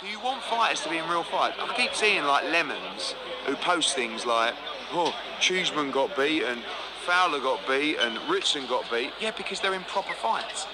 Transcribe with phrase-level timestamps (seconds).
[0.00, 1.56] Do you want fighters to be in real fights?
[1.58, 4.54] I keep seeing like lemons who post things like,
[4.92, 6.62] "Oh, Cheeseman got beat and
[7.04, 10.66] Fowler got beat and Ritson got beat." Yeah, because they're in proper fights.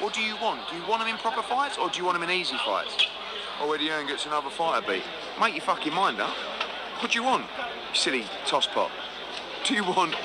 [0.00, 0.68] What do you want?
[0.68, 2.96] Do you want them in proper fights or do you want them in easy fights?
[3.60, 5.04] Oh, Eddie Hearn gets another fighter beat.
[5.40, 6.34] Make your fucking mind up.
[6.98, 7.44] What do you want?
[7.44, 8.90] You silly tosspot.
[9.62, 10.16] Do you want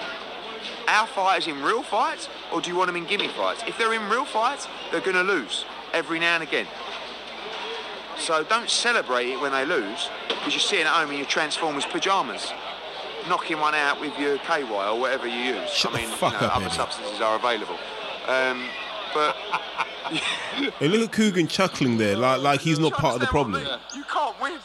[0.87, 3.63] our fighters in real fights or do you want them in gimme fights?
[3.67, 6.65] If they're in real fights, they're going to lose every now and again.
[8.23, 11.85] So don't celebrate it when they lose because you're sitting at home in your Transformers
[11.85, 12.53] pyjamas,
[13.27, 15.69] knocking one out with your KY or whatever you use.
[15.69, 17.77] Shut I mean, fuck you know, up, other substances are available.
[18.29, 18.63] Um,
[19.13, 19.35] but
[20.79, 23.61] Hey, look at Kugan chuckling there, like like he's not part of the understand what
[23.61, 23.81] I problem.
[23.93, 24.59] You can't win.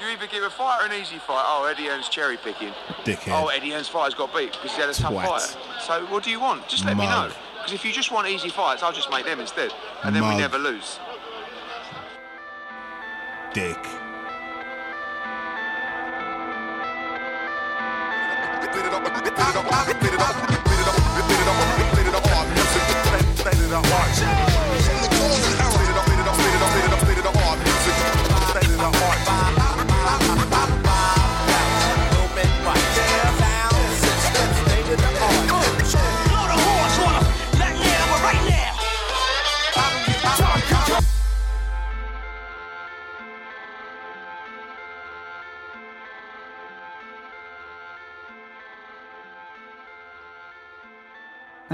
[0.00, 1.44] You either give a fighter an easy fight.
[1.48, 2.70] Oh, Eddie Hearn's cherry picking.
[3.02, 3.42] Dickhead.
[3.42, 5.26] Oh, Eddie Hearn's fighter's got beat because he had a tough Twat.
[5.26, 5.58] fighter.
[5.80, 6.68] So what do you want?
[6.68, 7.32] Just let me know.
[7.56, 9.72] Because if you just want easy fights, I'll just make them instead,
[10.04, 10.34] and then Mug.
[10.34, 11.00] we never lose.
[13.54, 13.94] Dick.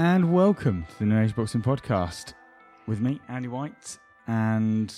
[0.03, 2.33] And welcome to the New Age Boxing Podcast
[2.87, 4.91] with me, Andy White, and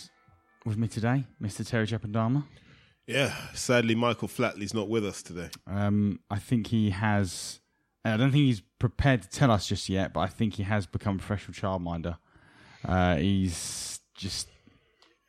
[0.66, 1.68] with me today, Mr.
[1.68, 2.46] Terry Chapadama.
[3.06, 5.50] Yeah, sadly, Michael Flatley's not with us today.
[5.68, 7.60] Um, I think he has.
[8.06, 10.86] I don't think he's prepared to tell us just yet, but I think he has
[10.86, 12.18] become a professional childminder.
[12.88, 14.48] Uh, he's just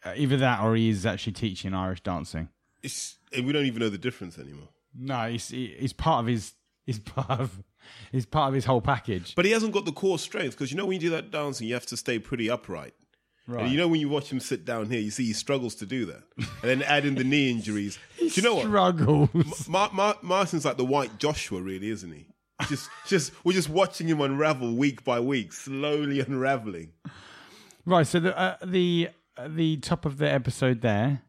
[0.04, 2.48] uh, either that or he is actually teaching Irish dancing.
[2.84, 4.68] It's, we don't even know the difference anymore.
[4.96, 6.52] No, he's he- he's part of his
[6.86, 7.60] he's part of
[8.12, 9.34] he's part of his whole package.
[9.34, 11.66] But he hasn't got the core strength because you know when you do that dancing,
[11.66, 12.94] you have to stay pretty upright.
[13.46, 13.64] Right.
[13.64, 15.86] And you know when you watch him sit down here, you see he struggles to
[15.86, 16.22] do that.
[16.36, 17.98] And then add in the knee injuries.
[18.18, 18.64] do you know what?
[18.64, 19.68] Struggles.
[19.68, 22.26] Mar- Mar- Martin's like the white Joshua, really, isn't he?
[22.68, 26.92] Just, just we're just watching him unravel week by week, slowly unraveling.
[27.84, 31.22] Right, so the uh, the uh, the top of the episode there.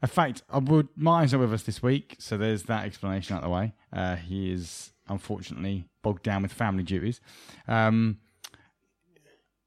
[0.00, 3.42] In fact, I would Martin's not with us this week, so there's that explanation out
[3.42, 3.72] of the way.
[3.92, 7.20] Uh, he is unfortunately bogged down with family duties.
[7.68, 8.18] Um,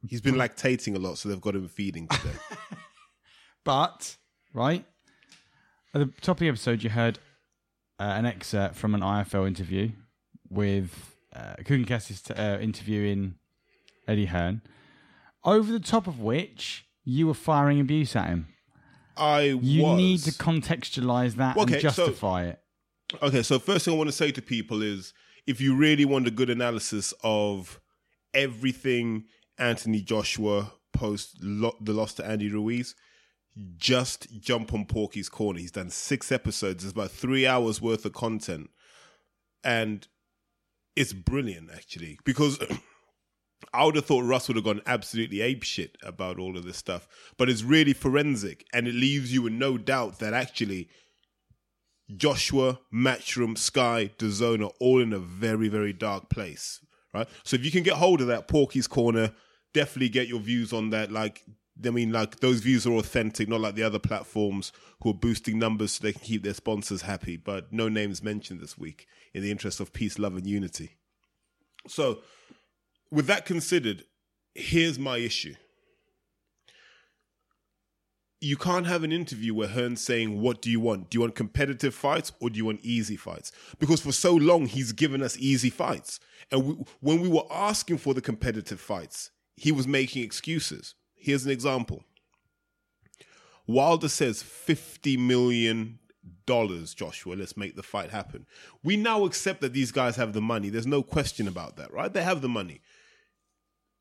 [0.07, 2.35] He's been lactating a lot, so they've got him feeding today.
[3.63, 4.15] but
[4.53, 4.85] right
[5.93, 7.19] at the top of the episode, you heard
[7.99, 9.91] uh, an excerpt from an IFL interview
[10.49, 13.35] with uh, Kugan Cassius uh, interviewing
[14.07, 14.61] Eddie Hearn,
[15.43, 18.47] over the top of which you were firing abuse at him.
[19.17, 19.97] I You was.
[19.97, 22.59] need to contextualize that Okay, and so- justify it.
[23.21, 25.13] Okay, so first thing I want to say to people is
[25.47, 27.79] if you really want a good analysis of
[28.33, 29.23] everything
[29.57, 32.93] Anthony Joshua post lo- the loss to Andy Ruiz,
[33.77, 35.59] just jump on Porky's Corner.
[35.59, 36.83] He's done six episodes.
[36.83, 38.69] It's about three hours worth of content.
[39.63, 40.07] And
[40.95, 42.59] it's brilliant, actually, because
[43.73, 46.77] I would have thought Russ would have gone absolutely ape shit about all of this
[46.77, 47.07] stuff.
[47.37, 50.89] But it's really forensic and it leaves you in no doubt that actually
[52.15, 56.79] Joshua, Matchroom, Sky, DAZN are all in a very, very dark place,
[57.13, 57.27] right?
[57.43, 59.33] So if you can get hold of that Porky's Corner,
[59.73, 61.11] definitely get your views on that.
[61.11, 61.43] Like,
[61.85, 65.59] I mean, like those views are authentic, not like the other platforms who are boosting
[65.59, 67.35] numbers so they can keep their sponsors happy.
[67.35, 70.97] But no names mentioned this week in the interest of peace, love, and unity.
[71.87, 72.19] So,
[73.11, 74.05] with that considered,
[74.55, 75.55] here's my issue
[78.39, 81.09] you can't have an interview where Hearn's saying, What do you want?
[81.09, 83.51] Do you want competitive fights or do you want easy fights?
[83.79, 86.19] Because for so long, he's given us easy fights.
[86.51, 90.93] And we, when we were asking for the competitive fights, he was making excuses.
[91.15, 92.03] Here's an example
[93.65, 95.99] Wilder says $50 million,
[96.47, 98.45] Joshua, let's make the fight happen.
[98.83, 100.69] We now accept that these guys have the money.
[100.69, 102.13] There's no question about that, right?
[102.13, 102.81] They have the money.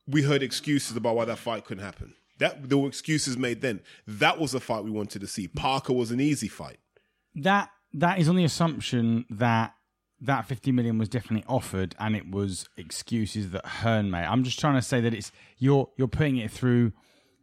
[0.06, 2.14] We heard excuses about why that fight couldn't happen.
[2.38, 3.80] That there were excuses made then.
[4.06, 5.48] That was a fight we wanted to see.
[5.48, 6.78] Parker was an easy fight.
[7.34, 9.74] That that is on the assumption that
[10.20, 14.24] that 50 million was definitely offered and it was excuses that Hearn made.
[14.24, 16.92] I'm just trying to say that it's you're you're putting it through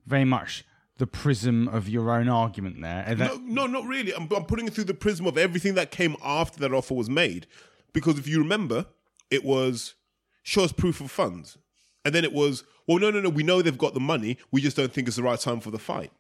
[0.06, 0.66] very much
[0.98, 3.04] the prism of your own argument there.
[3.16, 4.14] That- No, no, not really.
[4.14, 7.10] I'm, I'm putting it through the prism of everything that came after that offer was
[7.10, 7.48] made.
[7.94, 8.86] Because if you remember,
[9.32, 9.96] it was
[10.44, 11.58] show us proof of funds.
[12.06, 14.38] And then it was, well, no, no, no, we know they've got the money.
[14.52, 16.12] We just don't think it's the right time for the fight.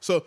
[0.00, 0.24] So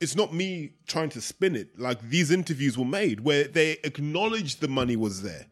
[0.00, 1.78] it's not me trying to spin it.
[1.78, 5.46] Like these interviews were made where they acknowledged the money was there.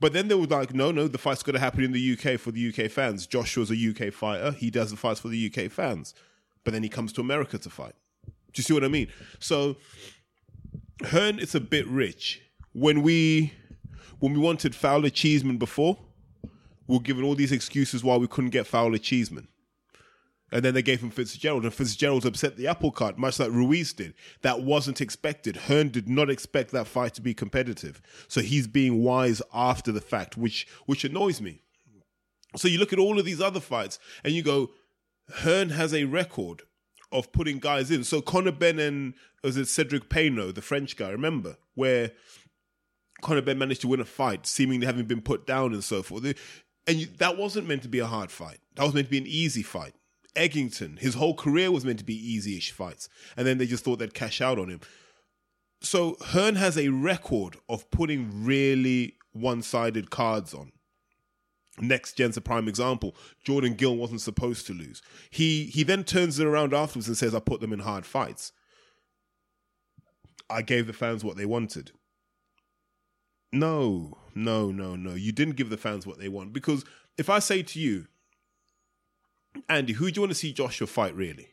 [0.00, 2.40] But then they were like, no, no, the fight's going to happen in the UK
[2.40, 3.26] for the UK fans.
[3.26, 4.52] Joshua's a UK fighter.
[4.52, 6.14] He does the fights for the UK fans.
[6.64, 7.94] But then he comes to America to fight.
[8.26, 9.08] Do you see what I mean?
[9.38, 9.76] So
[11.06, 12.42] Hearn is a bit rich.
[12.72, 13.52] When we
[14.20, 15.98] when we wanted Fowler Cheeseman before,
[16.90, 19.48] were given all these excuses why we couldn't get Fowler Cheeseman.
[20.52, 23.92] And then they gave him Fitzgerald, and Fitzgerald upset the apple cart, much like Ruiz
[23.92, 24.14] did.
[24.42, 25.56] That wasn't expected.
[25.56, 28.02] Hearn did not expect that fight to be competitive.
[28.26, 31.62] So he's being wise after the fact, which which annoys me.
[32.56, 34.70] So you look at all of these other fights and you go,
[35.36, 36.62] Hearn has a record
[37.12, 38.02] of putting guys in.
[38.02, 39.14] So Conor Benn and
[39.44, 41.58] was it Cedric Peynaud, the French guy, remember?
[41.74, 42.10] Where
[43.22, 46.34] Conor Benn managed to win a fight, seemingly having been put down and so forth.
[46.90, 48.58] And you, that wasn't meant to be a hard fight.
[48.74, 49.94] That was meant to be an easy fight.
[50.34, 54.00] Eggington, his whole career was meant to be easy-ish fights, and then they just thought
[54.00, 54.80] they'd cash out on him.
[55.80, 60.72] So Hearn has a record of putting really one-sided cards on.
[61.78, 63.14] Next gen's a prime example.
[63.44, 65.00] Jordan Gill wasn't supposed to lose.
[65.30, 68.50] He he then turns it around afterwards and says, "I put them in hard fights.
[70.50, 71.92] I gave the fans what they wanted."
[73.52, 75.14] No, no, no, no.
[75.14, 76.84] You didn't give the fans what they want because
[77.18, 78.06] if I say to you,
[79.68, 81.48] Andy, who do you want to see Joshua fight really?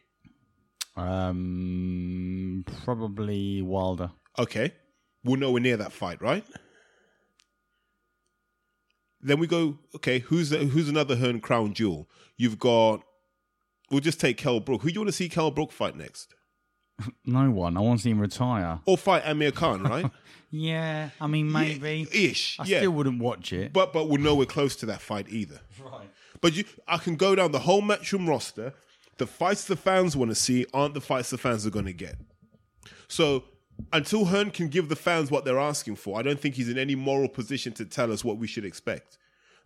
[0.95, 4.11] Um, probably Wilder.
[4.37, 4.73] Okay.
[5.23, 6.45] We're nowhere near that fight, right?
[9.19, 12.07] Then we go, okay, who's who's another Hearn crown jewel?
[12.37, 13.03] You've got
[13.91, 14.81] we'll just take Kell Brook.
[14.81, 16.33] Who do you want to see Kell Brook fight next?
[17.25, 17.77] No one.
[17.77, 18.79] I want to see him retire.
[18.85, 20.09] Or fight Amir Khan, right?
[20.49, 22.07] Yeah, I mean maybe.
[22.09, 22.57] Yeah, ish.
[22.57, 22.77] I yeah.
[22.79, 23.73] still wouldn't watch it.
[23.73, 25.59] but but we're nowhere close to that fight either.
[25.83, 26.09] right.
[26.39, 28.73] But you, I can go down the whole matchroom roster.
[29.17, 31.91] The fights the fans want to see aren't the fights the fans are going to
[31.93, 32.15] get.
[33.09, 33.43] So
[33.91, 36.77] until Hearn can give the fans what they're asking for, I don't think he's in
[36.77, 39.17] any moral position to tell us what we should expect,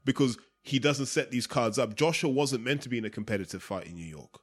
[0.03, 1.95] because he doesn't set these cards up.
[1.95, 4.39] Joshua wasn't meant to be in a competitive fight in New York,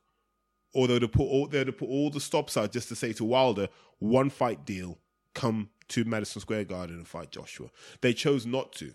[0.75, 3.25] although to put all they to put all the stops out just to say to
[3.25, 3.69] Wilder,
[3.99, 4.99] one fight deal,
[5.35, 7.69] come to Madison Square Garden and fight Joshua.
[8.01, 8.93] They chose not to.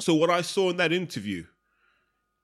[0.00, 1.44] So what I saw in that interview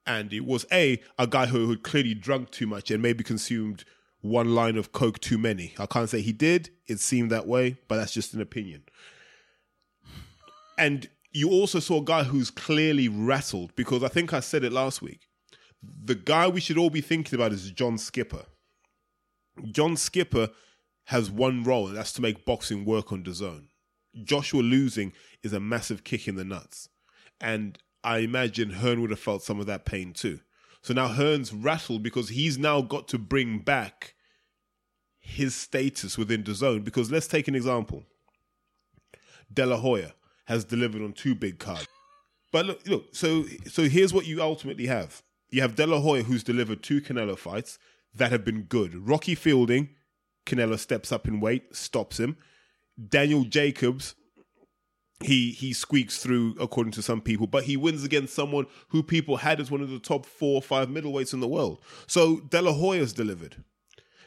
[0.06, 3.85] Andy was a a guy who had clearly drunk too much and maybe consumed
[4.20, 5.75] one line of coke too many.
[5.79, 6.70] I can't say he did.
[6.87, 8.85] It seemed that way, but that's just an opinion.
[10.79, 14.73] And you also saw a guy who's clearly rattled because I think I said it
[14.73, 15.29] last week.
[16.05, 18.45] The guy we should all be thinking about is John Skipper.
[19.71, 20.51] John Skipper
[21.07, 23.67] has one role, and that's to make boxing work on DAZN.
[24.23, 26.89] Joshua losing is a massive kick in the nuts.
[27.41, 30.41] And I imagine Hearn would have felt some of that pain too.
[30.83, 34.15] So now Hearn's rattled because he's now got to bring back
[35.19, 36.85] his status within DAZN.
[36.85, 38.05] Because let's take an example.
[39.53, 40.15] De La Hoya
[40.47, 41.89] has delivered on two big cards.
[42.53, 45.23] But look, look, so so here's what you ultimately have.
[45.55, 47.79] You have De La Hoya who's delivered two Canelo fights
[48.12, 49.06] that have been good.
[49.06, 49.91] Rocky Fielding,
[50.45, 52.37] Canelo steps up in weight, stops him.
[53.09, 54.17] Daniel Jacobs,
[55.23, 59.37] he he squeaks through according to some people, but he wins against someone who people
[59.37, 61.81] had as one of the top four or five middleweights in the world.
[62.09, 63.62] So De La Hoya's delivered.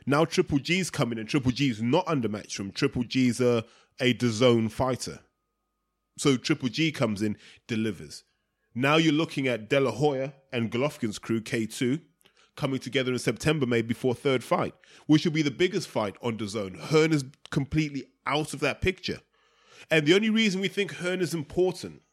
[0.06, 3.66] Now Triple G's coming and Triple G's not under from Triple G's a
[4.00, 5.20] a DAZN fighter.
[6.18, 7.36] So Triple G comes in,
[7.68, 8.24] delivers.
[8.78, 12.00] Now you're looking at De La Hoya and Golovkin's crew, K2,
[12.56, 14.76] coming together in September, maybe for a third fight,
[15.08, 16.78] which will be the biggest fight on DAZN.
[16.80, 19.22] Hearn is completely out of that picture.
[19.90, 22.04] And the only reason we think Hearn is important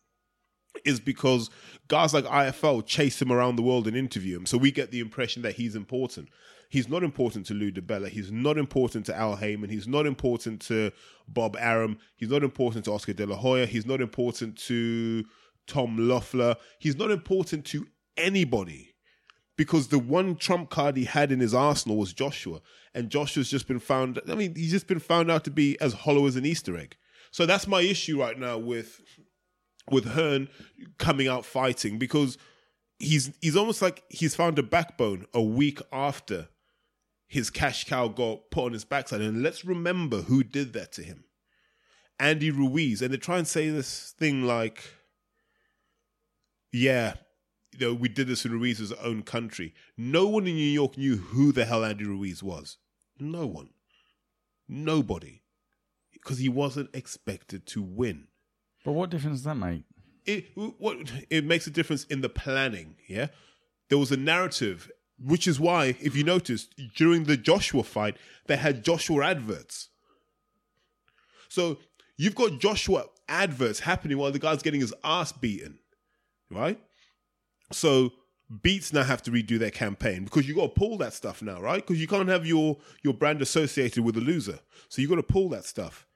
[0.86, 1.50] is because
[1.88, 4.46] guys like IFL chase him around the world and interview him.
[4.46, 6.30] So we get the impression that he's important.
[6.70, 8.08] He's not important to Lou DiBella.
[8.08, 9.68] He's not important to Al Haymon.
[9.68, 10.92] He's not important to
[11.28, 11.98] Bob Arum.
[12.16, 13.66] He's not important to Oscar De La Hoya.
[13.66, 15.26] He's not important to
[15.66, 16.56] Tom Loeffler.
[16.78, 18.94] He's not important to anybody
[19.56, 22.60] because the one trump card he had in his arsenal was Joshua,
[22.94, 24.20] and Joshua's just been found.
[24.28, 26.96] I mean, he's just been found out to be as hollow as an Easter egg.
[27.30, 29.00] So that's my issue right now with
[29.90, 30.48] with Hearn
[30.98, 32.38] coming out fighting because
[32.98, 36.48] he's he's almost like he's found a backbone a week after
[37.26, 39.20] his cash cow got put on his backside.
[39.20, 41.24] And let's remember who did that to him.
[42.18, 43.02] Andy Ruiz.
[43.02, 44.93] And they try and say this thing like,
[46.74, 47.14] yeah,
[47.72, 49.72] you know, we did this in Ruiz's own country.
[49.96, 52.78] No one in New York knew who the hell Andy Ruiz was.
[53.18, 53.70] No one.
[54.68, 55.42] Nobody.
[56.12, 58.26] Because he wasn't expected to win.
[58.84, 59.84] But what difference does that make?
[60.26, 60.96] It what
[61.30, 63.28] it makes a difference in the planning, yeah?
[63.88, 68.16] There was a narrative Which is why, if you noticed, during the Joshua fight,
[68.46, 69.90] they had Joshua adverts.
[71.48, 71.78] So
[72.16, 75.78] you've got Joshua adverts happening while the guy's getting his ass beaten,
[76.50, 76.78] right?
[77.72, 78.12] So
[78.62, 81.60] Beats now have to redo their campaign because you got to pull that stuff now,
[81.60, 81.84] right?
[81.84, 85.22] Because you can't have your your brand associated with a loser, so you got to
[85.22, 86.06] pull that stuff.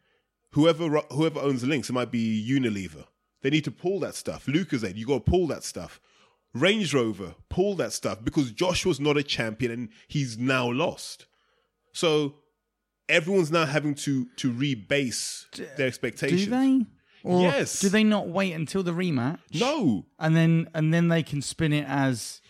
[0.52, 3.06] Whoever whoever owns the Lynx, it might be Unilever.
[3.42, 4.46] They need to pull that stuff.
[4.46, 6.00] Lucozade, you got to pull that stuff.
[6.54, 11.26] Range Rover, pull that stuff because Joshua's not a champion and he's now lost.
[11.92, 12.34] So
[13.08, 16.44] everyone's now having to to rebase their expectations.
[16.44, 16.86] Do they?
[17.28, 17.80] Or Yes.
[17.80, 19.38] Do they not wait until the rematch?
[19.52, 22.40] No, And then and then they can spin it as,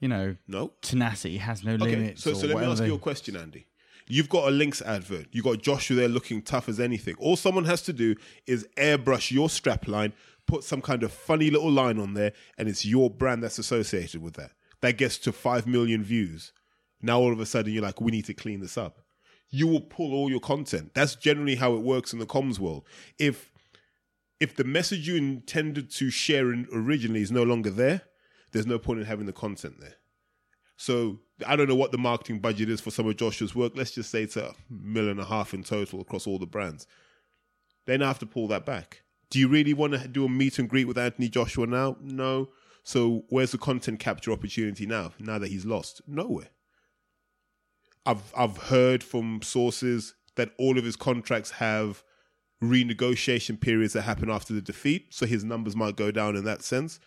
[0.00, 0.72] you know, no.
[0.82, 2.22] tenacity has no Okay, limits.
[2.22, 3.66] so or so let me whatever ask they- you a question, Andy.
[4.06, 5.26] You've got a Lynx advert.
[5.32, 7.14] You've got Joshua there looking tough as anything.
[7.18, 8.14] All someone has to do
[8.46, 10.12] is airbrush your strap line,
[10.46, 14.22] put some kind of funny little line on there, and it's your brand that's associated
[14.22, 14.52] with that.
[14.82, 16.52] That gets to five million views.
[17.00, 19.00] Now all of a sudden you're like, we need to clean this up.
[19.48, 20.92] You will pull all your content.
[20.94, 22.84] That's generally how it works in the comms world.
[23.18, 23.50] If
[24.44, 28.02] if the message you intended to share in originally is no longer there,
[28.52, 29.94] there's no point in having the content there.
[30.76, 33.72] So I don't know what the marketing budget is for some of Joshua's work.
[33.74, 36.86] Let's just say it's a million and a half in total across all the brands.
[37.86, 39.02] They now have to pull that back.
[39.30, 41.96] Do you really want to do a meet and greet with Anthony Joshua now?
[42.02, 42.50] No.
[42.82, 45.12] So where's the content capture opportunity now?
[45.18, 46.50] Now that he's lost, nowhere.
[48.04, 52.04] I've I've heard from sources that all of his contracts have
[52.62, 56.62] renegotiation periods that happen after the defeat, so his numbers might go down in that
[56.62, 57.00] sense.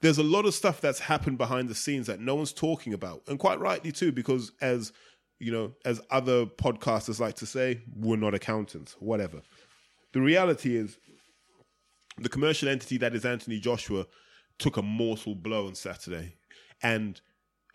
[0.00, 3.22] There's a lot of stuff that's happened behind the scenes that no one's talking about,
[3.26, 4.92] and quite rightly too, because as
[5.40, 9.40] you know, as other podcasters like to say, we're not accountants, whatever.
[10.12, 10.98] The reality is,
[12.16, 14.06] the commercial entity that is Anthony Joshua
[14.58, 16.34] took a mortal blow on Saturday,
[16.82, 17.20] and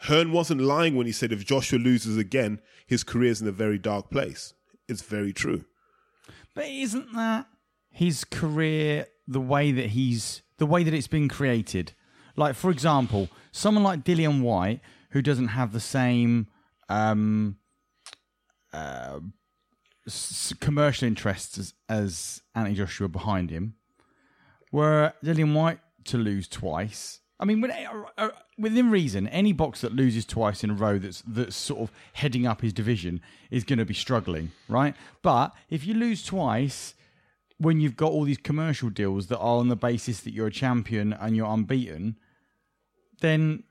[0.02, 3.78] Hearn wasn't lying when he said if Joshua loses again, his career's in a very
[3.78, 4.54] dark place.
[4.90, 5.64] It's very true.
[6.56, 7.48] But isn't that
[7.90, 11.94] his career the way that he's the way that it's been created?
[12.36, 16.48] Like for example, someone like Dillian Whyte, who doesn't have the same
[16.90, 17.58] um,
[18.72, 19.20] uh,
[20.08, 23.76] s- commercial interests as, as Anthony Joshua behind him,
[24.72, 27.20] were Dillian Whyte to lose twice.
[27.44, 31.22] I mean, uh, uh, within reason, any box that loses twice in a row that's
[31.28, 33.20] that's sort of heading up his division
[33.52, 34.96] is going to be struggling, right?
[35.22, 36.94] But if you lose twice,
[37.58, 40.52] when you've got all these commercial deals that are on the basis that you're a
[40.52, 42.16] champion and you're unbeaten,
[43.20, 43.64] then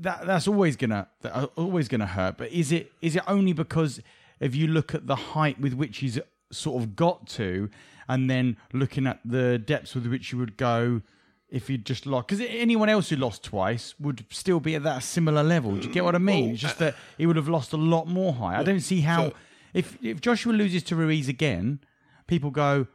[0.00, 2.38] that that's always gonna that uh, always gonna hurt.
[2.38, 4.00] But is it is it only because
[4.40, 6.18] if you look at the height with which he's
[6.50, 7.70] sort of got to,
[8.08, 11.02] and then looking at the depths with which you would go
[11.50, 12.28] if you just lost?
[12.28, 15.76] Because anyone else who lost twice would still be at that similar level.
[15.76, 16.50] Do you get what I mean?
[16.50, 18.58] Mm, it's just that he would have lost a lot more high.
[18.58, 19.34] I don't see how so-
[19.74, 21.80] if if Joshua loses to Ruiz again,
[22.26, 22.86] people go,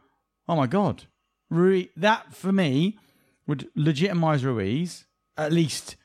[0.48, 1.04] "Oh my god,
[1.50, 2.98] Ruiz!" That for me
[3.46, 5.04] would legitimize Ruiz
[5.36, 5.96] at least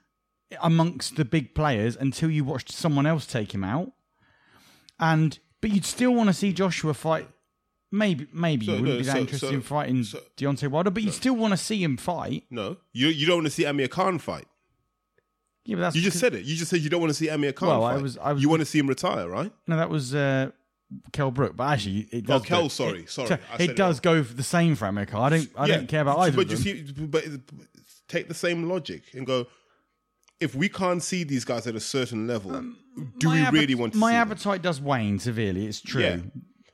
[0.62, 3.93] amongst the big players until you watched someone else take him out.
[5.00, 7.27] And but you'd still want to see Joshua fight.
[7.94, 10.70] Maybe maybe So, you wouldn't no, be that so- interested so- in fighting so- Deontay
[10.70, 12.46] Wilder, but you'd still want to see him fight.
[12.50, 14.48] No, you you don't want to see Amir Khan fight.
[15.66, 16.46] Yeah, but that's You just because- said it.
[16.46, 18.02] You just said you don't want to see Amir Khan Well, I fight.
[18.02, 19.52] was- I was- you want to see him retire, right?
[19.68, 20.52] no, that was uh,
[21.12, 21.56] Kell Brook.
[21.58, 22.42] But actually, it does.
[22.42, 24.44] Oh, Kell, go- sorry, it, sorry, so I said it it does go for the
[24.44, 25.18] same for America.
[25.18, 25.50] I don't.
[25.58, 26.76] I don't care about either But of them.
[26.78, 27.26] you see, but
[28.08, 29.48] take the same logic and go.
[30.40, 32.52] If we can't see these guys at a certain level,
[33.20, 34.22] do we really want to My see them?
[34.32, 35.68] appetite does wane severely.
[35.68, 36.02] It's true.
[36.02, 36.18] Yeah.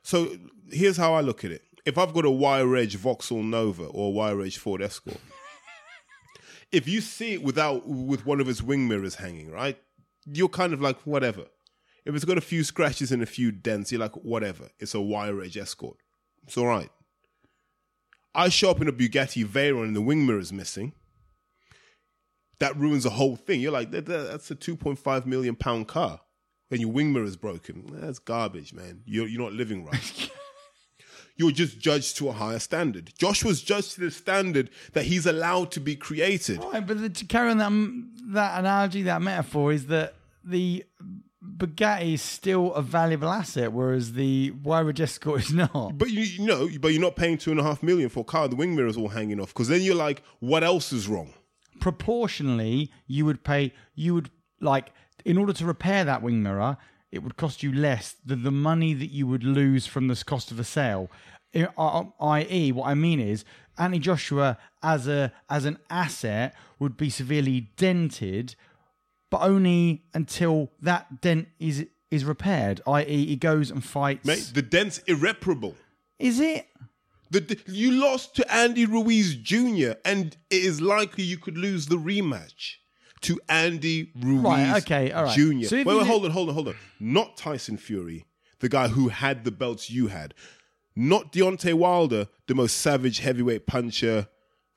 [0.02, 0.34] So
[0.70, 1.62] here's how I look at it.
[1.84, 5.16] If I've got a wire edge Vauxhall Nova or a wire edge Ford Escort,
[6.72, 9.78] if you see it without with one of its wing mirrors hanging, right,
[10.26, 11.44] you're kind of like whatever.
[12.04, 14.68] If it's got a few scratches and a few dents, you're like whatever.
[14.78, 15.96] It's a wire edge Escort.
[16.44, 16.90] It's all right.
[18.34, 20.92] I show up in a Bugatti Veyron and the wing mirror's missing.
[22.60, 23.60] That ruins the whole thing.
[23.60, 26.20] You're like, that, that- that's a 2.5 million pound car.
[26.70, 27.84] And your wing mirror is broken.
[27.92, 29.00] That's garbage, man.
[29.06, 30.30] You're, you're not living right.
[31.38, 33.12] you're just judged to a higher standard.
[33.16, 36.62] Joshua's judged to the standard that he's allowed to be created.
[36.62, 37.72] Right, but the, to carry on that
[38.34, 40.14] that analogy, that metaphor is that
[40.44, 40.84] the
[41.42, 45.96] Bugatti is still a valuable asset, whereas the Wyridge Escort is not.
[45.96, 48.24] But you, you know, but you're not paying two and a half million for a
[48.24, 48.48] car.
[48.48, 49.48] The wing mirror's all hanging off.
[49.48, 51.32] Because then you're like, what else is wrong?
[51.80, 53.72] Proportionally, you would pay.
[53.94, 54.30] You would
[54.60, 54.92] like
[55.24, 56.76] in order to repair that wing mirror,
[57.10, 60.50] it would cost you less than the money that you would lose from this cost
[60.50, 61.10] of a sale.
[61.54, 63.44] I.e., what I mean is,
[63.78, 68.54] Anthony Joshua as a as an asset would be severely dented
[69.30, 72.80] but only until that dent is is repaired.
[72.86, 74.24] I.e., he goes and fights.
[74.24, 75.74] Mate, the dent's irreparable.
[76.18, 76.66] is it?
[77.30, 81.86] The, the- you lost to Andy Ruiz Jr., and it is likely you could lose
[81.86, 82.76] the rematch
[83.22, 85.36] to Andy Ruiz Right, okay, all right.
[85.36, 85.64] Jr.
[85.64, 86.74] So wait, wait, you hold on, hold on, hold on.
[87.00, 88.24] Not Tyson Fury,
[88.60, 90.34] the guy who had the belts you had.
[90.94, 94.28] Not Deontay Wilder, the most savage heavyweight puncher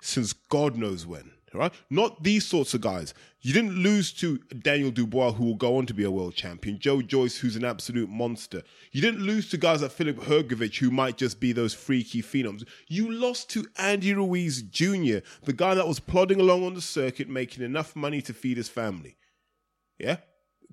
[0.02, 1.32] since God knows when.
[1.54, 1.74] Right?
[1.90, 3.14] Not these sorts of guys.
[3.42, 6.80] You didn't lose to Daniel Dubois, who will go on to be a world champion.
[6.80, 8.62] Joe Joyce, who's an absolute monster.
[8.94, 12.66] You didn't lose to guys like Filip Hrgovic, who might just be those freaky phenoms.
[12.88, 17.28] You lost to Andy Ruiz Jr., the guy that was plodding along on the circuit,
[17.28, 19.18] making enough money to feed his family.
[20.00, 20.18] Yeah?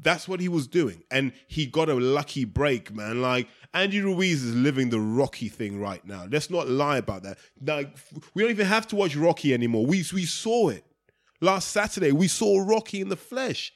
[0.00, 1.02] That's what he was doing.
[1.10, 3.20] And he got a lucky break, man.
[3.20, 6.26] Like, Andy Ruiz is living the Rocky thing right now.
[6.30, 7.38] Let's not lie about that.
[7.64, 7.96] Like,
[8.34, 9.86] we don't even have to watch Rocky anymore.
[9.86, 10.84] We, we saw it.
[11.40, 13.72] Last Saturday, we saw Rocky in the flesh.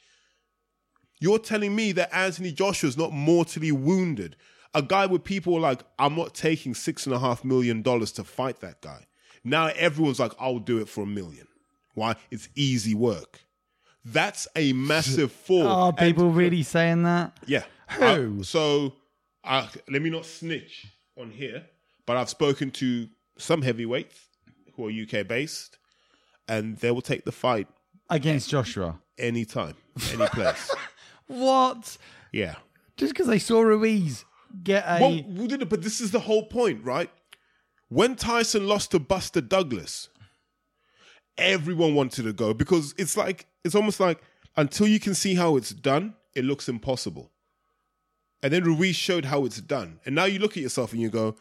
[1.21, 4.37] You're telling me that Anthony Joshua is not mortally wounded.
[4.75, 8.25] A guy with people like, I'm not taking six and a half million dollars to
[8.25, 9.07] fight that guy.
[9.45, 11.47] Now everyone's like, I'll do it for a million.
[11.95, 12.17] Why?
[12.31, 13.41] It's easy work.
[14.05, 15.67] That's a massive fall.
[15.67, 17.37] Are And- people really saying that?
[17.47, 17.65] yeah.
[17.91, 18.41] Who?
[18.41, 18.95] Uh, so
[19.45, 20.87] uh, let me not snitch
[21.19, 21.67] on here,
[22.07, 24.19] but I've spoken to some heavyweights
[24.75, 25.79] who are UK based,
[26.49, 27.69] and they will take the fight
[28.09, 28.99] Against Joshua.
[29.19, 29.75] anytime,
[30.13, 30.71] any place.
[31.29, 31.97] What?
[32.33, 32.57] yeah.
[32.97, 34.25] Just because they saw Ruiz
[34.63, 34.99] get a.
[35.01, 37.11] Well, we did it, but this is the whole point, right?
[37.89, 40.09] When Tyson lost to Buster Douglas,
[41.39, 44.21] everyone wanted to go because it's like it's almost like
[44.57, 47.31] until you can see how it's done, it looks impossible.
[48.43, 50.01] And then Ruiz showed how it's done.
[50.05, 51.37] And now you look at yourself and you go,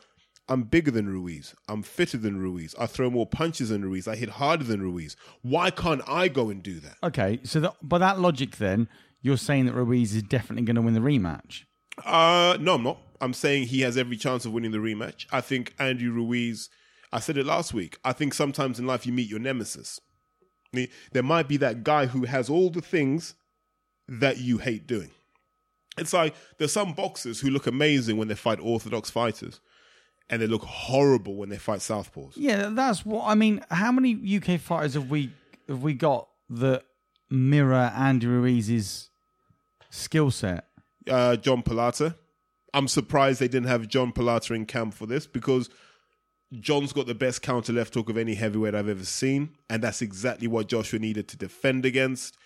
[0.47, 1.55] I'm bigger than Ruiz.
[1.67, 2.75] I'm fitter than Ruiz.
[2.77, 4.07] I throw more punches than Ruiz.
[4.07, 5.15] I hit harder than Ruiz.
[5.41, 6.97] Why can't I go and do that?
[7.03, 8.87] okay, so that, by that logic, then
[9.21, 11.63] you're saying that Ruiz is definitely going to win the rematch.
[12.05, 12.97] Uh, no, I'm not.
[13.19, 15.25] I'm saying he has every chance of winning the rematch.
[15.31, 16.69] I think Andy Ruiz,
[17.13, 17.98] I said it last week.
[18.03, 20.00] I think sometimes in life you meet your nemesis.
[20.74, 23.36] The- There might be that guy who has all the things
[24.07, 25.12] that you hate doing.
[25.98, 29.60] It's like there's some boxers who look amazing when they fight orthodox fighters,
[30.29, 32.34] and they look horrible when they fight southpaws.
[32.36, 33.64] Yeah, that's what I mean.
[33.70, 35.31] How many UK fighters have we
[35.68, 36.84] have we got that
[37.29, 39.10] mirror Andy Ruiz's
[39.90, 40.68] skill set?
[41.10, 42.16] uh, John Pilata.
[42.74, 45.70] I'm surprised they didn't have John Pilata in camp for this because
[46.59, 50.01] John's got the best counter left hook of any heavyweight I've ever seen, and that's
[50.01, 52.37] exactly what Joshua needed to defend against.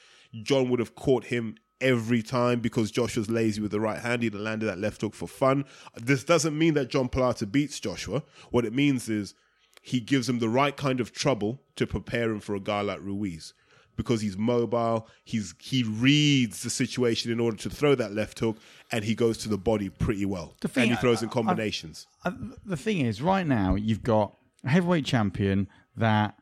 [0.43, 4.21] John would have caught him every time because Joshua's lazy with the right hand.
[4.21, 5.65] He'd have landed that left hook for fun.
[5.95, 8.23] This doesn't mean that John Pilata beats Joshua.
[8.51, 9.33] What it means is
[9.81, 13.01] he gives him the right kind of trouble to prepare him for a guy like
[13.01, 13.53] Ruiz.
[13.95, 18.57] Because he's mobile, he's he reads the situation in order to throw that left hook,
[18.91, 20.55] and he goes to the body pretty well.
[20.61, 22.05] thing- and he throws in I- I- combinations.
[22.25, 22.31] Uh,
[22.65, 26.35] the thing is, right now you've got a heavyweight champion that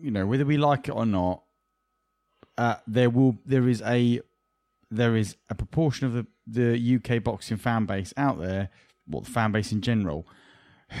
[0.00, 1.44] you know whether we like it or not,
[2.58, 4.20] uh, there will there is a
[4.90, 8.70] there is a proportion of the the UK boxing fan base out there,
[9.06, 10.26] well, the fan base in general,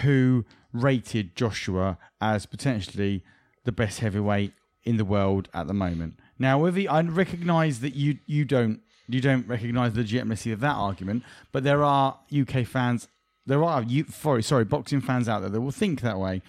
[0.02, 3.24] who rated Joshua as potentially
[3.64, 4.52] the best heavyweight
[4.84, 6.18] in the world at the moment.
[6.38, 11.24] Now, I recognise that you you don't you don't recognise the legitimacy of that argument,
[11.52, 13.08] but there are UK fans,
[13.46, 16.42] there are you sorry sorry boxing fans out there that will think that way.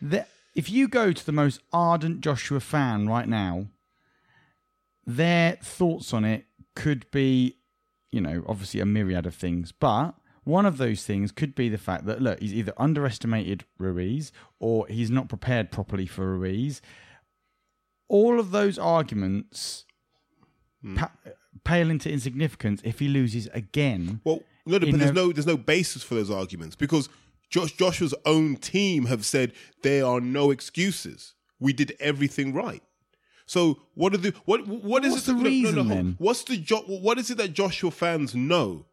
[0.00, 3.66] That if you go to the most ardent Joshua fan right now,
[5.06, 7.56] their thoughts on it could be,
[8.10, 10.14] you know, obviously a myriad of things, but
[10.44, 14.86] one of those things could be the fact that look, he's either underestimated Ruiz or
[14.88, 16.80] he's not prepared properly for Ruiz.
[18.08, 19.84] All of those arguments
[20.82, 20.96] hmm.
[20.96, 21.12] pa-
[21.64, 24.20] pale into insignificance if he loses again.
[24.24, 27.08] Well, no, but there's a- no there's no basis for those arguments because
[27.50, 31.34] Josh, Joshua's own team have said there are no excuses.
[31.60, 32.82] We did everything right.
[33.46, 35.32] So what are the what what is What's it?
[35.32, 36.14] the no, no, no, reason then?
[36.18, 38.86] What's the jo- what is it that Joshua fans know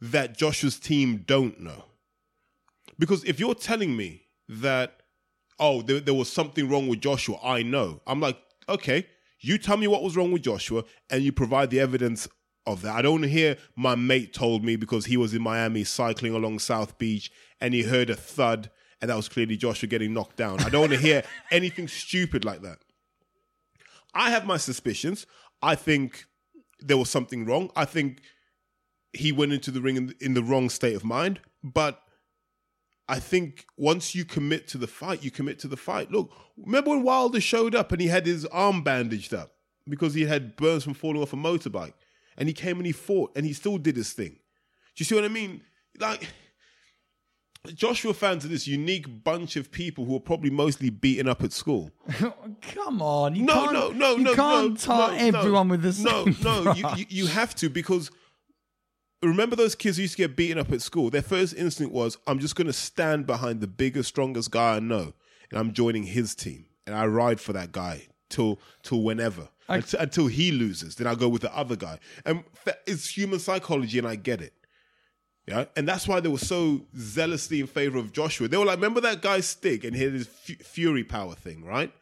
[0.00, 1.84] that Joshua's team don't know?
[2.98, 5.01] Because if you're telling me that
[5.62, 8.00] oh there, there was something wrong with Joshua, I know.
[8.06, 8.36] I'm like
[8.68, 9.06] okay,
[9.40, 12.28] you tell me what was wrong with Joshua, and you provide the evidence
[12.66, 12.94] of that.
[12.94, 16.96] I don't hear my mate told me because he was in Miami cycling along South
[16.98, 18.70] Beach and he heard a thud
[19.02, 20.60] and that was clearly Joshua getting knocked down.
[20.60, 22.78] I don't want to hear anything stupid like that.
[24.14, 25.26] I have my suspicions.
[25.60, 26.26] I think
[26.78, 27.70] there was something wrong.
[27.74, 28.20] I think
[29.12, 31.40] he went into the ring in, in the wrong state of mind.
[31.64, 32.00] But
[33.12, 36.10] I think once you commit to the fight, you commit to the fight.
[36.10, 39.52] Look, remember when Wilder showed up and he had his arm bandaged up?
[39.88, 41.94] because he had burns from falling off a motorbike.
[42.36, 44.30] And he came and he fought and he still did his thing.
[44.30, 44.38] Do
[44.96, 45.62] you see what I mean?
[45.98, 46.28] Like,
[47.74, 51.52] Joshua fans are this unique bunch of people who are probably mostly beaten up at
[51.52, 51.90] school.
[52.62, 55.72] Come on, you No, can't, no, no, you no, can't no, tar no, everyone no,
[55.72, 56.72] with the no, no.
[56.74, 58.10] You, you, you have to because
[59.22, 61.10] remember those kids who used to get beaten up at school.
[61.10, 64.80] Their first instinct was, "I'm just going to stand behind the biggest, strongest guy I
[64.80, 65.12] know,
[65.50, 70.00] and I'm joining his team, and I ride for that guy till till whenever." Until,
[70.00, 72.44] until he loses, then I go with the other guy, and
[72.86, 74.52] it's human psychology, and I get it.
[75.46, 78.48] Yeah, and that's why they were so zealously in favor of Joshua.
[78.48, 81.92] They were like, remember that guy Stig and his fu- Fury power thing, right?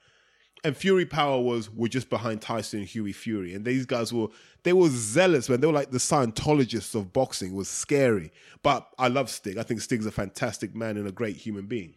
[0.62, 4.28] And Fury power was we're just behind Tyson and Hughie Fury, and these guys were
[4.62, 5.60] they were zealous, man.
[5.60, 7.52] They were like the Scientologists of boxing.
[7.52, 8.30] It was scary,
[8.62, 9.56] but I love Stig.
[9.56, 11.94] I think Stig's a fantastic man and a great human being.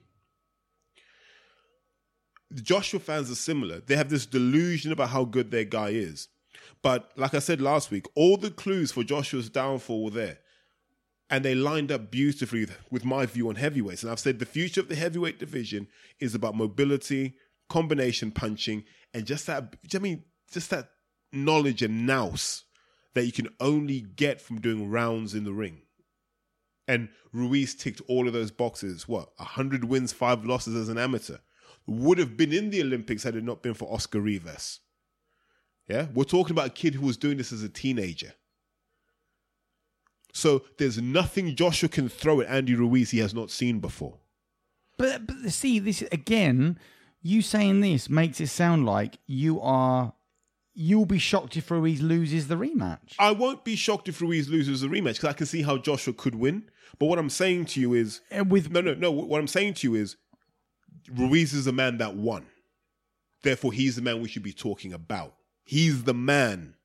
[2.49, 3.79] The Joshua fans are similar.
[3.81, 6.29] They have this delusion about how good their guy is.
[6.81, 10.37] But like I said last week, all the clues for Joshua's downfall were there
[11.33, 14.03] and they lined up beautifully with my view on heavyweights.
[14.03, 15.87] And I've said the future of the heavyweight division
[16.19, 17.35] is about mobility,
[17.69, 19.75] combination punching, and just that.
[19.93, 20.89] I mean, just that
[21.31, 22.63] knowledge and nous
[23.13, 25.81] that you can only get from doing rounds in the ring.
[26.87, 29.07] And Ruiz ticked all of those boxes.
[29.07, 31.37] What, 100 wins, five losses as an amateur.
[31.85, 34.79] Would have been in the Olympics had it not been for Oscar Rivas.
[35.87, 38.33] Yeah, we're talking about a kid who was doing this as a teenager.
[40.33, 44.17] So there's nothing Joshua can throw at Andy Ruiz he has not seen before.
[44.97, 46.79] But, but see, this again,
[47.23, 50.13] you saying this makes it sound like you are.
[50.75, 53.13] You'll be shocked if Ruiz loses the rematch.
[53.19, 56.13] I won't be shocked if Ruiz loses the rematch because I can see how Joshua
[56.13, 56.69] could win.
[56.99, 59.11] But what I'm saying to you is, Uh, With no, no, no.
[59.11, 60.17] What I'm saying to you is,
[61.11, 62.47] Ruiz is the man that won.
[63.43, 65.35] Therefore, he's the man we should be talking about.
[65.63, 66.75] He's the man.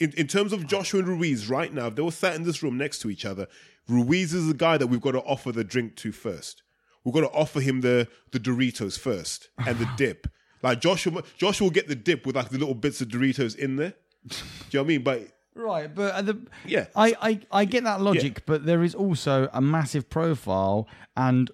[0.00, 2.62] In, in terms of Joshua and Ruiz right now, if they were sat in this
[2.62, 3.46] room next to each other,
[3.88, 6.62] Ruiz is the guy that we've got to offer the drink to first.
[7.08, 10.26] We've got to offer him the, the Doritos first and the dip.
[10.62, 13.76] Like Joshua, Joshua will get the dip with like the little bits of Doritos in
[13.76, 13.94] there.
[14.26, 14.44] Do you
[14.74, 15.02] know what I mean?
[15.02, 16.88] But right, but the Yeah.
[16.94, 21.50] I, I I get that logic, but there is also a massive profile and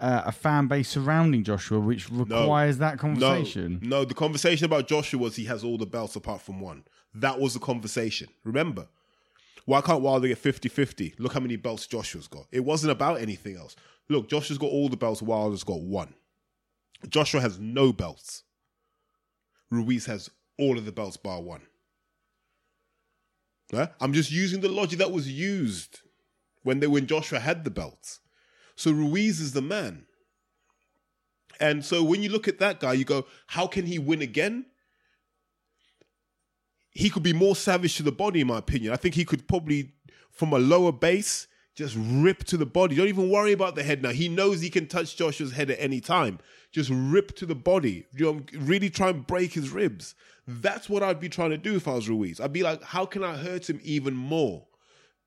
[0.00, 3.78] uh, a fan base surrounding Joshua, which requires that conversation.
[3.82, 6.82] No, no, the conversation about Joshua was he has all the belts apart from one.
[7.14, 8.26] That was the conversation.
[8.42, 8.88] Remember,
[9.66, 11.14] why can't Wilder get 50 50?
[11.18, 12.46] Look how many belts Joshua's got.
[12.50, 13.76] It wasn't about anything else.
[14.10, 16.12] Look, Joshua's got all the belts, Wilder's got one.
[17.08, 18.42] Joshua has no belts.
[19.70, 21.62] Ruiz has all of the belts bar one.
[23.72, 23.86] Yeah?
[24.00, 26.00] I'm just using the logic that was used
[26.64, 28.18] when they when Joshua had the belts.
[28.74, 30.06] So Ruiz is the man.
[31.60, 34.66] And so when you look at that guy, you go, how can he win again?
[36.90, 38.92] He could be more savage to the body, in my opinion.
[38.92, 39.92] I think he could probably,
[40.32, 42.96] from a lower base, just rip to the body.
[42.96, 44.10] Don't even worry about the head now.
[44.10, 46.38] He knows he can touch Joshua's head at any time.
[46.72, 48.06] Just rip to the body.
[48.14, 50.14] You know, really try and break his ribs.
[50.46, 52.40] That's what I'd be trying to do if I was Ruiz.
[52.40, 54.66] I'd be like, how can I hurt him even more?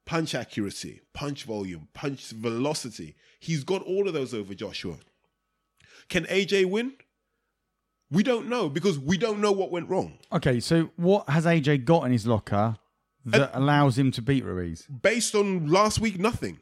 [0.06, 3.16] Punch accuracy, punch volume, punch velocity.
[3.40, 4.98] He's got all of those over Joshua.
[6.10, 6.94] Can AJ win?
[8.12, 10.20] We don't know because we don't know what went wrong.
[10.32, 12.78] Okay, so what has AJ got in his locker
[13.26, 14.88] that allows him to beat Ruiz?
[14.88, 16.60] Based on last week, nothing.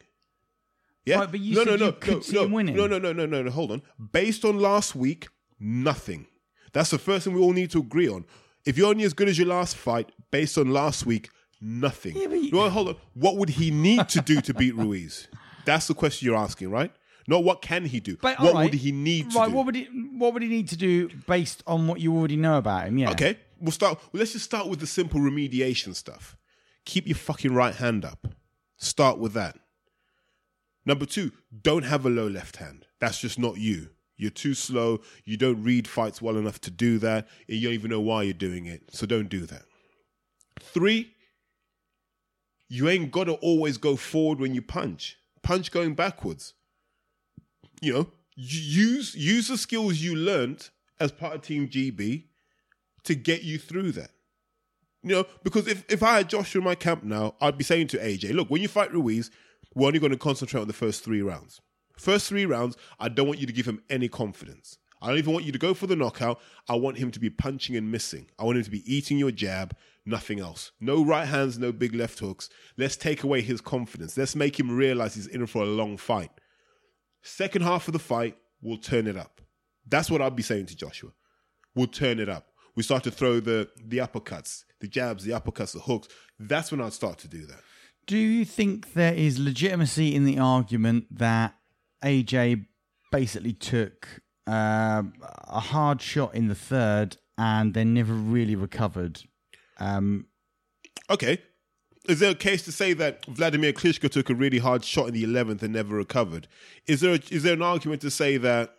[1.06, 1.20] Yeah.
[1.20, 3.14] Right, but you no, said no, no, you could no, see no, no, no, no,
[3.14, 3.52] no, no, no.
[3.52, 3.82] Hold on.
[4.12, 5.28] Based on last week,
[5.60, 6.28] nothing.
[6.74, 8.26] That's the first thing we all need to agree on.
[8.66, 12.16] If you're only as good as your last fight, based on last week, nothing.
[12.16, 12.96] Yeah, but you- no, hold on.
[13.14, 15.28] What would he need to do to beat Ruiz?
[15.66, 16.92] That's the question you're asking, right?
[17.28, 18.18] Not what can he do.
[18.22, 19.56] But, what right, would he need to right, do?
[19.56, 19.84] what would he
[20.18, 22.98] what would he need to do based on what you already know about him?
[22.98, 23.12] Yeah.
[23.12, 24.00] Okay, we'll start.
[24.12, 26.36] Well, let's just start with the simple remediation stuff.
[26.86, 28.28] Keep your fucking right hand up.
[28.78, 29.58] Start with that.
[30.86, 32.88] Number two, don't have a low left hand.
[33.00, 33.90] That's just not you.
[34.18, 35.00] You're too slow.
[35.26, 37.28] You don't read fights well enough to do that.
[37.48, 38.84] And you don't even know why you're doing it.
[38.92, 39.64] So don't do that.
[40.60, 41.14] Three,
[42.68, 45.18] you ain't got to always go forward when you punch.
[45.44, 46.54] Punch going backwards.
[47.82, 52.26] You know, use use the skills you learned as part of Team GB
[53.04, 54.12] to get you through that.
[55.04, 57.88] You know, because if, if I had Joshua in my camp now, I'd be saying
[57.88, 59.32] to AJ, look, when you fight Ruiz,
[59.74, 61.60] we're only going to concentrate on the first three rounds.
[61.98, 64.78] First three rounds, I don't want you to give him any confidence.
[65.02, 66.40] I don't even want you to go for the knockout.
[66.70, 68.28] I want him to be punching and missing.
[68.38, 70.72] I want him to be eating your jab, nothing else.
[70.80, 72.50] No right hands, no big left hooks.
[72.78, 74.16] Let's take away his confidence.
[74.16, 76.30] Let's make him realize he's in for a long fight.
[77.24, 79.42] Second half of the fight, we'll turn it up.
[79.88, 81.12] That's what I'd be saying to Joshua.
[81.76, 82.48] We'll turn it up.
[82.76, 86.08] we start to throw the the uppercuts, the jabs, the uppercuts, the hooks.
[86.40, 87.60] That's when I'd start to do that.
[88.08, 91.56] Do you think there is legitimacy in the argument that
[92.04, 92.66] AJ
[93.12, 95.04] basically took uh,
[95.48, 99.22] a hard shot in the third and then never really recovered?
[99.80, 100.26] Um,
[101.12, 101.40] Okay.
[102.08, 105.14] Is there a case to say that Vladimir Klitschko took a really hard shot in
[105.14, 106.48] the 11th and never recovered?
[106.88, 108.74] Is there a, is there an argument to say that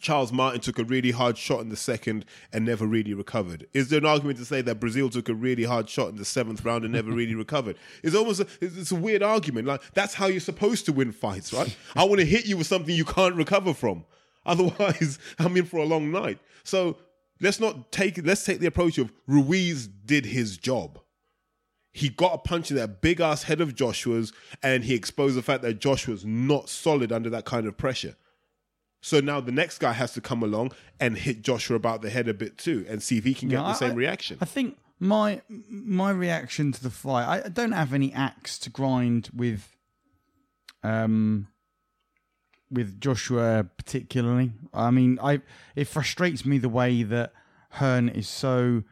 [0.00, 3.66] Charles Martin took a really hard shot in the second and never really recovered?
[3.72, 6.24] Is there an argument to say that Breazeale took a really hard shot in the
[6.24, 7.76] seventh round and never really recovered?
[8.02, 9.66] It's almost a, it's a weird argument.
[9.66, 11.76] Like that's how you're supposed to win fights, right?
[11.94, 14.04] I want to hit you with something you can't recover from.
[14.46, 16.38] Otherwise, I'm in for a long night.
[16.62, 16.98] So
[17.40, 21.00] let's not take let's take the approach of Ruiz did his job.
[21.92, 24.32] He got a punch in that big ass head of Joshua's,
[24.62, 28.16] and he exposed the fact that Joshua's not solid under that kind of pressure.
[29.00, 32.26] So now the next guy has to come along and hit Joshua about the head
[32.28, 34.38] a bit too, and see if he can get No, the same I- reaction.
[34.40, 37.44] I think my my reaction to the fight.
[37.44, 39.76] I don't have any axe to grind with,
[40.82, 41.48] um,
[42.70, 44.52] with Joshua particularly.
[44.74, 45.40] I mean, I
[45.76, 47.32] it frustrates me the way that
[47.72, 48.82] Hearn is so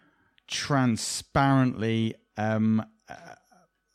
[0.47, 2.85] transparently um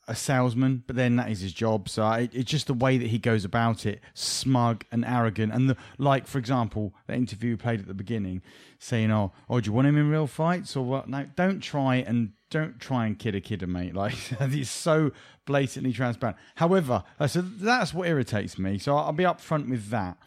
[0.10, 1.88] a salesman, but then that is his job.
[1.88, 5.54] So I, it's just the way that he goes about it, smug and arrogant.
[5.54, 8.42] And the, like, for example, the interview played at the beginning,
[8.80, 11.98] saying, "Oh, oh, do you want him in real fights or what?" No, don't try
[11.98, 13.94] and don't try and kid a kid, mate.
[14.00, 15.12] Like he's so
[15.46, 16.38] blatantly transparent.
[16.56, 18.80] However, uh, so that's what irritates me.
[18.80, 20.18] So I'll be upfront with that.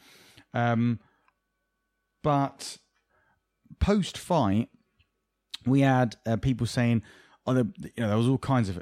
[0.54, 1.00] Um,
[2.22, 2.78] but
[3.80, 4.68] post fight,
[5.66, 7.02] we had uh, people saying,
[7.46, 8.80] "Oh, the, you know, there was all kinds of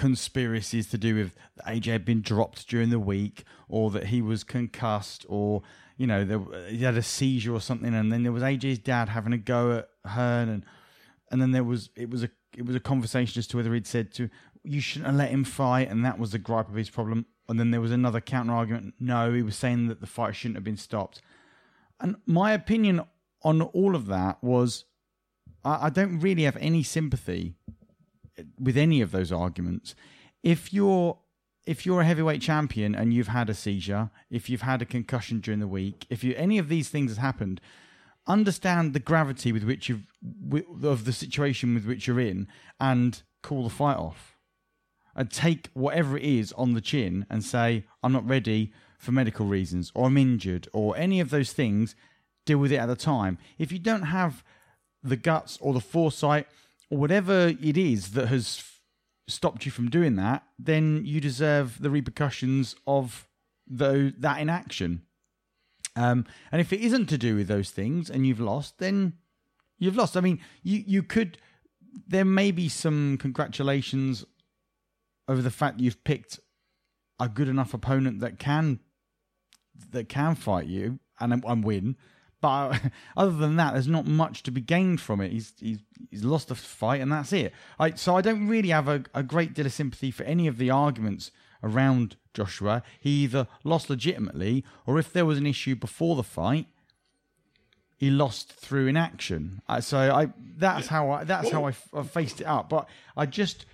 [0.00, 1.36] conspiracies to do with
[1.66, 5.60] AJ had been dropped during the week, or that he was concussed, or
[5.98, 9.10] you know, there, he had a seizure or something, and then there was AJ's dad
[9.10, 10.64] having a go at Hearn, and
[11.30, 13.86] and then there was it was a it was a conversation as to whether he'd
[13.86, 14.30] said to
[14.64, 17.26] you shouldn't have let him fight, and that was the gripe of his problem.
[17.46, 18.94] And then there was another counter argument.
[18.98, 21.20] No, he was saying that the fight shouldn't have been stopped.
[22.00, 23.02] And my opinion
[23.42, 24.86] on all of that was
[25.62, 27.54] I, I don't really have any sympathy
[28.58, 29.94] with any of those arguments.
[30.42, 31.18] If you're
[31.66, 35.40] if you're a heavyweight champion and you've had a seizure, if you've had a concussion
[35.40, 37.60] during the week, if you any of these things has happened,
[38.26, 40.06] understand the gravity with which you've
[40.82, 42.48] of the situation with which you're in,
[42.80, 44.36] and call the fight off,
[45.14, 49.46] and take whatever it is on the chin and say I'm not ready for medical
[49.46, 51.94] reasons, or I'm injured, or any of those things.
[52.46, 53.38] Deal with it at the time.
[53.58, 54.42] If you don't have
[55.02, 56.46] the guts or the foresight
[56.90, 58.62] or whatever it is that has
[59.28, 63.28] stopped you from doing that, then you deserve the repercussions of
[63.68, 65.02] that inaction.
[65.96, 69.14] Um, and if it isn't to do with those things and you've lost, then
[69.78, 70.16] you've lost.
[70.16, 71.38] I mean, you, you could,
[72.06, 74.24] there may be some congratulations
[75.28, 76.40] over the fact you've picked
[77.20, 78.80] a good enough opponent that can
[79.90, 81.96] that can fight you and, and win.
[82.40, 82.80] But
[83.16, 85.32] other than that, there's not much to be gained from it.
[85.32, 85.78] He's he's,
[86.10, 87.52] he's lost a fight, and that's it.
[87.78, 90.58] I, so I don't really have a, a great deal of sympathy for any of
[90.58, 91.30] the arguments
[91.62, 92.82] around Joshua.
[92.98, 96.66] He either lost legitimately, or if there was an issue before the fight,
[97.96, 99.60] he lost through inaction.
[99.68, 102.70] Uh, so I that's how I that's how I, I faced it up.
[102.70, 103.66] But I just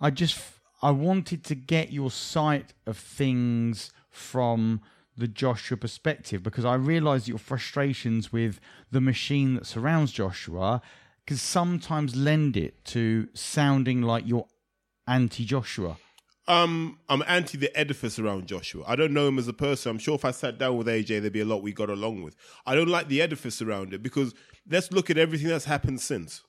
[0.00, 0.38] I just
[0.80, 4.80] I wanted to get your sight of things from
[5.16, 10.82] the Joshua perspective because I realize your frustrations with the machine that surrounds Joshua
[11.26, 14.46] can sometimes lend it to sounding like you're
[15.06, 15.96] anti Joshua.
[16.46, 18.84] Um, I'm anti the edifice around Joshua.
[18.86, 19.90] I don't know him as a person.
[19.90, 22.22] I'm sure if I sat down with AJ, there'd be a lot we got along
[22.22, 22.36] with.
[22.66, 24.34] I don't like the edifice around it because
[24.68, 26.42] let's look at everything that's happened since.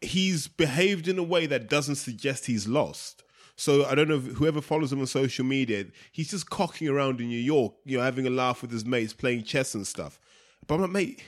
[0.00, 3.21] He's behaved in a way that doesn't suggest he's lost.
[3.56, 7.20] So I don't know if whoever follows him on social media, he's just cocking around
[7.20, 10.18] in New York, you know, having a laugh with his mates, playing chess and stuff.
[10.66, 11.22] But I'm like, mate,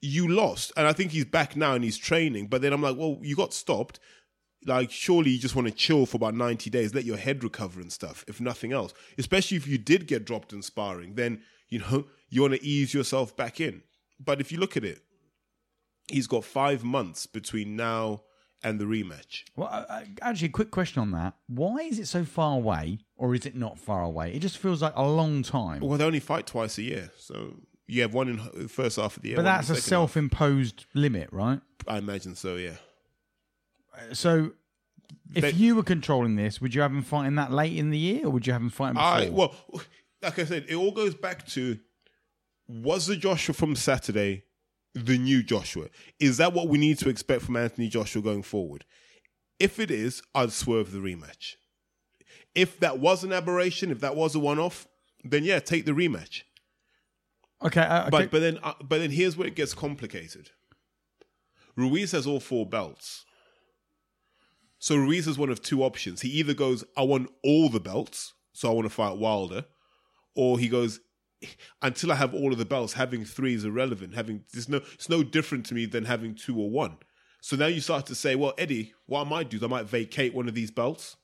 [0.00, 0.72] you lost.
[0.76, 2.48] And I think he's back now and he's training.
[2.48, 3.98] But then I'm like, well, you got stopped.
[4.66, 7.80] Like, surely you just want to chill for about 90 days, let your head recover
[7.80, 8.94] and stuff, if nothing else.
[9.18, 12.94] Especially if you did get dropped in sparring, then, you know, you want to ease
[12.94, 13.82] yourself back in.
[14.18, 15.02] But if you look at it,
[16.08, 18.22] he's got five months between now
[18.64, 19.44] and the rematch.
[19.54, 23.34] Well, uh, actually, a quick question on that: Why is it so far away, or
[23.34, 24.32] is it not far away?
[24.34, 25.80] It just feels like a long time.
[25.80, 27.10] Well, they only fight twice a year.
[27.18, 27.54] So
[27.86, 29.36] you have one in the first half of the year.
[29.36, 31.60] but that's a self-imposed limit, right?
[31.86, 32.76] I imagine so, yeah.
[34.12, 34.52] So,
[35.34, 37.98] if They- you were controlling this, would you have him fighting that late in the
[37.98, 39.06] year, or would you have him fighting before?
[39.06, 39.54] I well,
[40.22, 41.78] like I said, it all goes back to
[42.66, 44.44] was the Joshua from Saturday
[44.94, 45.86] the new Joshua?
[46.20, 48.84] Is that what we need to expect from Anthony Joshua going forward?
[49.58, 51.54] If it is, I'd swerve the rematch.
[52.54, 54.86] If that was an aberration, if that was a one-off,
[55.24, 56.42] then yeah, take the rematch.
[57.62, 58.10] Okay, uh, okay.
[58.10, 60.50] But but then uh, but then here's where it gets complicated.
[61.76, 63.24] Ruiz has all four belts.
[64.78, 66.20] So Ruiz is one of two options.
[66.20, 69.64] He either goes, I want all the belts, so I want to fight Wilder,
[70.34, 71.00] or he goes,
[71.82, 74.14] until I have all of the belts, having three is irrelevant.
[74.14, 76.98] Having it's no it's no different to me than having two or one.
[77.40, 79.86] So now you start to say, well, Eddie, what I might do is I might
[79.86, 81.16] vacate one of these belts,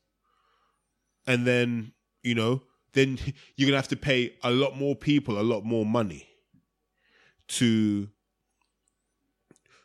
[1.27, 3.19] and then you know, then
[3.57, 6.27] you're gonna have to pay a lot more people a lot more money
[7.49, 8.09] to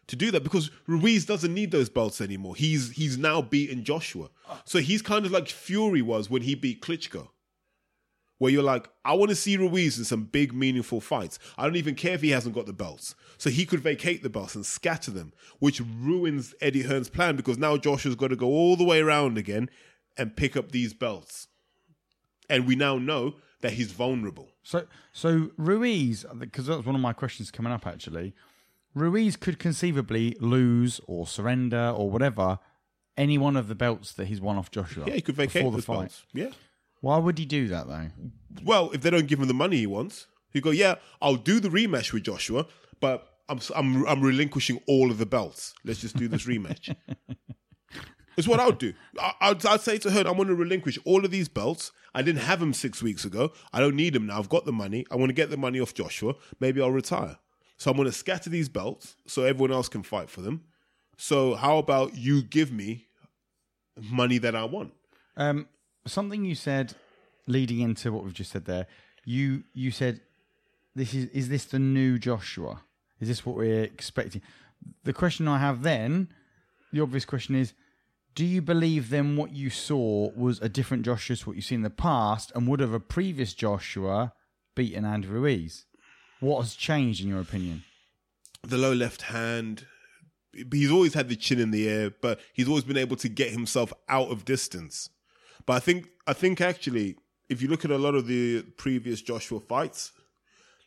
[0.08, 2.56] to do that because Ruiz doesn't need those belts anymore.
[2.56, 4.30] He's he's now beaten Joshua.
[4.66, 7.30] So he's kind of like Fury was when he beat Klitschko.
[8.38, 11.40] Where you're like, I want to see Ruiz in some big, meaningful fights.
[11.58, 13.16] I don't even care if he hasn't got the belts.
[13.38, 17.58] So he could vacate the belts and scatter them, which ruins Eddie Hearn's plan because
[17.58, 19.70] now Joshua's got to go all the way around again
[20.18, 21.48] and pick up these belts.
[22.50, 24.50] And we now know that he's vulnerable.
[24.64, 28.34] So, so Ruiz, because that was one of my questions coming up actually.
[28.94, 32.60] Ruiz could conceivably lose or surrender or whatever
[33.18, 35.06] any one of the belts that he's won off Joshua.
[35.08, 35.96] Yeah, he could vacate the fight.
[36.00, 36.26] belts.
[36.34, 36.50] Yeah.
[37.06, 38.10] Why would he do that though?
[38.64, 41.60] Well, if they don't give him the money he wants, he go, yeah, I'll do
[41.60, 42.66] the rematch with Joshua,
[43.00, 45.76] but I'm I'm I'm relinquishing all of the belts.
[45.84, 46.96] Let's just do this rematch.
[48.36, 48.96] it's what I would do.
[49.20, 51.92] I, I'd, I'd say to her, I want to relinquish all of these belts.
[52.16, 53.52] I didn't have them six weeks ago.
[53.72, 54.40] I don't need them now.
[54.40, 55.06] I've got the money.
[55.12, 56.34] I want to get the money off Joshua.
[56.60, 57.38] Maybe I'll retire.
[57.78, 60.64] So I'm going to scatter these belts so everyone else can fight for them.
[61.18, 63.06] So how about you give me
[64.02, 64.94] money that I want?
[65.38, 65.68] Um,
[66.06, 66.94] something you said
[67.48, 68.88] leading into what we've just said there.
[69.26, 70.22] You you said
[70.96, 72.82] this is is this the new Joshua?
[73.20, 74.42] Is this what we're expecting?
[75.04, 76.30] The question I have then,
[76.92, 77.74] the obvious question is,
[78.36, 81.80] do you believe then what you saw was a different Joshua to what you've seen
[81.80, 84.34] in the past, and would have a previous Joshua
[84.76, 85.86] beaten Andrew Ruiz?
[86.40, 87.84] What has changed in your opinion?
[88.68, 89.86] the low left hand.
[90.72, 93.52] He's always had the chin in the air, but he's always been able to get
[93.52, 95.10] himself out of distance.
[95.66, 97.16] But I think I think actually,
[97.50, 100.12] if you look at a lot of the previous Joshua fights,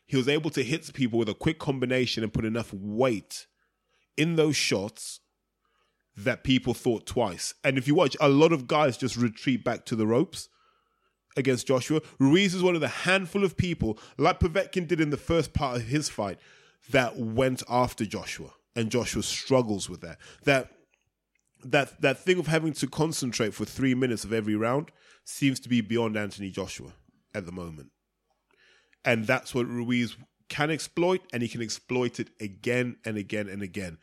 [0.05, 3.45] he was able to hit people with a quick combination and put enough weight
[4.17, 5.19] in those shots
[6.17, 7.53] that people thought twice.
[7.63, 10.49] And if you watch, a lot of guys just retreat back to the ropes
[11.37, 12.01] against Joshua.
[12.19, 15.77] Ruiz is one of the handful of people, like Povetkin did in the first part
[15.77, 16.39] of his fight,
[16.89, 20.17] that went after Joshua, and Joshua struggles with that.
[20.43, 20.71] That
[21.63, 24.91] that that thing of having to concentrate for three minutes of every round
[25.25, 26.93] seems to be beyond Anthony Joshua
[27.33, 27.91] at the moment,
[29.03, 30.15] and that's what Ruiz
[30.49, 33.97] can exploit, and he can exploit it again and again and again.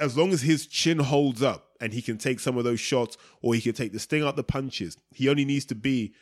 [0.00, 3.16] As long as his chin holds up and he can take some of those shots,
[3.42, 6.14] or he can take the sting out the punches, he only needs to be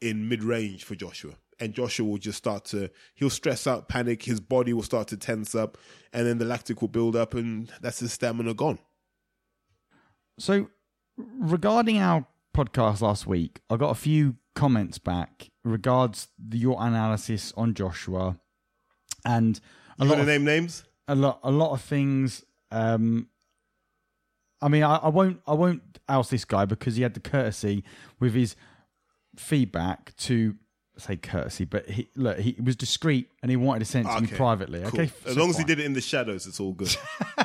[0.00, 1.32] in mid range for Joshua.
[1.58, 5.16] And Joshua will just start to, he'll stress out, panic, his body will start to
[5.16, 5.76] tense up,
[6.12, 8.78] and then the lactic will build up, and that's his stamina gone.
[10.38, 10.68] So,
[11.16, 17.52] regarding our podcast last week, I got a few comments back regards the, your analysis
[17.56, 18.38] on Joshua,
[19.24, 19.60] and
[19.98, 20.84] a You lot to of, name names?
[21.08, 22.44] a lot a lot of things.
[22.70, 23.28] Um,
[24.60, 27.84] I mean, I, I won't I won't oust this guy because he had the courtesy
[28.20, 28.56] with his
[29.36, 30.56] feedback to
[30.98, 34.20] say courtesy, but he look he was discreet and he wanted to send it to
[34.22, 34.80] me privately.
[34.80, 35.00] Cool.
[35.00, 36.94] Okay, As so long as he did it in the shadows, it's all good.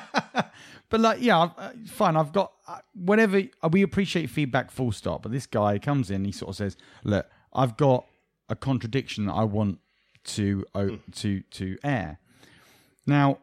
[0.91, 2.17] But like, yeah, uh, fine.
[2.17, 2.51] I've got
[2.93, 3.41] whatever.
[3.63, 5.23] uh, we appreciate feedback, full stop.
[5.23, 8.05] But this guy comes in, he sort of says, "Look, I've got
[8.49, 9.79] a contradiction that I want
[10.25, 12.19] to uh, to to air."
[13.07, 13.39] Now,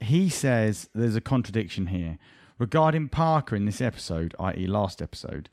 [0.00, 2.18] he says there's a contradiction here
[2.58, 5.48] regarding Parker in this episode, i.e., last episode.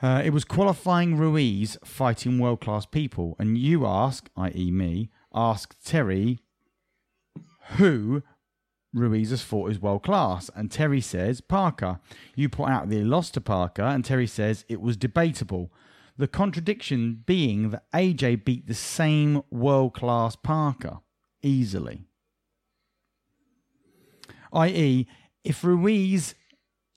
[0.00, 5.76] Uh, it was qualifying Ruiz fighting world class people, and you ask, i.e., me, ask
[5.84, 6.40] Terry
[7.76, 8.22] who
[8.92, 10.50] Ruiz has fought is world class.
[10.54, 12.00] And Terry says Parker.
[12.34, 15.72] You point out that he lost to Parker, and Terry says it was debatable.
[16.16, 20.98] The contradiction being that AJ beat the same world class Parker
[21.42, 22.04] easily.
[24.52, 25.06] I.e.,
[25.42, 26.34] if Ruiz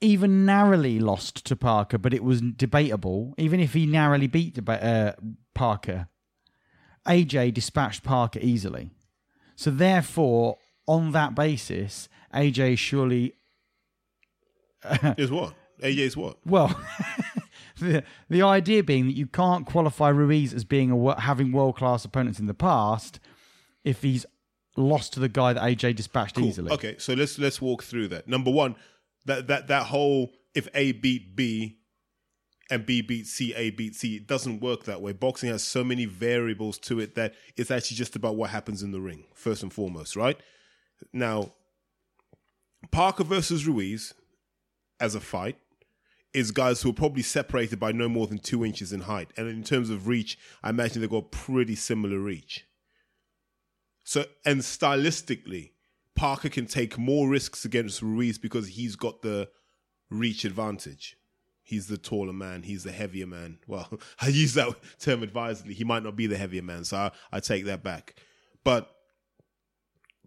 [0.02, 5.14] even narrowly lost to Parker, but it was debatable, even if he narrowly beat uh,
[5.54, 6.10] Parker,
[7.08, 8.92] AJ dispatched Parker easily.
[9.56, 10.58] So therefore,
[10.88, 13.34] on that basis, AJ surely
[15.18, 15.54] is what?
[15.82, 16.38] AJ's what?
[16.46, 16.80] well,
[17.80, 22.06] the, the idea being that you can't qualify Ruiz as being a having world class
[22.06, 23.20] opponents in the past
[23.84, 24.26] if he's
[24.78, 26.46] lost to the guy that AJ dispatched Cool.
[26.46, 26.72] easily.
[26.72, 28.28] Okay, so let's let's walk through that.
[28.28, 28.76] Number one,
[29.26, 31.78] that that that whole if A beat B
[32.70, 35.14] and B beat C, A beat C, it doesn't work that way.
[35.14, 38.92] Boxing has so many variables to it that it's actually just about what happens in
[38.92, 40.40] the ring, first and foremost, right?
[41.14, 41.54] Now,
[42.92, 44.14] Parker versus Ruiz
[45.00, 45.58] as a fight
[46.34, 49.32] is guys who are probably separated by no more than two inches in height.
[49.38, 52.66] And in terms of reach, I imagine they've got pretty similar reach.
[54.04, 55.72] So, and stylistically,
[56.14, 59.50] Parker can take more risks against Ruiz because he's got the
[60.10, 61.18] reach advantage.
[61.64, 62.64] He's the taller man.
[62.64, 63.58] He's the heavier man.
[63.68, 65.74] Well, I use that term advisedly.
[65.74, 68.16] He might not be the heavier man, so I, I take that back.
[68.64, 68.95] But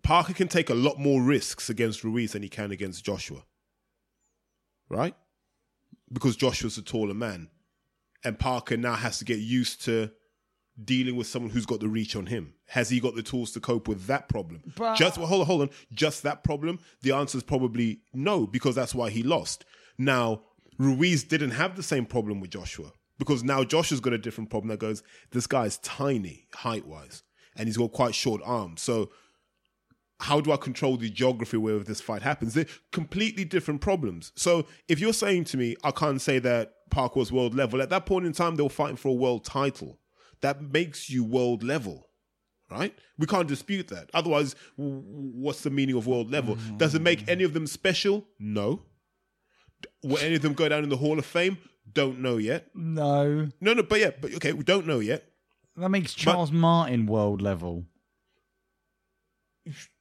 [0.09, 3.45] Parker can take a lot more risks against Ruiz than he can against Joshua.
[4.89, 5.15] Right?
[6.11, 7.51] Because Joshua's a taller man.
[8.25, 10.11] And Parker now has to get used to
[10.83, 12.55] dealing with someone who's got the reach on him.
[12.69, 14.63] Has he got the tools to cope with that problem?
[14.79, 15.71] But- just well, hold on, hold on.
[15.93, 16.79] Just that problem?
[17.03, 19.67] The answer is probably no, because that's why he lost.
[19.99, 20.41] Now,
[20.79, 22.93] Ruiz didn't have the same problem with Joshua.
[23.19, 25.03] Because now Joshua's got a different problem that goes,
[25.33, 27.25] this guy's tiny height wise,
[27.57, 28.81] and he's got quite short arms.
[28.81, 29.11] So
[30.21, 32.55] how do I control the geography where this fight happens?
[32.55, 34.33] They're completely different problems.
[34.35, 37.91] So if you're saying to me, I can't say that Parker was world level, at
[37.91, 40.01] that point in time, they were fighting for a world title.
[40.41, 42.09] That makes you world level,
[42.71, 42.97] right?
[43.17, 44.11] We can't dispute that.
[44.15, 46.57] Otherwise, what's the meaning of world level?
[46.57, 46.79] Mm.
[46.79, 48.27] Does it make any of them special?
[48.39, 48.83] No.
[50.03, 51.59] Will any of them go down in the Hall of Fame?
[51.93, 52.67] Don't know yet.
[52.75, 55.25] No, No, no, but yeah, but okay, we don't know yet.
[55.77, 57.85] that makes Charles Martin world level.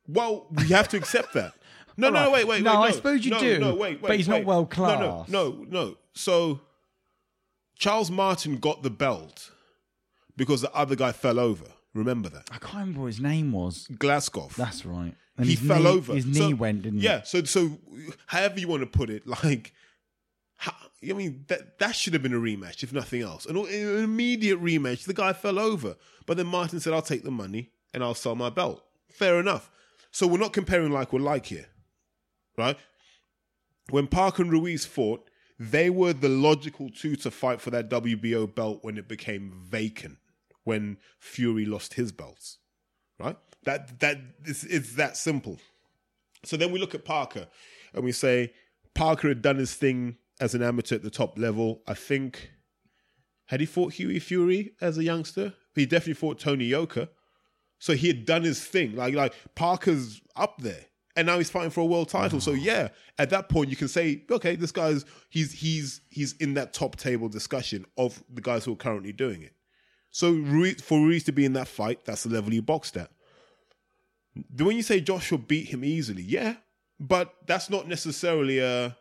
[0.08, 1.54] Well, we have to accept that.
[2.00, 2.30] No, no, Alright.
[2.30, 2.90] no, wait, wait, No, wait.
[2.90, 4.02] I suppose you no, do, No, wait, wait.
[4.04, 4.46] but he's not wait.
[4.46, 5.98] world No, no, no, no.
[6.14, 6.60] So
[7.76, 9.50] Charles Martin got the belt
[10.36, 11.66] because the other guy fell over.
[11.96, 12.50] Remember that?
[12.52, 13.88] I can't remember what his name was.
[13.92, 14.54] Glazkov.
[14.56, 15.16] That's right.
[15.38, 16.14] And he fell knee, over.
[16.14, 17.24] His So- knee went, didn't Yeah.
[17.24, 17.80] So, so
[18.28, 19.74] however you want to put it, like,
[20.58, 20.74] how,
[21.08, 23.48] I mean, that that should have been a rematch, if nothing else.
[23.48, 25.06] An, an immediate rematch.
[25.06, 25.96] The guy fell over,
[26.28, 29.72] but then Martin said, "I'll take the money and I'll sell my belt." Fair enough.
[30.18, 31.68] So we're not comparing like we're like here,
[32.58, 32.76] right?
[33.92, 38.56] When Parker and Ruiz fought, they were the logical two to fight for that WBO
[38.56, 40.18] belt when it became vacant.
[40.64, 42.58] When Fury lost his belts,
[43.20, 43.38] right?
[43.66, 45.60] That that it's that simple.
[46.44, 47.46] So then we look at Parker
[47.94, 48.54] and we say
[48.96, 51.84] Parker had done his thing as an amateur at the top level.
[51.88, 52.54] I think
[53.46, 55.54] had he fought Hughie Fury as a youngster?
[55.76, 57.10] He definitely fought Tony Yoka.
[57.80, 58.96] So he had done his thing.
[58.96, 60.86] Like like Parker's up there.
[61.16, 62.40] And now he's fighting for a world title.
[62.40, 66.54] So yeah, at that point you can say, okay, this guy's he's he's he's in
[66.54, 69.54] that top table discussion of the guys who are currently doing it.
[70.12, 73.12] So Ruiz, for Ruiz to be in that fight, that's the level he boxed at.
[74.56, 76.58] When you say Joshua beat him easily, yeah,
[77.00, 78.96] but that's not necessarily a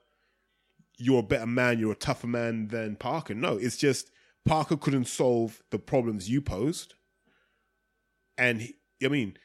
[0.98, 3.34] you're a better man, you're a tougher man than Parker.
[3.34, 4.10] No, it's just
[4.46, 6.94] Parker couldn't solve the problems you posed,
[8.38, 9.36] and he, I mean,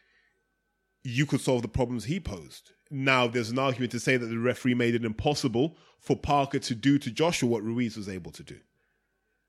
[1.04, 2.72] you could solve the problems he posed.
[2.90, 6.76] Now, there's an argument to say that the referee made it impossible for Parker to
[6.76, 8.58] do to Joshua what Ruiz was able to do.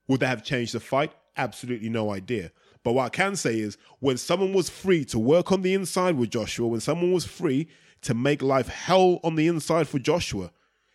[0.07, 1.13] Would that have changed the fight?
[1.35, 2.51] Absolutely no idea.
[2.83, 6.15] But what I can say is when someone was free to work on the inside
[6.15, 7.67] with Joshua, when someone was free
[8.01, 10.51] to make life hell on the inside for Joshua,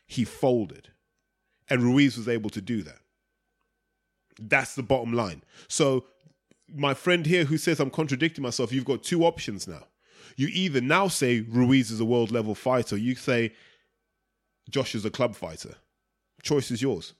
[0.06, 0.88] he folded.
[1.68, 2.98] And Ruiz was able to do that.
[4.40, 5.42] That's the bottom line.
[5.66, 6.06] So,
[6.74, 9.84] my friend here who says I'm contradicting myself, you've got two options now.
[10.36, 13.52] You either now say Ruiz is a world level fighter, you say
[14.70, 15.74] Josh is a club fighter.
[16.42, 17.14] Choice is yours.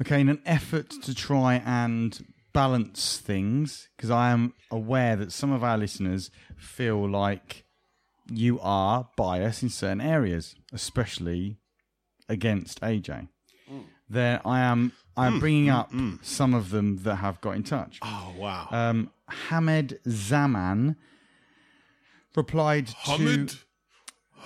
[0.00, 5.52] Okay, in an effort to try and balance things, because I am aware that some
[5.52, 7.64] of our listeners feel like
[8.30, 11.58] you are biased in certain areas, especially
[12.28, 13.28] against AJ.
[13.70, 13.84] Mm.
[14.08, 14.92] There, I am.
[15.16, 15.92] I am bringing up
[16.22, 17.98] some of them that have got in touch.
[18.02, 18.68] Oh wow.
[18.70, 19.10] Um,
[19.48, 20.96] Hamed Zaman
[22.36, 23.54] replied to Hamid?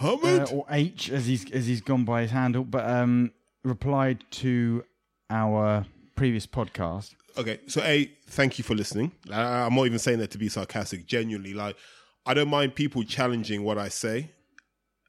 [0.00, 3.32] uh, or H as he's as he's gone by his handle, but um,
[3.64, 4.84] replied to
[5.28, 5.84] our
[6.16, 7.14] previous podcast.
[7.36, 9.12] Okay, so A, thank you for listening.
[9.32, 11.06] I, I'm not even saying that to be sarcastic.
[11.06, 11.76] Genuinely, like
[12.26, 14.30] I don't mind people challenging what I say,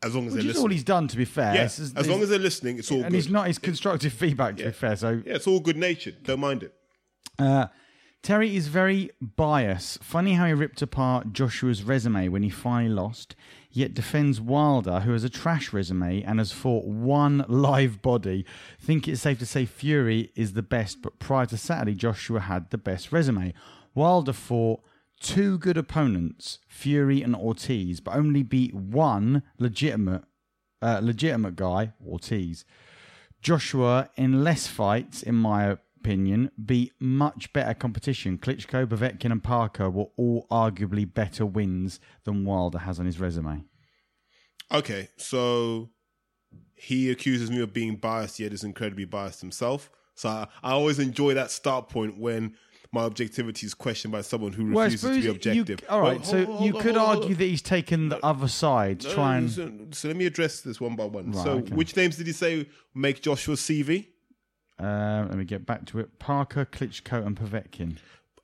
[0.04, 1.54] as long as Which they're is all he's done, to be fair.
[1.54, 3.18] Yeah, It's- it's- as long as they're listening, it's all and good.
[3.18, 4.96] it's not his constructive feedback, to be fair.
[4.96, 6.24] So yeah, it's all good natured.
[6.24, 6.74] Don't mind it.
[7.40, 7.68] Uh,
[8.24, 10.04] Terry is very biased.
[10.04, 13.36] Funny how he ripped apart Joshua's resume when he finally lost,
[13.72, 18.46] yet defends Wilder, who has a trash resume and has fought one live body.
[18.80, 22.70] Think it's safe to say Fury is the best, but prior to Saturday, Joshua had
[22.70, 23.54] the best resume.
[23.96, 24.82] Wilder fought
[25.22, 30.24] two good opponents, Fury and Ortiz, but only beat one legitimate,
[30.82, 32.66] uh, legitimate guy, Ortiz.
[33.42, 38.38] Joshua, in less fights, in my opinion, beat much better competition.
[38.38, 43.64] Klitschko, Povetkin, and Parker were all arguably better wins than Wilder has on his resume.
[44.72, 45.90] Okay, so
[46.76, 49.92] he accuses me of being biased, yet is incredibly biased himself.
[50.16, 52.56] So I, I always enjoy that start point when
[52.94, 55.82] my objectivity is questioned by someone who Well, refuses to be objective.
[55.82, 58.10] You, all right, Well, so hold- hold you could hold on, argue that he's taken
[58.10, 59.50] the other side to try and.
[59.50, 61.32] So, so let me address this one by one.
[61.32, 61.74] Right, so, okay.
[61.74, 64.08] which names did he say make Joshua CV?
[64.78, 66.20] Uh, let me get back to it.
[66.20, 67.98] Parker, Klitschko, and Povetkin.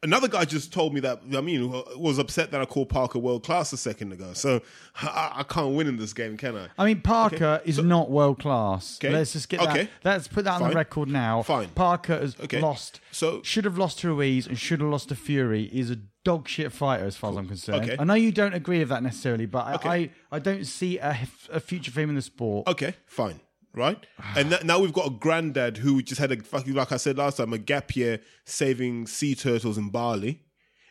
[0.07, 1.19] Another guy just told me that.
[1.35, 4.31] I mean, was upset that I called Parker world class a second ago.
[4.33, 4.61] So
[5.01, 6.67] I, I can't win in this game, can I?
[6.77, 8.97] I mean, Parker is not world class.
[9.03, 9.13] Okay.
[9.13, 9.89] Let's just get that.
[10.05, 11.41] Let's put that on the record now.
[11.43, 11.69] Fine.
[11.69, 12.61] Parker has Okay.
[12.61, 13.01] lost.
[13.11, 15.67] So- should have lost to Ruiz and should have lost to Fury.
[15.67, 17.83] He's a dog shit fighter as far as I'm concerned.
[17.83, 17.95] Okay.
[17.99, 21.17] I know you don't agree with that necessarily, but I, I, I don't see a,
[21.51, 22.67] a future for him in the sport.
[22.67, 23.39] Okay, fine,
[23.77, 24.05] right?
[24.35, 27.17] And that, now we've got a granddad who just had a fucking, like I said
[27.17, 30.43] last time, a gap year saving sea turtles in Bali,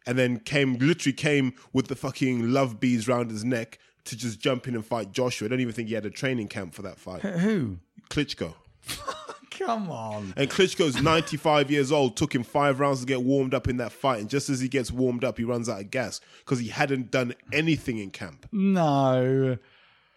[0.06, 4.38] and then came literally came with the fucking love bees round his neck to just
[4.40, 5.46] jump in and fight Joshua.
[5.46, 7.22] I don't even think he had a training camp for that fight.
[7.22, 7.78] Who?
[8.08, 8.54] Klitschko.
[9.50, 10.34] Come on.
[10.36, 13.90] And Klitschko's 95 years old, took him five rounds to get warmed up in that
[13.90, 14.20] fight.
[14.20, 17.10] And just as he gets warmed up, he runs out of gas because he hadn't
[17.10, 18.46] done anything in camp.
[18.52, 19.56] No.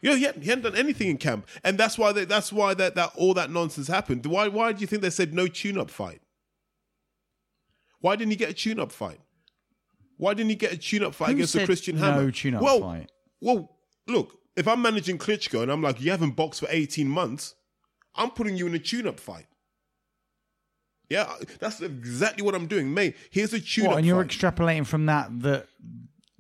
[0.02, 2.54] You know, he hadn't, he hadn't done anything in camp, and that's why they, that's
[2.54, 4.26] why that, that all that nonsense happened.
[4.26, 6.22] Why why do you think they said no tune-up fight?
[8.00, 9.20] Why didn't he get a tune-up fight?
[10.18, 12.32] Why didn't he get a tune-up fight Who against a Christian no Hammer?
[12.32, 13.12] tune-up well, fight?
[13.41, 13.78] Well,
[14.08, 17.56] look, if I'm managing Klitschko and I'm like, you haven't boxed for 18 months,
[18.16, 19.47] I'm putting you in a tune-up fight.
[21.10, 23.16] Yeah, that's exactly what I'm doing, mate.
[23.32, 23.97] Here's a tune-up What?
[23.97, 24.32] And you're fight.
[24.32, 25.68] extrapolating from that that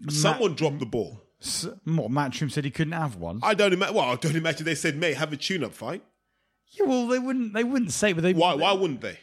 [0.07, 1.21] Someone dropped the ball.
[1.41, 3.39] S- what Matchroom said he couldn't have one.
[3.43, 3.95] I don't imagine.
[3.95, 6.03] Well, I don't imagine they said, mate, have a tune-up fight.
[6.71, 7.53] yeah, well, they wouldn't.
[7.53, 8.33] They wouldn't say, but they.
[8.33, 8.53] Why?
[8.55, 9.17] Why wouldn't they?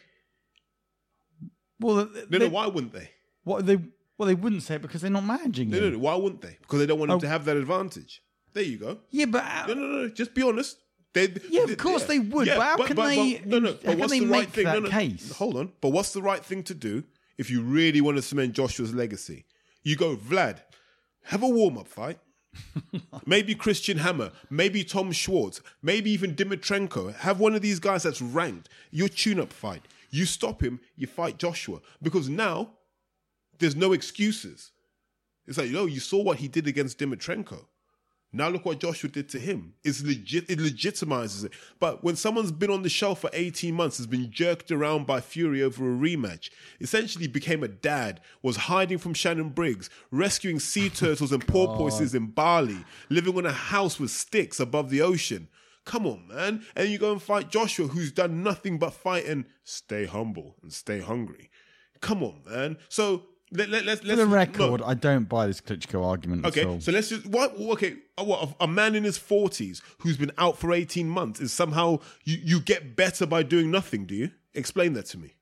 [1.81, 2.49] Well, No, they, no.
[2.49, 3.11] Why wouldn't they?
[3.45, 3.77] What they?
[4.19, 5.83] Well, they wouldn't say it because they're not managing No, him.
[5.85, 5.99] no, no.
[5.99, 6.57] Why wouldn't they?
[6.63, 7.21] Because they don't want him Oh.
[7.21, 8.23] to have that advantage.
[8.55, 8.99] There you go.
[9.11, 10.03] Yeah, but how- No, no, no.
[10.05, 10.09] no.
[10.09, 10.79] Just be honest.
[11.13, 13.75] They, Yeah, of course they would, but how can they- no, no.
[13.85, 14.65] But what's they the right thing?
[14.65, 14.89] no, no.
[14.91, 15.33] case?
[15.33, 15.73] Hold on.
[15.83, 17.05] But what's the right thing to do
[17.39, 19.45] if you really want to cement Joshua's legacy?
[19.83, 20.61] You go, Vlad,
[21.27, 22.19] have a warm up fight.
[23.27, 27.15] maybe Christian Hammer, maybe Tom Schwartz, maybe even Dimitrenko.
[27.17, 28.69] Have one of these guys that's ranked.
[28.91, 29.83] Your tune up fight.
[30.11, 31.81] You stop him, you fight Joshua.
[32.01, 32.71] Because now
[33.59, 34.71] there's no excuses.
[35.47, 37.67] It's like, yo, you saw what he did against Dimitrenko.
[38.33, 39.75] Now look what Joshua did to him.
[39.85, 40.51] It's legit.
[40.51, 41.53] It legitimizes it.
[41.79, 45.21] But when someone's been on the shelf for 18 months, has been jerked around by
[45.21, 46.51] Fury over a rematch,
[46.81, 52.27] essentially became a dad, was hiding from Shannon Briggs, rescuing sea turtles and porpoises in
[52.27, 55.49] Bali, living in a house with sticks above the ocean.
[55.87, 56.65] Come on, man.
[56.75, 60.73] And you go and fight Joshua, who's done nothing but fight and stay humble and
[60.73, 61.49] stay hungry.
[62.01, 62.77] Come on, man.
[62.89, 64.33] So let, let, let's For let's the no.
[64.33, 66.81] record, I don't buy this Klitschko argument at Okay, all.
[66.81, 67.55] so let's just what?
[67.59, 68.55] Okay, what?
[68.61, 72.61] A man in his forties who's been out for eighteen months is somehow you you
[72.61, 74.05] get better by doing nothing?
[74.07, 75.33] Do you explain that to me?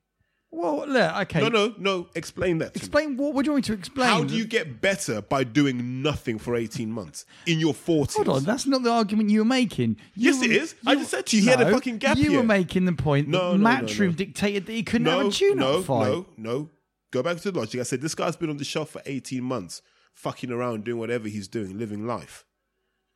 [0.51, 1.41] well, look, okay.
[1.41, 2.07] No, no, no.
[2.15, 2.81] Explain that to me.
[2.81, 3.33] Explain what?
[3.33, 4.07] What do you want me to explain?
[4.07, 8.15] How do you get better by doing nothing for eighteen months in your forties?
[8.15, 9.97] Hold on, that's not the argument you were making.
[10.13, 10.75] You Yes, it were- is.
[10.85, 12.39] I just said to you, he had a fucking gap You year.
[12.39, 14.11] were making the point No, that no, no, Matchroom no.
[14.13, 16.07] dictated that he couldn't no, have a tune-up no, fight.
[16.07, 16.69] no, no.
[17.15, 17.79] Go back to the logic.
[17.79, 19.81] I said this guy's been on the shelf for eighteen months,
[20.13, 22.43] fucking around, doing whatever he's doing, living life.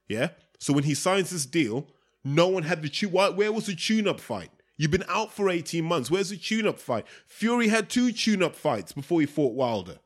[0.07, 0.29] Yeah.
[0.57, 1.85] So when he signs this deal,
[2.23, 3.11] no one had the tune.
[3.11, 4.51] Where was the tune-up fight?
[4.77, 6.09] You've been out for eighteen months.
[6.09, 7.05] Where's the tune-up fight?
[7.27, 9.99] Fury had two tune-up fights before he fought Wilder.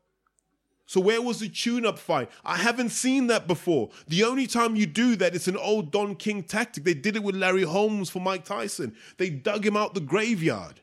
[0.88, 2.32] So where was the tune-up fight?
[2.44, 3.92] I haven't seen that before.
[4.08, 6.84] The only time you do that, it's an old Don King tactic.
[6.84, 8.96] They did it with Larry Holmes for Mike Tyson.
[9.18, 10.82] They dug him out the graveyard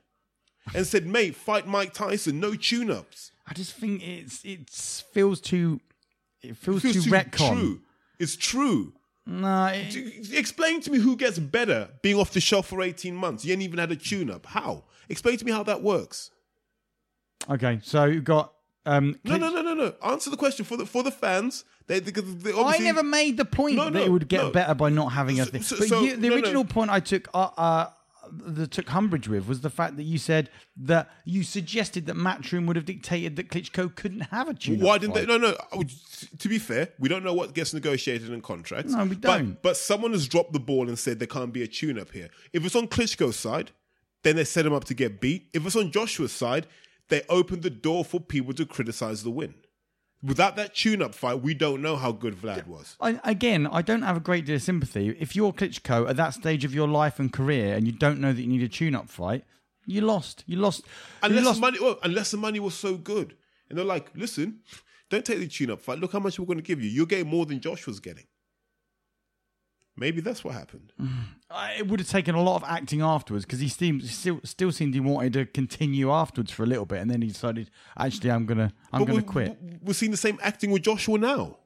[0.74, 2.40] and said, "Mate, fight Mike Tyson.
[2.40, 3.32] No tune-ups.
[3.46, 5.80] I just think it's it feels too
[6.42, 7.52] it feels, Feels too, too retcon.
[7.52, 7.80] true.
[8.18, 8.92] It's true.
[9.26, 13.44] No, it- Explain to me who gets better being off the shelf for 18 months.
[13.44, 14.46] You ain't even had a tune-up.
[14.46, 14.84] How?
[15.08, 16.30] Explain to me how that works.
[17.48, 17.80] okay.
[17.82, 18.52] So you've got
[18.86, 19.18] um.
[19.24, 19.94] No, no, no, no, no.
[20.04, 21.64] Answer the question for the for the fans.
[21.86, 24.50] They, they, they I never made the point No, that it would get no.
[24.52, 25.62] better by not having a thing.
[25.62, 26.34] so- but so- you, the no, no.
[26.36, 27.86] original point I took, uh, uh,
[28.32, 32.66] that took umbrage with was the fact that you said that you suggested that Matchroom
[32.66, 34.80] would have dictated that Klitschko couldn't have a tune.
[34.80, 35.26] Why didn't they?
[35.26, 35.54] No, no.
[36.38, 38.92] To be fair, we don't know what gets negotiated in contracts.
[38.92, 39.62] No, we But- don't.
[39.62, 42.28] But, someone has dropped the ball and said there can't be a tune-up here.
[42.52, 43.70] If it's on Klitschko's side,
[44.22, 45.48] then they set him up to get beat.
[45.52, 46.66] If it's on Joshua's side,
[47.08, 49.54] they opened the door for people to criticize the win.
[50.22, 52.96] Without that tune-up fight, we don't know how good Vlad was.
[53.00, 55.16] I, again, I don't have a great deal of sympathy.
[55.18, 58.32] If you're Klitschko at that stage of your life and career, and you don't know
[58.32, 59.44] that you need a tune-up fight,
[59.86, 60.44] you lost.
[60.46, 60.82] You lost.
[60.82, 63.34] you Unless lost the money, well, unless the money was so good,
[63.68, 64.60] and they're like, "Listen,
[65.08, 65.98] don't take the tune-up fight.
[65.98, 66.90] Look how much we're going to give you.
[66.90, 68.24] You're getting more than Josh was getting."
[70.00, 70.92] Maybe that's what happened.
[71.78, 74.94] It would have taken a lot of acting afterwards because he seemed, still still seemed
[74.94, 78.46] he wanted to continue afterwards for a little bit, and then he decided, actually, I'm
[78.46, 79.56] gonna I'm gonna we- quit.
[79.62, 81.58] we- We're seeing the same acting with Joshua now.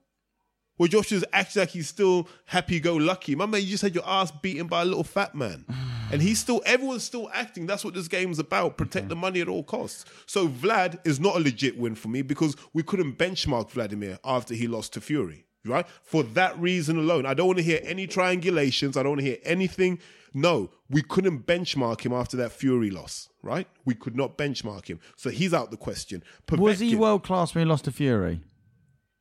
[0.76, 3.37] Where Joshua's acting like he's still happy go lucky.
[3.37, 5.64] My man, you just had your ass beaten by a little fat man.
[6.12, 7.66] and he's still, everyone's still acting.
[7.66, 8.76] That's what this game's about.
[8.76, 10.05] Protect the money at all costs.
[10.26, 14.53] So Vlad is not a legit win for me because we couldn't benchmark Vladimir after
[14.55, 15.47] he lost to Fury.
[15.65, 15.87] Right?
[16.03, 17.27] For that reason alone.
[17.27, 18.97] I don't want to hear any triangulations.
[18.97, 19.99] I don't want to hear anything.
[20.35, 23.29] No, we couldn't benchmark him after that Fury loss.
[23.43, 23.67] Right?
[23.85, 25.01] We could not benchmark him.
[25.17, 26.23] So he's out the question.
[26.51, 28.41] Was he world class when he lost to Fury?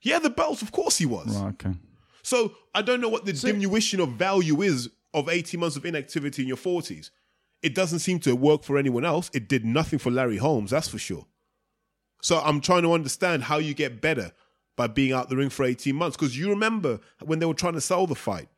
[0.01, 1.37] Yeah, the belts, of course he was.
[1.37, 1.75] Right, okay.
[2.23, 6.41] So I don't know what the diminution of value is of 18 months of inactivity
[6.41, 7.09] in your 40s.
[7.61, 9.31] It doesn't seem to work for anyone else.
[9.33, 11.25] It did nothing for Larry Holmes, that's for sure.
[12.21, 14.31] So I'm trying to understand how you get better
[14.75, 16.17] by being out the ring for 18 months.
[16.17, 18.49] Because you remember when they were trying to sell the fight,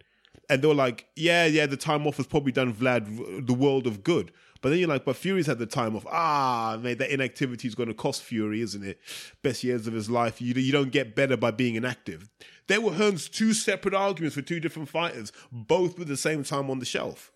[0.50, 3.88] and they were like, yeah, yeah, the time off has probably done Vlad the world
[3.88, 4.32] of good.
[4.62, 6.06] But then you're like, but Fury's had the time off.
[6.10, 9.00] Ah, mate, that inactivity is going to cost Fury, isn't it?
[9.44, 10.42] Best years of his life.
[10.42, 12.30] You, you don't get better by being inactive.
[12.68, 16.72] There were Hearn's two separate arguments for two different fighters, both with the same time
[16.72, 17.32] on the shelf.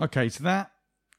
[0.00, 0.72] Okay, so that,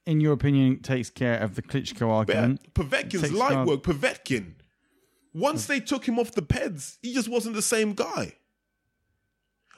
[0.08, 2.74] in your opinion, takes care of the Klitschko But argument.
[2.74, 4.54] Povetkin's light work, Povetkin.
[5.34, 8.34] Once they took him off the peds, he just wasn't the same guy.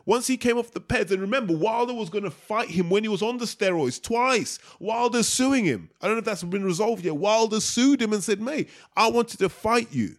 [0.06, 3.04] Once he came off the peds, and remember, Wilder was going to fight him when
[3.04, 4.60] he was on the steroids twice.
[4.80, 5.90] Wilder's suing him.
[6.00, 7.16] I don't know if that's been resolved yet.
[7.16, 10.18] Wilder sued him and said, mate, I wanted to fight you,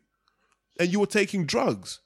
[0.81, 2.01] and you were taking drugs.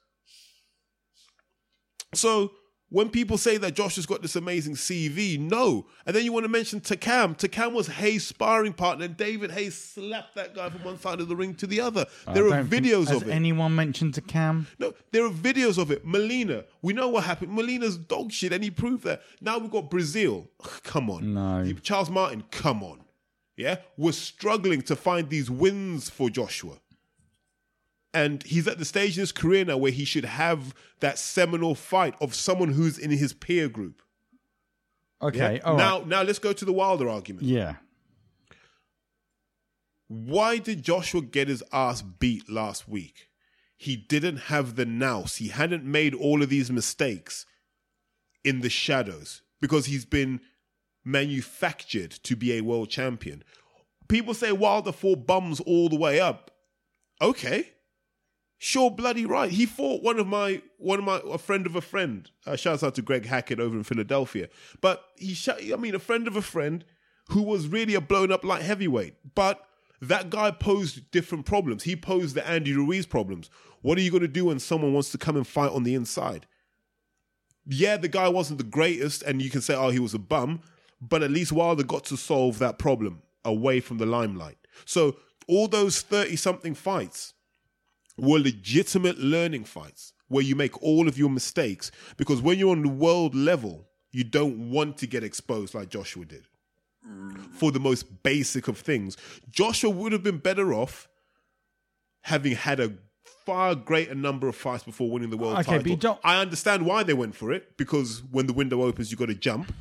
[2.13, 2.51] So
[2.91, 5.87] when people say that Josh has got this amazing CV, no.
[6.05, 7.35] And then you want to mention Takam.
[7.37, 11.27] Takam was Haye's sparring partner, and David Hayes slapped that guy from one side of
[11.27, 12.05] the ring to the other.
[12.27, 13.31] Uh, there I are don't think- videos has of it.
[13.31, 14.65] anyone mentioned Takam?
[14.77, 16.05] No, there are videos of it.
[16.05, 17.51] Molina, we know what happened.
[17.53, 19.21] Molina's dog shit, and he proved that.
[19.39, 20.47] Now we've got Breazeale.
[20.83, 21.33] Come on.
[21.33, 21.73] No.
[21.81, 22.99] Charles Martin, come on.
[23.57, 23.77] Yeah?
[23.97, 26.73] We're struggling to find these wins for Joshua.
[28.13, 31.75] And he's at the stage in his career now where he should have that seminal
[31.75, 34.01] fight of someone who's in his peer group.
[35.21, 35.61] Okay, Yeah?
[35.63, 35.79] all right.
[35.79, 37.45] now, now let's go to the Wilder argument.
[37.47, 37.75] yeah.
[40.07, 43.29] Why did Joshua get his ass beat last week?
[43.77, 45.37] He didn't have the nous.
[45.37, 47.45] He hadn't made all of these mistakes
[48.43, 50.41] in the shadows because he's been
[51.05, 53.43] manufactured to be a world champion.
[54.09, 56.51] People say Wilder fought bums all the way up.
[57.21, 57.69] Okay.
[58.63, 59.49] Sure, bloody right.
[59.49, 62.29] He fought one of my one of my a friend of a friend.
[62.45, 64.49] Uh, shouts out to Greg Hackett over in Philadelphia.
[64.81, 66.85] But he, sh- I mean, a friend of a friend
[67.29, 69.15] who was really a blown up light heavyweight.
[69.33, 69.63] But
[69.99, 71.83] that guy posed different problems.
[71.83, 73.49] He posed the Andy Ruiz problems.
[73.81, 75.95] What are you going to do when someone wants to come and fight on the
[75.95, 76.45] inside?
[77.65, 80.61] Yeah, the guy wasn't the greatest, and you can say, oh, he was a bum.
[81.01, 84.59] But at least Wilder got to solve that problem away from the limelight.
[84.85, 85.15] So
[85.47, 87.33] all those thirty something fights
[88.17, 92.81] were legitimate learning fights where you make all of your mistakes because when you're on
[92.83, 96.45] the world level, you don't want to get exposed like Joshua did.
[97.53, 99.17] For the most basic of things,
[99.49, 101.07] Joshua would have been better off
[102.21, 102.93] having had a
[103.45, 106.19] far greater number of fights before winning the world Okay, title.
[106.23, 109.35] I understand why they went for it because when the window opens, you got to
[109.35, 109.73] jump.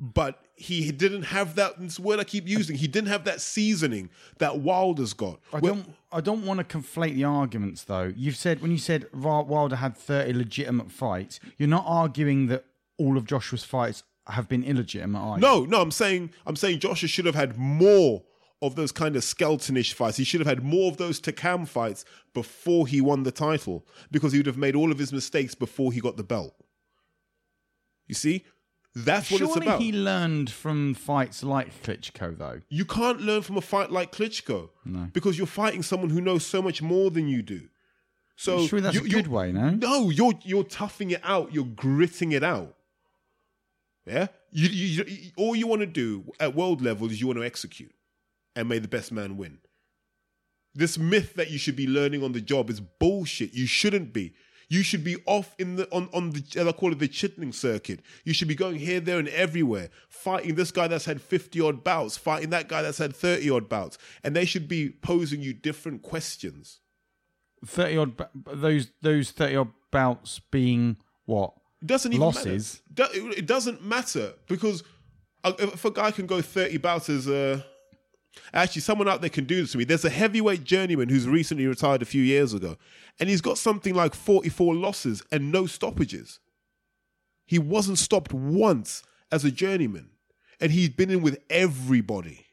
[0.00, 1.78] But he didn't have that.
[1.80, 2.76] This word I keep using.
[2.76, 5.40] He didn't have that seasoning that Wilder's got.
[5.52, 5.94] I Where- don't.
[6.10, 8.12] I don't want to conflate the arguments, though.
[8.16, 12.64] You've said when you said Wilder had thirty legitimate fights, you're not arguing that
[12.98, 15.20] all of Joshua's fights have been illegitimate.
[15.20, 15.40] Are you?
[15.40, 18.22] No, no, I'm saying I'm saying Joshua should have had more
[18.62, 20.16] of those kind of skeletonish fights.
[20.16, 24.32] He should have had more of those Takam fights before he won the title because
[24.32, 26.54] he would have made all of his mistakes before he got the belt.
[28.06, 28.44] You see?
[28.96, 29.80] That's what it's Surely about.
[29.80, 32.60] he learned from fights like Klitschko, though.
[32.68, 34.70] You can't learn from a fight like Klitschko
[35.12, 37.62] because you're fighting someone who knows so much more than you do.
[38.36, 39.70] So Surely that's you- a good way, no?
[39.70, 41.52] No, you're you're toughing it out.
[41.52, 42.74] You're gritting it out.
[44.06, 47.38] Yeah, you, you, you all you want to do at world level is you want
[47.38, 47.92] to execute,
[48.54, 49.58] and may the best man win.
[50.74, 53.54] This myth that you should be learning on the job is bullshit.
[53.54, 54.34] You shouldn't be.
[54.68, 58.00] You should be off in the on on the I call it the chittering circuit.
[58.24, 61.84] You should be going here, there, and everywhere, fighting this guy that's had fifty odd
[61.84, 65.52] bouts, fighting that guy that's had thirty odd bouts, and they should be posing you
[65.52, 66.80] different questions.
[67.64, 68.12] Thirty odd
[68.46, 72.80] those those thirty odd bouts being what It doesn't even Losses.
[72.98, 73.12] matter.
[73.14, 74.82] It doesn't matter because
[75.44, 77.64] uh, if a guy can go thirty bouts as a
[78.52, 79.84] Actually, someone out there can do this to me.
[79.84, 82.76] There's a heavyweight journeyman who's recently retired a few years ago,
[83.18, 86.40] and he's got something like 44 losses and no stoppages.
[87.46, 90.10] He wasn't stopped once as a journeyman,
[90.60, 92.46] and he's been in with everybody.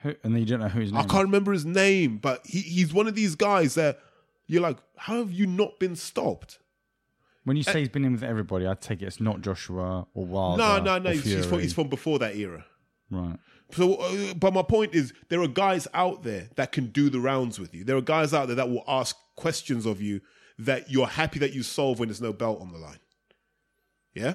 [0.00, 1.00] who, and you don't know whose name.
[1.00, 3.98] I can't remember his name, but he, he's one of these guys that
[4.46, 6.58] you're like, how have you not been stopped?
[7.44, 10.26] When you say he's been in with everybody, I take it it's not Joshua or
[10.26, 10.62] Wilder.
[10.62, 11.10] No, no, no.
[11.10, 12.66] he's, from, he's from before that era.
[13.10, 13.38] right.
[13.72, 17.20] So, uh, but my point is, there are guys out there that can do the
[17.20, 17.84] rounds with you.
[17.84, 20.20] There are guys out there that will ask questions of you
[20.58, 22.98] that you're happy that you solve when there's no belt on the line.
[24.14, 24.34] Yeah.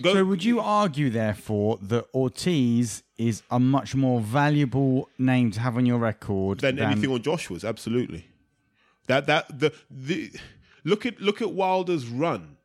[0.00, 5.60] Go, So would you argue, therefore, that Ortiz is a much more valuable name to
[5.60, 7.64] have on your record than anything on Joshua's.
[7.64, 8.26] Absolutely.
[9.06, 10.32] That that the the
[10.84, 12.56] look at look at Wilder's run.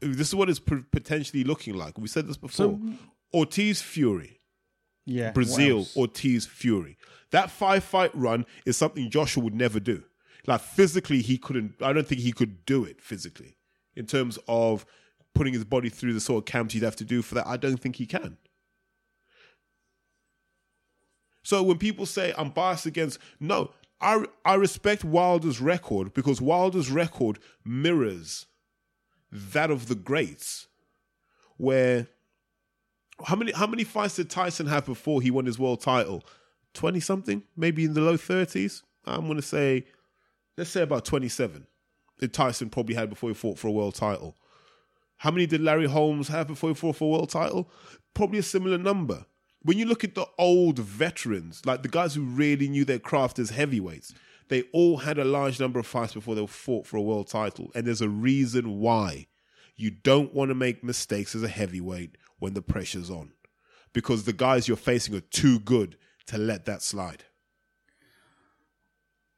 [0.00, 1.96] This is what it's potentially looking like.
[1.96, 2.78] We said this before.
[3.32, 4.40] Ortiz Fury,
[5.04, 5.94] yeah, Breazeale?
[5.96, 6.96] Ortiz Fury.
[7.30, 10.04] That five fight run is something Joshua would never do.
[10.46, 11.74] Like physically, he couldn't.
[11.80, 13.56] I don't think he could do it physically
[13.96, 14.84] in terms of
[15.34, 17.46] putting his body through the sort of camps he'd have to do for that.
[17.46, 18.36] I don't think he can.
[21.42, 26.90] So when people say I'm biased against, no, I I respect Wilder's record because Wilder's
[26.90, 28.46] record mirrors
[29.30, 30.68] that of the greats.
[31.56, 32.08] Where
[33.22, 36.24] how many how many fights did Tyson have before he won his world title?
[36.72, 38.82] Twenty something, maybe in the low thirties.
[39.06, 39.86] I'm gonna say,
[40.56, 41.66] let's say about twenty seven.
[42.18, 44.36] That Tyson probably had before he fought for a world title.
[45.18, 47.70] How many did Larry Holmes have before he fought for a world title?
[48.14, 49.26] Probably a similar number.
[49.62, 53.38] When you look at the old veterans, like the guys who really knew their craft
[53.38, 54.12] as heavyweights,
[54.48, 57.70] they all had a large number of fights before they fought for a world title.
[57.74, 59.26] And there's a reason why.
[59.76, 63.32] You don't want to make mistakes as a heavyweight when the pressure's on.
[63.94, 67.24] Because the guys you're facing are too good to let that slide.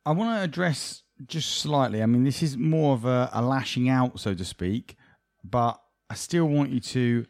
[0.05, 2.03] I want to address just slightly.
[2.03, 4.97] I mean, this is more of a, a lashing out, so to speak,
[5.45, 5.81] but
[6.11, 7.27] I still want you to.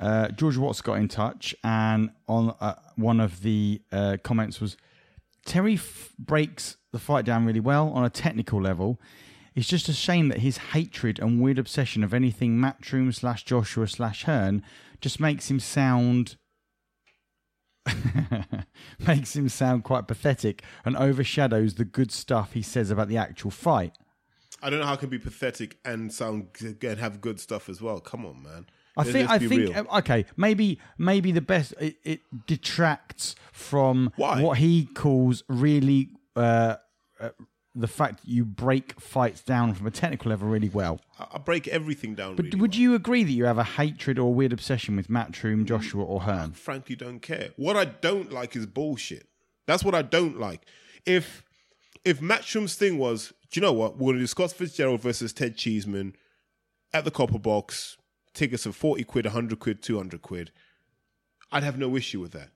[0.00, 4.78] Uh, George Watts got in touch, and on uh, one of the uh, comments was
[5.44, 8.98] Terry f- breaks the fight down really well on a technical level.
[9.54, 13.86] It's just a shame that his hatred and weird obsession of anything Matchroom slash Joshua
[13.86, 14.62] slash Hearn
[15.00, 16.36] just makes him sound
[19.06, 23.50] makes him sound quite pathetic and overshadows the good stuff he says about the actual
[23.50, 23.92] fight.
[24.62, 27.82] I don't know how it can be pathetic and sound and have good stuff as
[27.82, 28.00] well.
[28.00, 28.66] Come on, man.
[28.96, 29.86] I Let's- think I think real.
[29.90, 34.40] uh, okay, maybe maybe the best it, it detracts from Why?
[34.40, 36.76] what he calls really uh,
[37.20, 37.30] uh,
[37.74, 41.00] the fact that you break fights down from a technical level really well.
[41.18, 42.36] I I break everything down.
[42.36, 42.80] But really would well.
[42.80, 46.22] you agree that you have a hatred or weird obsession with Matchroom, mm, Joshua, or
[46.22, 46.52] Hearn?
[46.52, 47.50] frankly don't care.
[47.56, 49.26] What I don't like is bullshit.
[49.66, 50.62] That's what I don't like.
[51.04, 51.44] If
[52.04, 53.98] if Matchroom's thing was, do you know what?
[53.98, 56.14] We're gonna do Scott Fitzgerald versus Ted Cheeseman
[56.92, 57.96] at the Copper Box.
[58.34, 60.52] Tickets of forty quid, hundred quid, two hundred quid.
[61.50, 62.50] I'd have no issue with that.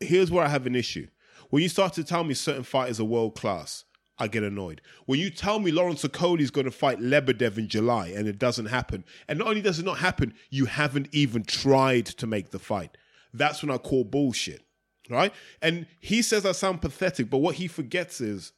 [0.00, 1.08] Here's where I have an issue.
[1.50, 3.84] When you start to tell me certain fighters are world class,
[4.18, 4.80] I get annoyed.
[5.06, 8.38] When you tell me Lawrence Okolie is going to fight Lebedev in July and it
[8.38, 12.50] doesn't happen, and not only does it not happen, you haven't even tried to make
[12.50, 12.96] the fight.
[13.32, 14.62] That's when I call bullshit,
[15.08, 15.32] right?
[15.60, 18.52] And he says I sound pathetic, but what he forgets is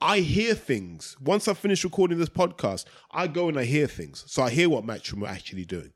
[0.00, 1.16] I hear things.
[1.20, 4.24] Once I finish recording this podcast, I go and I hear things.
[4.26, 5.92] So I hear what Matchroom are actually doing.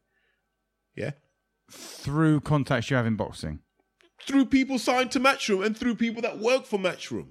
[0.95, 1.13] Yeah?
[1.71, 3.61] Through contacts you have in boxing.
[4.27, 7.29] Through people signed to Matchroom and through people that work for Matchroom.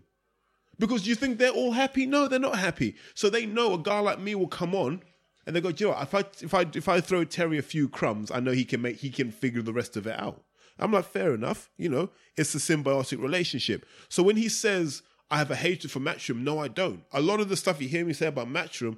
[0.79, 2.05] Because you think they're all happy?
[2.05, 2.95] No, they're not happy.
[3.13, 5.01] So they know a guy like me will come on
[5.45, 7.63] and they go, "Do you know, if I if I if I throw Terry a
[7.63, 10.43] few crumbs, I know he can make he can figure the rest of it out.
[10.79, 13.85] I'm like, fair enough, you know, it's a symbiotic relationship.
[14.09, 17.03] So when he says I have a hatred for Matchroom, no, I don't.
[17.11, 18.97] A lot of the stuff you hear me say about Matchroom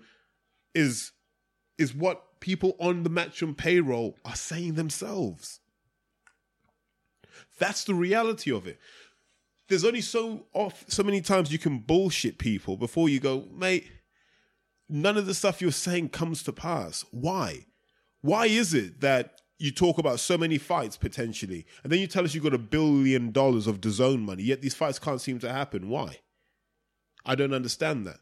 [0.73, 1.11] is
[1.77, 5.59] is what people on the Matchroom payroll are saying themselves.
[7.57, 8.79] That's the reality of it.
[9.67, 13.87] There's only so off so many times you can bullshit people before you go, mate.
[14.87, 17.03] None of the stuff you're saying comes to pass.
[17.09, 17.65] Why?
[18.21, 22.23] Why is it that you talk about so many fights potentially, and then you tell
[22.23, 25.51] us you've got a billion dollars of DAZN money, yet these fights can't seem to
[25.51, 25.89] happen?
[25.89, 26.19] Why?
[27.25, 28.19] I don't understand that.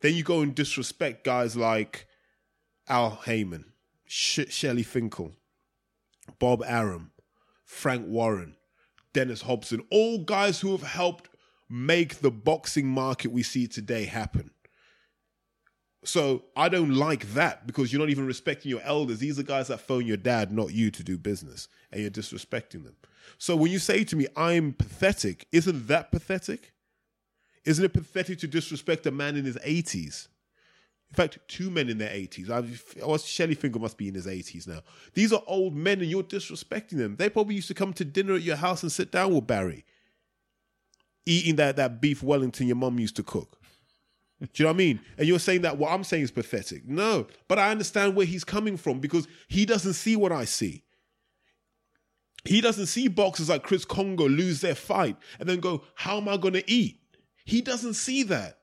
[0.00, 2.06] Then you go and disrespect guys like
[2.88, 3.72] Al Haymon,
[4.04, 5.32] Sh- Shelly Finkel,
[6.38, 7.10] Bob Arum,
[7.64, 8.56] Frank Warren,
[9.12, 11.28] Dennis Hobson, all guys who have helped
[11.68, 14.50] make the boxing market we see today happen.
[16.04, 19.20] So I don't like that because you're not even respecting your elders.
[19.20, 22.84] These are guys that phone your dad, not you, to do business, and you're disrespecting
[22.84, 22.96] them.
[23.38, 26.72] So when you say to me, I'm pathetic, isn't that pathetic?
[27.64, 30.28] Isn't it pathetic to disrespect a man in his 80s?
[31.14, 32.50] In fact, two men in their 80s.
[32.50, 34.80] I was Shelly Finkel must be in his 80s now.
[35.12, 37.14] These are old men and you're disrespecting them.
[37.14, 39.84] They probably used to come to dinner at your house and sit down with Barry,
[41.24, 43.60] eating that, that beef Wellington your mum used to cook.
[44.40, 45.00] Do you know what I mean?
[45.16, 46.84] And you're saying that what I'm saying is pathetic.
[46.84, 50.82] No, but I understand where he's coming from because he doesn't see what I see.
[52.44, 56.28] He doesn't see boxers like Chris Kongo lose their fight and then go, How am
[56.28, 56.98] I going to eat?
[57.44, 58.58] He doesn't see that.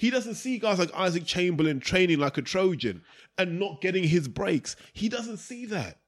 [0.00, 3.02] He doesn't see guys like Isaac Chamberlain training like a Trojan
[3.36, 4.74] and not getting his breaks.
[4.94, 5.98] He doesn't see that.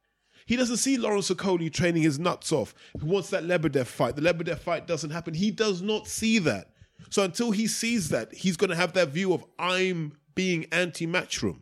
[0.47, 2.73] He doesn't see Lawrence Okolie training his nuts off.
[2.99, 4.15] He wants that Lebedev fight.
[4.15, 5.35] The Lebedev fight doesn't happen.
[5.35, 6.71] He does not see that.
[7.11, 11.61] So until he sees that, he's going to have that view of I'm being anti-matchroom.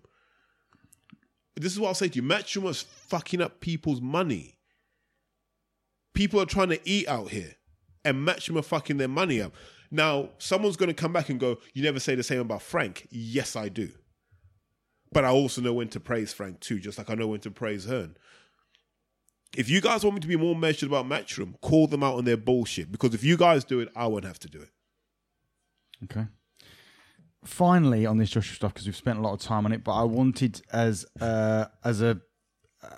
[1.57, 2.23] This is what I'll say to you.
[2.23, 4.57] Matchroom is fucking up people's money.
[6.13, 7.55] People are trying to eat out here,
[8.05, 9.51] and Matchroom are fucking their money up.
[9.91, 13.07] Now, someone's going to come back and go, You never say the same about Frank.
[13.11, 13.91] Yes, I do.
[15.11, 17.51] But I also know when to praise Frank too, just like I know when to
[17.51, 18.15] praise Hearn.
[19.57, 22.23] If you guys want me to be more measured about Matchroom, call them out on
[22.23, 22.89] their bullshit.
[22.89, 24.69] Because if you guys do it, I won't have to do it.
[26.05, 26.27] Okay.
[27.43, 29.93] Finally, on this Joshua stuff, because we've spent a lot of time on it, but
[29.93, 32.21] I wanted as uh, as a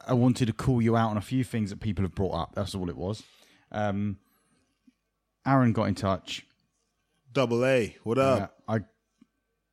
[0.06, 2.52] I wanted to call you out on a few things that people have brought up.
[2.54, 3.24] That's all it was.
[3.72, 4.18] Um,
[5.46, 6.46] Aaron got in touch.
[7.34, 8.56] Double A, what up?
[8.68, 8.80] Uh,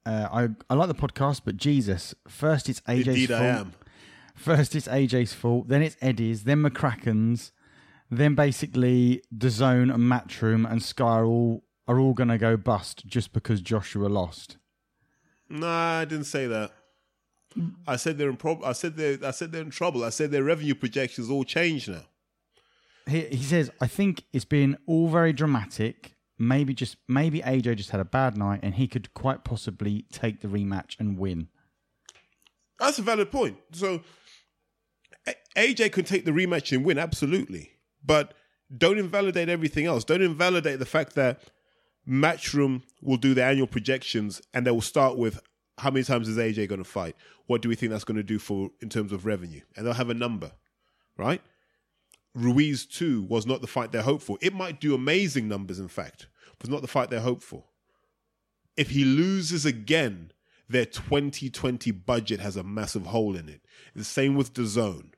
[0.06, 3.40] I, uh, I I like the podcast, but Jesus, first it's AJ's Indeed, fault.
[3.42, 3.72] I am.
[4.34, 7.52] First it's AJ's fault, then it's Eddie's, then McCracken's,
[8.11, 12.56] then basically the DAZN and Matchroom and Sky are all are all going to go
[12.56, 14.56] bust just because Joshua lost.
[15.50, 16.70] Nah, I didn't say that.
[17.86, 20.02] I said they're in prob- I said they I said they're in trouble.
[20.02, 22.04] I said their revenue projections all changed now.
[23.06, 26.14] He, he says, I think it's been all very dramatic.
[26.43, 30.41] Maybe just maybe AJ just had a bad night and he could quite possibly take
[30.41, 31.49] the rematch and win.
[32.78, 33.59] That's a valid point.
[33.72, 34.01] So
[35.55, 37.72] AJ can take the rematch and win, absolutely.
[38.03, 38.32] But
[38.74, 40.03] don't invalidate everything else.
[40.03, 41.43] Don't invalidate the fact that
[42.09, 45.41] Matchroom will do their annual projections and they will start with
[45.76, 47.16] how many times is AJ going to fight?
[47.47, 49.61] What do we think that's going to do for in terms of revenue?
[49.76, 50.53] And they'll have a number,
[51.18, 51.43] right?
[52.34, 54.38] Ruiz 2 was not the fight they hoped for.
[54.41, 56.28] It might do amazing numbers, in fact,
[56.61, 57.64] but not the fight they hoped for.
[58.76, 60.32] If he loses again,
[60.68, 63.62] their 2020 budget has a massive hole in it.
[63.96, 65.12] The same with the DAZN.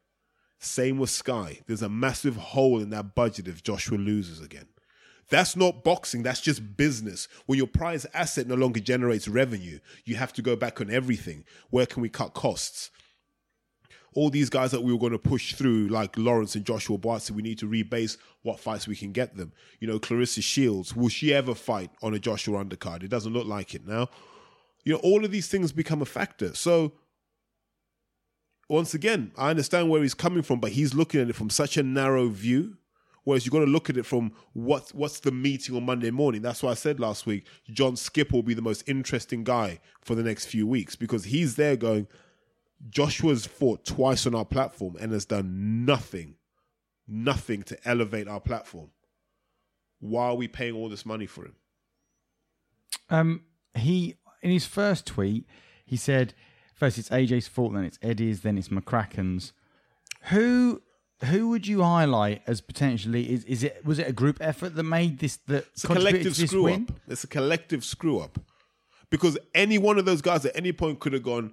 [0.59, 1.61] Same with Sky.
[1.67, 4.69] There's a massive hole in that budget if Joshua loses again.
[5.29, 7.27] That's not boxing, that's just business.
[7.47, 11.45] When your prize asset no longer generates revenue, you have to go back on everything.
[11.71, 12.91] Where can we cut costs?
[14.15, 17.31] All these guys that we were going to push through, like Lawrence and Joshua Buatsi,
[17.31, 19.53] we need to rebase what fights we can get them.
[19.81, 23.03] You know, Claressa Shields, will she ever fight on a Joshua undercard?
[23.03, 24.09] It doesn't look like it now.
[24.85, 26.55] You know, all of these things become a factor.
[26.55, 26.93] So,
[28.69, 31.77] once again, I understand where he's coming from, but he's looking at it from such
[31.77, 32.77] a narrow view.
[33.25, 36.43] Whereas you've got to look at it from what what's the meeting on Monday morning.
[36.43, 40.17] That's why I said last week, John Skip will be the most interesting guy for
[40.17, 42.09] the next few weeks because he's there going,
[42.89, 46.35] Joshua's fought twice on our platform and has done nothing,
[47.07, 48.91] nothing to elevate our platform.
[50.01, 51.55] Why are we paying all this money for him?
[53.09, 53.43] Um,
[53.75, 55.47] he in his first tweet,
[55.85, 56.35] he said,
[56.75, 59.53] first it's AJ's fault, then it's Eddie's, then it's McCracken's.
[60.31, 60.83] Who
[61.27, 64.83] who would you highlight as potentially is is it was it a group effort that
[64.83, 66.87] made this that It's a collective screw win?
[66.89, 66.97] up.
[67.09, 68.39] It's a collective screw up.
[69.11, 71.53] Because any one of those guys at any point could have gone,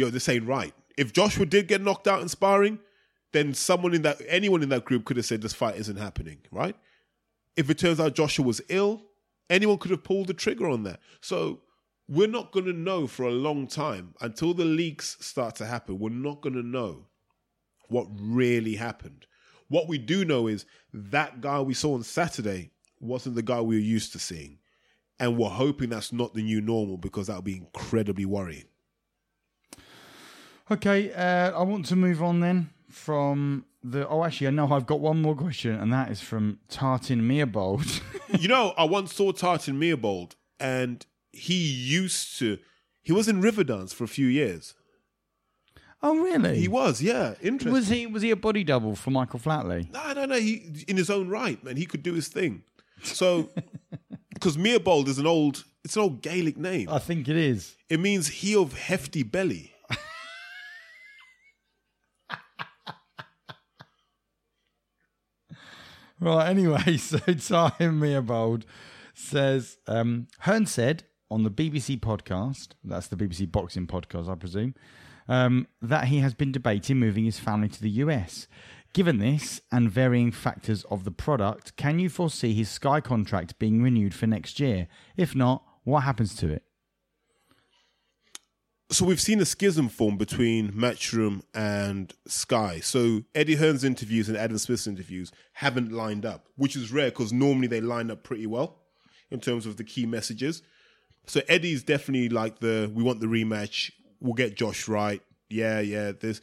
[0.00, 0.74] yo, this ain't right.
[0.96, 2.80] If Joshua did get knocked out in sparring,
[3.32, 6.38] then someone in that anyone in that group could have said this fight isn't happening,
[6.50, 6.74] right?
[7.56, 9.02] If it turns out Joshua was ill,
[9.48, 11.00] anyone could have pulled the trigger on that.
[11.20, 11.60] So
[12.08, 15.98] we're not going to know for a long time until the leaks start to happen.
[15.98, 17.06] We're not going to know
[17.88, 19.26] what really happened.
[19.68, 23.76] What we do know is that guy we saw on Saturday wasn't the guy we
[23.76, 24.58] were used to seeing.
[25.20, 28.64] And we're hoping that's not the new normal because that would be incredibly worrying.
[30.72, 34.06] Okay, uh, I want to move on then from the.
[34.06, 38.00] Oh, actually, I know I've got one more question, and that is from Tartin Meerbold.
[38.40, 42.58] you know, I once saw Tartan Meerbold, and he used to.
[43.02, 44.74] He was in Riverdance for a few years.
[46.02, 46.60] oh, really?
[46.60, 47.72] He was, yeah, interesting.
[47.72, 48.06] Was he?
[48.06, 49.90] Was he a body double for Michael Flatley?
[49.92, 50.36] No, no, no.
[50.36, 51.76] He in his own right, man.
[51.76, 52.62] He could do his thing.
[53.02, 53.50] So,
[54.34, 56.88] because Meerbold is an old, it's an old Gaelic name.
[56.88, 57.76] I think it is.
[57.88, 59.72] It means he of hefty belly.
[66.20, 68.64] Right, anyway, so Tahim Meerbold
[69.14, 74.74] says, um, Hearn said on the BBC podcast, that's the BBC boxing podcast, I presume,
[75.28, 78.48] um, that he has been debating moving his family to the US.
[78.92, 83.82] Given this and varying factors of the product, can you foresee his Sky contract being
[83.82, 84.88] renewed for next year?
[85.16, 86.64] If not, what happens to it?
[88.92, 92.80] So we've seen a schism form between Matchroom and Sky.
[92.80, 97.32] So Eddie Hearn's interviews and Adam Smith's interviews haven't lined up, which is rare because
[97.32, 98.80] normally they line up pretty well
[99.30, 100.62] in terms of the key messages.
[101.28, 103.92] So Eddie's definitely like the we want the rematch.
[104.20, 105.22] We'll get Josh right.
[105.48, 106.10] Yeah, yeah.
[106.10, 106.40] This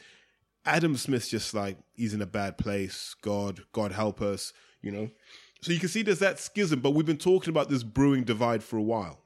[0.64, 3.14] Adam Smith's just like he's in a bad place.
[3.22, 4.54] God, God help us.
[4.82, 5.10] You know.
[5.62, 8.64] So you can see there's that schism, but we've been talking about this brewing divide
[8.64, 9.20] for a while.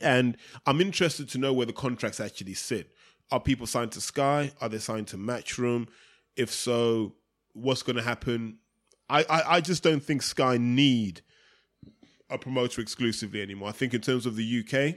[0.00, 0.36] And
[0.66, 2.94] I'm interested to know where the contracts actually sit.
[3.30, 4.52] Are people signed to Sky?
[4.60, 5.88] Are they signed to Matchroom?
[6.36, 7.14] If so,
[7.52, 8.58] what's going to happen?
[9.10, 11.22] I, I, I just don't think Sky need
[12.30, 13.68] a promoter exclusively anymore.
[13.68, 14.96] I think in terms of the UK,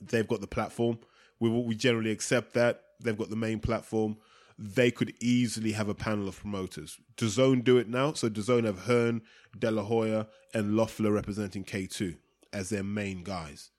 [0.00, 0.98] they've got the platform.
[1.38, 4.16] We we generally accept that they've got the main platform.
[4.58, 6.98] They could easily have a panel of promoters.
[7.18, 9.20] DAZN do it now, so DAZN have Hearn,
[9.58, 12.16] De La Hoya, and Loeffler representing K2
[12.56, 13.70] as their main guys.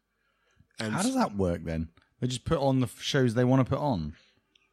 [0.80, 1.89] And How does that work then?
[2.21, 4.13] They just put on the shows they want to put on.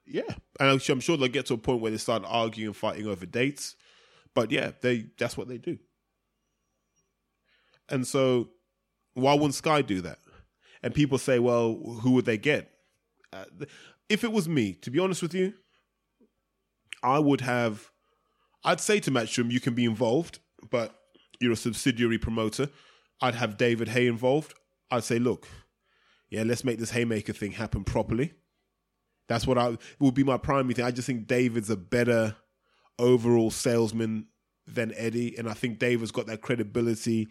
[0.06, 0.22] Yeah,
[0.60, 2.76] and I'm sure, I'm sure they'll get to a point where they start arguing and
[2.76, 3.74] fighting over dates.
[4.34, 5.78] But yeah, they that's what they do.
[7.88, 8.50] And so,
[9.14, 10.18] why wouldn't Sky do that?
[10.82, 12.70] And people say, well, who would they get?
[13.32, 13.44] Uh,
[14.10, 15.54] if it was me, to be honest with you,
[17.02, 17.90] I would have.
[18.62, 20.38] I'd say to Matchroom, you can be involved,
[20.70, 20.94] but
[21.40, 22.68] you're a subsidiary promoter.
[23.20, 24.54] I'd have David Haye involved.
[24.90, 25.48] I'd say, look,
[26.30, 28.32] yeah, let's make this Hayemaker thing happen properly.
[29.28, 30.84] That's what I would be my primary thing.
[30.84, 32.36] I just think David's a better
[32.98, 34.26] overall salesman
[34.66, 37.28] than Eddie, and I think David's got that credibility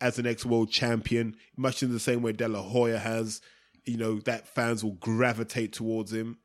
[0.00, 3.40] as an ex-world champion, much in the same way De La Hoya has.
[3.84, 6.38] You know that fans will gravitate towards him,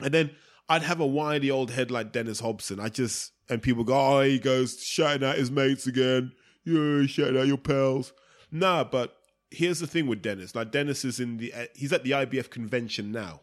[0.00, 0.30] and then
[0.68, 2.80] I'd have a whiny old head like Dennis Hobson.
[2.80, 6.32] I just and people go, oh, he goes shouting at his mates again.
[6.66, 8.12] Yeah, shouting at your pals.
[8.50, 9.16] Nah, but
[9.50, 10.54] here's the thing with Dennis.
[10.54, 13.40] Like Dennis is in the he's at the IBF convention now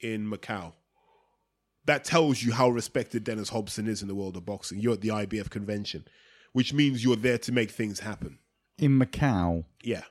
[0.00, 0.72] in Macau.
[1.86, 4.80] That tells you how respected Dennis Hobson is in the world of boxing.
[4.80, 6.06] You're at the IBF convention,
[6.52, 8.38] which means you're there to make things happen.
[8.78, 9.64] In Macau.
[9.82, 10.02] Yeah.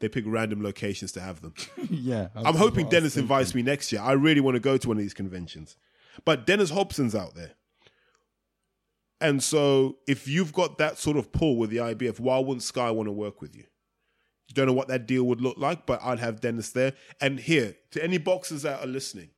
[0.00, 1.54] They pick random locations to have them.
[1.90, 2.28] yeah.
[2.34, 4.02] I'm hoping Dennis invites me next year.
[4.02, 5.76] I really want to go to one of these conventions.
[6.26, 7.52] But Dennis Hobson's out there.
[9.20, 12.90] And so if you've got that sort of pull with the IBF, why wouldn't Sky
[12.90, 13.64] want to work with you?
[14.52, 16.92] Don't know what that deal would look like, but I'd have Dennis there.
[17.20, 19.30] And here, to any boxers that are listening,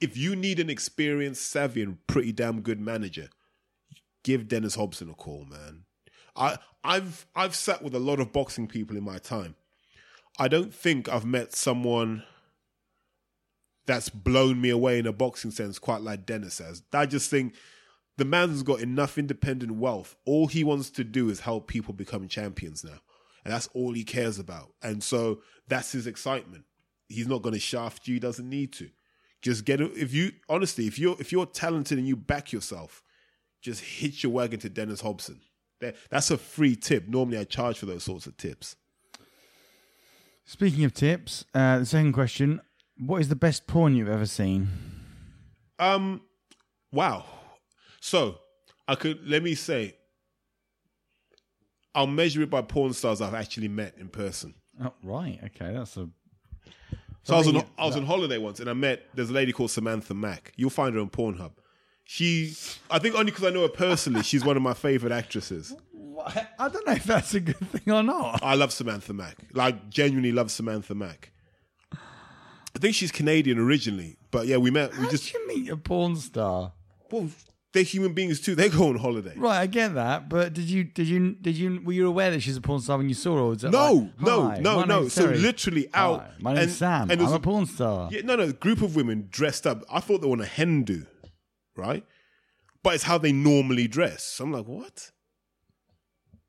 [0.00, 3.28] if you need an experienced, savvy, and pretty damn good manager,
[4.22, 5.84] give Dennis Hobson a call, man.
[6.34, 9.54] I I've I've sat with a lot of boxing people in my time.
[10.38, 12.24] I don't think I've met someone
[13.86, 16.82] that's blown me away in a boxing sense quite like Dennis has.
[16.92, 17.54] I just think
[18.18, 20.16] the man's got enough independent wealth.
[20.24, 22.98] All he wants to do is help people become champions now.
[23.44, 24.72] And that's all he cares about.
[24.82, 26.64] And so that's his excitement.
[27.08, 28.90] He's not going to shaft you, he doesn't need to.
[29.42, 33.04] Just get it if you honestly, if you're if you're talented and you back yourself,
[33.62, 35.40] just hitch your wagon to Dennis Hobson.
[35.80, 37.06] That- That's a free tip.
[37.06, 38.76] Normally I charge for those sorts of tips.
[40.46, 42.60] Speaking of tips, uh, the second question:
[42.98, 44.68] What is the best porn you've ever seen?
[45.78, 46.22] Um,
[46.90, 47.24] wow.
[48.06, 48.38] So
[48.86, 49.96] I could let me say,
[51.92, 54.54] I'll measure it by porn stars I've actually met in person.
[54.80, 55.40] Oh, right.
[55.46, 56.08] Okay, that's a.
[57.24, 59.50] So I was on I was on holiday once, and I met there's a lady
[59.50, 60.52] called Samantha Mack.
[60.54, 61.50] You'll find her on Pornhub.
[62.04, 62.54] She,
[62.88, 65.74] I think only because I know her personally, she's one of my favorite actresses.
[66.60, 68.40] I don't know if that's a good thing or not.
[68.40, 69.36] I love Samantha Mack.
[69.52, 71.32] Like genuinely love Samantha Mack.
[71.92, 74.92] I think she's Canadian originally, but yeah, we met.
[74.92, 76.72] We How just did you meet a porn star?
[77.10, 77.28] well,
[77.76, 78.54] they're human beings too.
[78.54, 79.34] They go on holiday.
[79.36, 82.40] Right, I get that, but did you did you did you were you aware that
[82.40, 83.40] she's a porn star when you saw her?
[83.42, 85.00] Or was it No, like, no, "Hi, no, my no.
[85.00, 85.38] name's So Terry.
[85.38, 86.20] literally out.
[86.22, 87.10] Hi, my name's and- Sam.
[87.10, 88.08] and there's I'm a a- porn star.
[88.10, 88.44] Yeah, no, no.
[88.44, 89.84] A group of women dressed up.
[89.90, 91.06] I thought they were on a hen do,
[91.76, 92.04] right?
[92.82, 94.24] But it's how they normally dress.
[94.24, 95.10] So I'm like, what?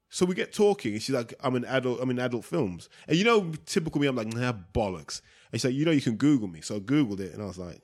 [0.10, 2.00] So we get talking, and she's like, "I'm an adult.
[2.02, 5.22] I'm in adult films." And you know, typical me, I'm like, "Nah, bollocks."
[5.52, 7.46] And she's like, "You know, you can Google me." So I googled it, and I
[7.46, 7.82] was like,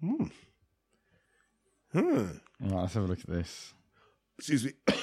[0.00, 0.24] "Hmm,
[1.92, 2.26] hmm."
[2.60, 3.72] Right, let's have a look at this.
[4.38, 4.72] Excuse me.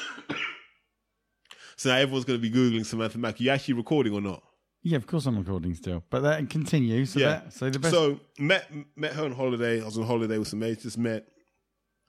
[1.75, 3.39] so now everyone's going to be googling Samantha Mack.
[3.39, 4.43] Are you actually recording or not?
[4.83, 7.11] Yeah, of course I'm recording still, but that continues.
[7.11, 7.27] So Yeah.
[7.29, 7.93] that, so the best.
[7.93, 9.81] So met met her on holiday.
[9.81, 10.83] I was on holiday with some mates.
[10.83, 11.27] Just met.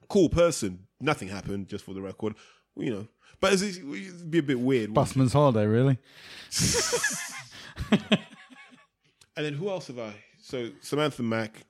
[0.07, 0.87] Cool person.
[1.01, 1.67] Nothing happened.
[1.67, 2.35] Just for the record,
[2.77, 3.07] you know.
[3.41, 4.93] But it's, it'd be a bit weird.
[4.93, 5.97] Busman's holiday, really?
[9.39, 10.13] And then who else have I?
[10.41, 11.63] So Samantha Mack.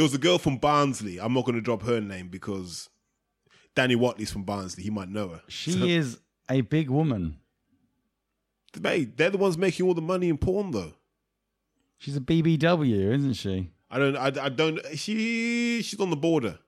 [0.00, 1.20] There was a girl from Barnsley.
[1.20, 2.88] I'm not going to drop her name because
[3.74, 4.82] Danny Watley's from Barnsley.
[4.82, 5.42] He might know her.
[5.48, 7.36] She So- is a big woman.
[8.80, 10.94] Mate, they're the ones making all the money in porn, though.
[11.98, 13.72] She's a BBW, isn't she?
[13.90, 14.16] I don't.
[14.16, 14.80] I, I don't.
[14.96, 16.58] She she's on the border.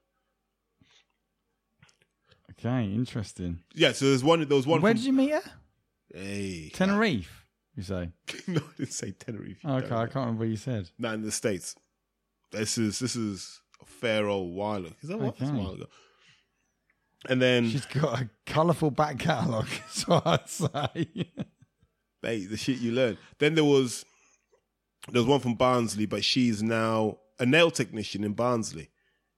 [2.51, 3.63] Okay, interesting.
[3.73, 3.93] Yeah.
[3.93, 4.47] So there's one.
[4.47, 4.79] There was one.
[4.79, 5.41] Where from, did you meet her?
[6.13, 6.69] Hey.
[6.71, 8.11] Tenerife, you say?
[8.47, 9.57] no, I didn't say Tenerife.
[9.65, 10.91] Okay, I can't remember what you said.
[10.99, 11.75] Not in the states.
[12.53, 14.95] This is this is a fair old while ago.
[15.01, 15.37] Is that what?
[15.37, 15.85] That's a while ago.
[17.29, 19.67] And then, She's got a colourful back catalogue,
[20.07, 21.07] what I'd say.
[22.21, 23.17] mate, the shit you learn.
[23.39, 24.05] Then there was
[25.09, 28.89] there was one from Barnsley, but she's now a nail technician in Barnsley.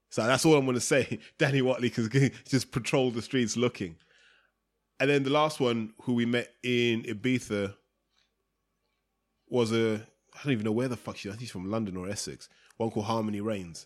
[0.10, 1.20] So that's all I'm going to say.
[1.38, 2.10] Danny Watley can
[2.48, 3.98] just patrol the streets looking.
[5.00, 7.76] And then the last one, who we met in Ibiza,
[9.50, 11.30] was a I don't even know where the fuck she.
[11.30, 12.50] I think she's from London or Essex.
[12.78, 13.86] One called Harmony Reigns.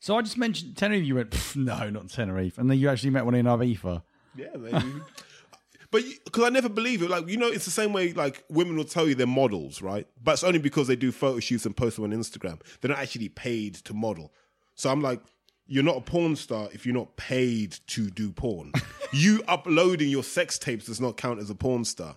[0.00, 1.04] so I just mentioned Tenerife.
[1.04, 2.58] You went, no, not Tenerife.
[2.58, 4.02] And then you actually met one in Ibiza.
[4.36, 4.92] Yeah, maybe.
[5.90, 8.76] but because I never believe it, like you know, it's the same way like women
[8.76, 10.06] will tell you they're models, right?
[10.22, 12.60] But it's only because they do photo shoots and post them on Instagram.
[12.80, 14.32] They're not actually paid to model.
[14.74, 15.20] So I'm like,
[15.66, 18.72] you're not a porn star if you're not paid to do porn.
[19.12, 22.16] you uploading your sex tapes does not count as a porn star.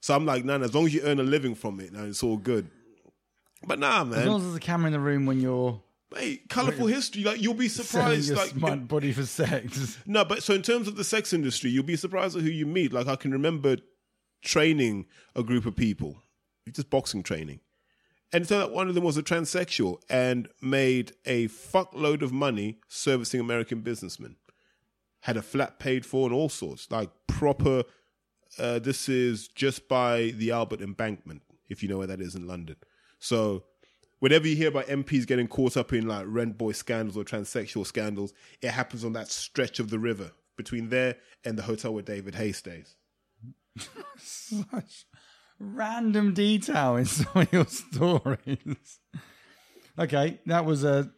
[0.00, 2.22] So I'm like, man, as long as you earn a living from it, now it's
[2.22, 2.70] all good.
[3.66, 4.20] But nah, man.
[4.20, 5.80] As long as there's a camera in the room when you're
[6.12, 7.24] mate, colorful history.
[7.24, 8.28] Like you'll be surprised.
[8.28, 9.98] your Like smart body for sex.
[10.06, 12.66] No, but so in terms of the sex industry, you'll be surprised at who you
[12.66, 12.92] meet.
[12.92, 13.76] Like I can remember
[14.42, 16.18] training a group of people,
[16.72, 17.60] just boxing training,
[18.32, 22.78] and turned out one of them was a transsexual and made a fuckload of money
[22.88, 24.36] servicing American businessmen.
[25.20, 27.84] Had a flat paid for and all sorts, like proper.
[28.58, 32.46] Uh, this is just by the Albert Embankment, if you know where that is in
[32.46, 32.76] London.
[33.18, 33.64] So
[34.18, 37.86] whenever you hear about MPs getting caught up in like rent boy scandals or transsexual
[37.86, 42.02] scandals, it happens on that stretch of the river between there and the hotel where
[42.02, 42.96] David Haye stays.
[44.16, 45.06] Such
[45.58, 49.00] random detail in some of your stories.
[49.98, 51.10] Okay, that was a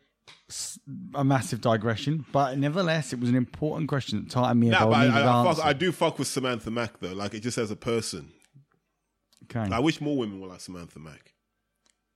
[1.14, 4.94] a massive digression, but nevertheless, it was an important question that tightened me Nah, about
[4.94, 7.12] I, I, I, fuck, I do fuck with Samantha Mack though.
[7.12, 8.32] Like it just as a person,
[9.44, 9.74] okay.
[9.74, 11.34] I wish more women were like Samantha Mack.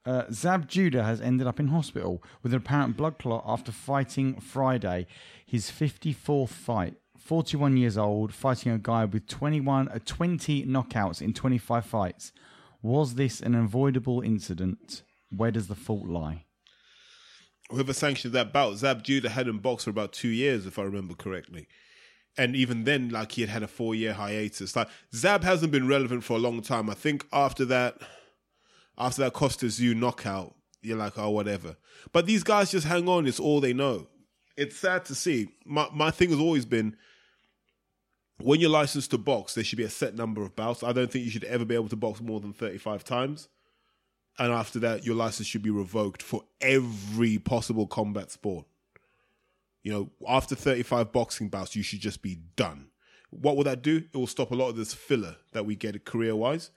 [0.05, 4.41] Uh, Zab Judah has ended up in hospital with an apparent blood clot after fighting
[4.41, 5.07] Friday,
[5.47, 6.95] his 54th fight.
[7.19, 12.33] 41 years old, fighting a guy with 21, uh, 20 knockouts in 25 fights.
[12.83, 15.05] Was this an avoidable incident?
[15.31, 16.47] Where does the fault lie?
[17.71, 21.15] Whoever sanctioned that bout, Zab Judah hadn't boxed for about two years, if I remember
[21.15, 21.69] correctly.
[22.37, 24.75] And even then, like he had had a four year hiatus.
[24.75, 26.91] Like Zab hasn't been relevant for a long time.
[26.91, 27.99] I think after that,
[28.99, 31.77] after that Kostya Tszyu knockout, you're like, oh, whatever.
[32.13, 33.27] But these guys just hang on.
[33.27, 34.09] It's all they know.
[34.57, 35.49] It's sad to see.
[35.65, 36.97] My my thing has always been
[38.43, 40.83] when you're licensed to box, there should be a set number of bouts.
[40.83, 43.49] I don't think you should ever be able to box more than 35 times.
[44.39, 48.67] And after that, your license should be revoked for every possible combat sport.
[49.83, 52.89] You know, after 35 boxing bouts, you should just be done.
[53.31, 54.05] What will that do?
[54.13, 56.71] It will stop a lot of this filler that we get career wise.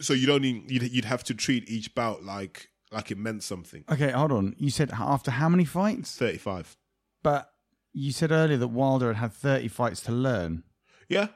[0.00, 3.84] So you'd only you'd, you'd have to treat each bout like like it meant something.
[3.90, 4.54] Okay, hold on.
[4.58, 6.16] You said after how many fights?
[6.16, 6.76] 35.
[7.22, 7.50] But
[7.92, 10.64] you said earlier that Wilder had had 30 fights to learn.
[11.08, 11.28] Yeah,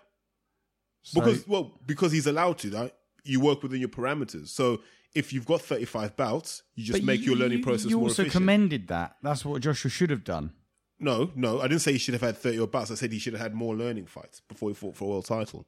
[1.03, 2.71] So- because well, because he's allowed to.
[2.71, 2.95] Right?
[3.25, 4.49] You work within your parameters.
[4.49, 4.81] So
[5.15, 8.23] if you've got 35 bouts, you just make you- your learning process You more also
[8.23, 8.33] efficient.
[8.43, 9.17] commended that.
[9.23, 10.53] That's what Joshua should have done.
[11.01, 12.91] No, no, I didn't say he should have had 30 or bouts.
[12.91, 15.27] I said he should have had more learning fights before he fought for a world
[15.27, 15.67] title.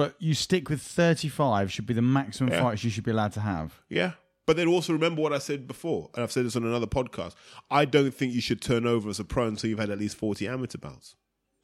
[0.00, 2.62] But you stick with 35 should be the maximum Yeah.
[2.62, 3.82] fights you should be allowed to have.
[3.90, 4.12] Yeah.
[4.46, 7.34] But then also remember what I said before, and I've said this on another podcast.
[7.70, 10.16] I don't think you should turn over as a pro until you've had at least
[10.16, 11.16] 40 amateur bouts.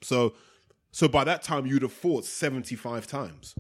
[0.03, 0.35] So,
[0.93, 3.55] so by that time, you'd have fought 75 times.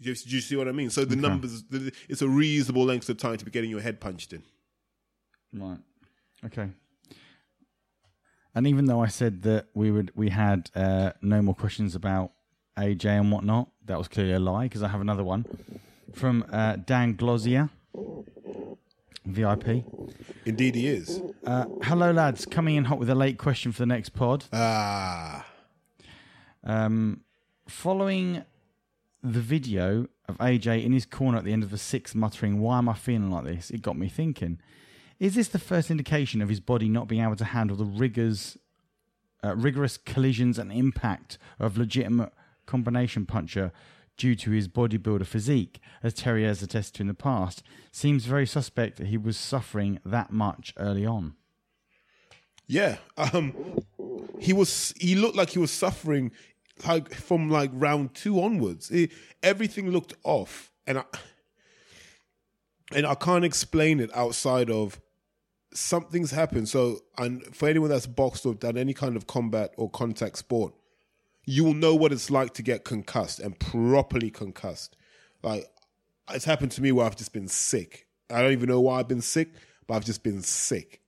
[0.00, 0.88] Do you, do you see what I mean?
[0.88, 4.00] So the numbers, the- it's a reasonable length of time to be getting your head
[4.00, 4.42] punched in.
[5.52, 5.78] Right.
[6.46, 6.70] Okay.
[8.54, 12.32] And even though I said that we would, we had uh, no more questions about
[12.76, 15.44] AJ and whatnot, that was clearly a lie because I have another one
[16.12, 17.68] from uh, Dan Glossier,
[19.26, 19.84] VIP.
[20.44, 21.20] Indeed, he is.
[21.44, 22.46] Uh, hello, lads.
[22.46, 24.44] Coming in hot with a late question for the next pod.
[24.52, 25.46] Ah,
[26.64, 27.22] Um,
[27.68, 28.44] following
[29.22, 32.78] the video of AJ in his corner at the end of the sixth, muttering, Why
[32.78, 33.70] am I feeling like this?
[33.70, 34.58] It got me thinking.
[35.20, 38.56] Is this the first indication of his body not being able to handle the rigors,
[39.44, 42.32] uh, rigorous collisions and impact of legitimate
[42.72, 43.70] combination puncher
[44.16, 47.62] due to his bodybuilder physique, as Terry has attested to in the past?
[47.92, 51.34] Seems very suspect that he was suffering that much early on.
[52.66, 52.96] yeah.
[53.16, 53.54] Um,
[54.38, 54.92] he was.
[54.98, 56.32] He looked like he was suffering,
[56.86, 58.90] like from like round two onwards.
[58.90, 59.10] It-
[59.42, 61.04] everything looked off, and I
[62.94, 65.00] and I can't explain it outside of
[65.74, 66.68] something's happened.
[66.68, 70.72] So, and for anyone that's boxed or done any kind of combat or contact sport,
[71.44, 74.96] you will know what it's like to get concussed and properly concussed.
[75.42, 75.66] Like
[76.30, 78.06] it's happened to me where I've just been sick.
[78.30, 79.50] I don't even know why I've been sick,
[79.86, 81.00] but I've just been sick.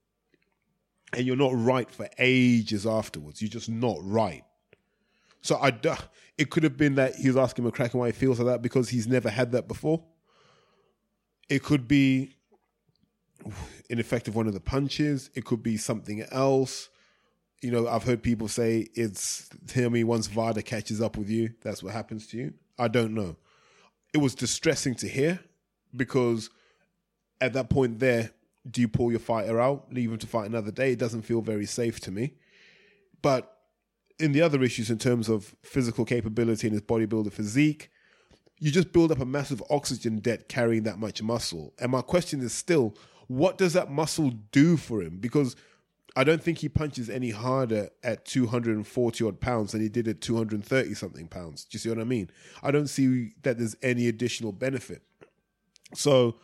[1.13, 3.41] And you're not right for ages afterwards.
[3.41, 4.45] You're just not right.
[5.43, 5.73] So I,
[6.37, 8.89] it could have been that he was asking McCracken why he feels like that because
[8.89, 10.03] he's never had that before.
[11.49, 12.35] It could be
[13.91, 15.31] an effect of one of the punches.
[15.35, 16.89] It could be something else.
[17.65, 21.55] You know, I've heard people say it's tell me once Vada catches up with you,
[21.63, 22.53] that's what happens to you.
[22.79, 23.37] I don't know.
[24.13, 25.41] It was distressing to hear
[25.97, 26.51] because
[27.41, 28.33] at that point there,
[28.71, 30.93] do you pull your fighter out, leave him to fight another day?
[30.93, 32.35] It doesn't feel very safe to me.
[33.23, 33.51] But
[34.19, 37.91] in the other issues, in terms of physical capability and his bodybuilder physique,
[38.59, 41.73] you just build up a massive oxygen debt carrying that much muscle.
[41.81, 42.95] And my question is still,
[43.27, 45.17] what does that muscle do for him?
[45.17, 45.57] Because
[46.17, 50.21] I don't think he punches any harder at 240 odd pounds than he did at
[50.21, 51.65] 230 something pounds.
[51.65, 52.31] Do you see what I mean?
[52.63, 55.03] I don't see that there's any additional benefit.
[55.95, 56.37] So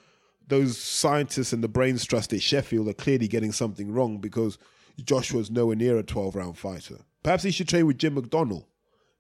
[0.48, 4.58] those scientists and the brains trust at Sheffield are clearly getting something wrong because
[5.02, 6.98] Joshua's nowhere near a 12 round fighter.
[7.22, 8.64] Perhaps he should train with Jim McDonnell.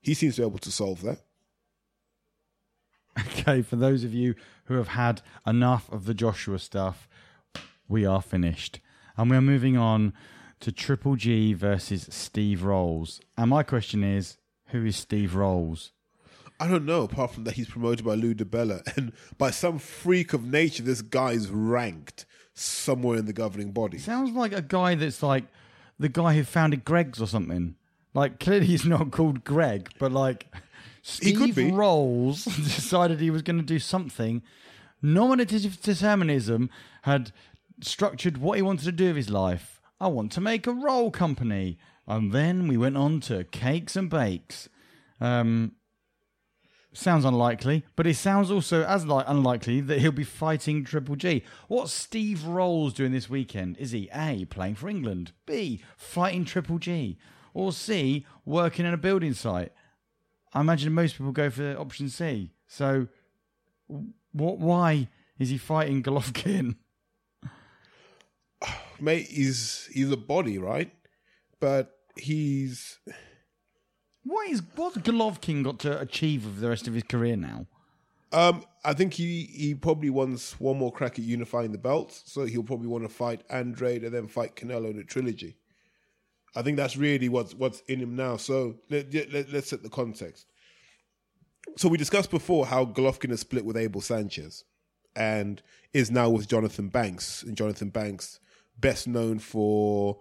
[0.00, 1.20] He seems to be able to solve that.
[3.18, 4.34] Okay, for those of you
[4.64, 7.08] who have had enough of the Joshua stuff,
[7.88, 8.80] we are finished.
[9.20, 10.14] And we are moving on
[10.60, 13.20] to Triple G versus Steve Rolls.
[13.36, 14.38] And my question is
[14.68, 15.92] who is Steve Rolls?
[16.58, 18.80] I don't know, apart from that he's promoted by Lou DiBella.
[18.96, 22.24] And by some freak of nature, this guy's ranked
[22.54, 23.98] somewhere in the governing body.
[23.98, 25.44] Sounds like a guy that's like
[25.98, 27.74] the guy who founded Greggs or something.
[28.14, 30.46] Like, clearly he's not called Greg, but like
[31.02, 31.70] He Steve could be.
[31.70, 34.42] Rolls decided he was going to do something.
[35.02, 36.70] Nominative determinism
[37.02, 37.32] had
[37.82, 39.80] structured what he wanted to do with his life.
[40.00, 41.78] I want to make a roll company.
[42.06, 44.68] And then we went on to cakes and bakes.
[45.20, 45.72] Um,
[46.92, 51.44] sounds unlikely, but it sounds also as like unlikely that he'll be fighting Triple G.
[51.68, 53.76] What's Steve Rolls doing this weekend?
[53.78, 57.18] Is he A, playing for England, B, fighting Triple G,
[57.54, 59.72] or C, working in a building site?
[60.52, 62.50] I imagine most people go for option C.
[62.66, 63.06] So,
[64.32, 64.58] what?
[64.58, 65.08] Why
[65.38, 66.76] is he fighting Golovkin?
[69.00, 70.92] Mate, he's he's a body, right?
[71.60, 72.98] But he's
[74.24, 77.66] What is what's Golovkin got to achieve with the rest of his career now?
[78.32, 82.44] um I think he he probably wants one more crack at unifying the belts, so
[82.44, 85.56] he'll probably want to fight Andrade and then fight Canelo in a trilogy.
[86.54, 88.36] I think that's really what's what's in him now.
[88.36, 90.46] So let, let, let's set the context.
[91.76, 94.64] So we discussed before how Golovkin has split with Abel Sanchez
[95.14, 95.62] and
[95.92, 97.42] is now with Jonathan Banks.
[97.42, 98.40] And Jonathan Banks,
[98.80, 100.18] best known for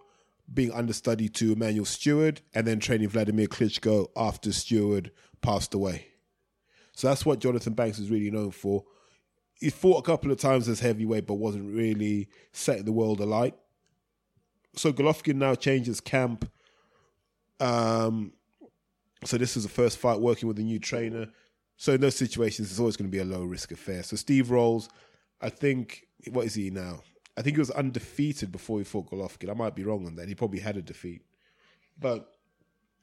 [0.54, 5.10] being understudy to Emanuel Steward and then training Vladimir Klitschko after Stewart
[5.42, 6.08] passed away.
[6.94, 8.84] So that's what Jonathan Banks is really known for.
[9.56, 13.56] He fought a couple of times as heavyweight, but wasn't really setting the world alight.
[14.76, 16.50] So Golovkin now changes camp.
[17.60, 18.34] Um,
[19.26, 21.28] so this is the first fight working with a new trainer.
[21.78, 24.04] So in those situations, it's always going to be a low risk affair.
[24.04, 24.90] So Steve Rolls,
[25.42, 27.02] I think, what is he now?
[27.40, 29.50] I think he was undefeated before he fought Golovkin.
[29.50, 30.28] I might be wrong on that.
[30.28, 31.22] He probably had a defeat,
[31.98, 32.34] but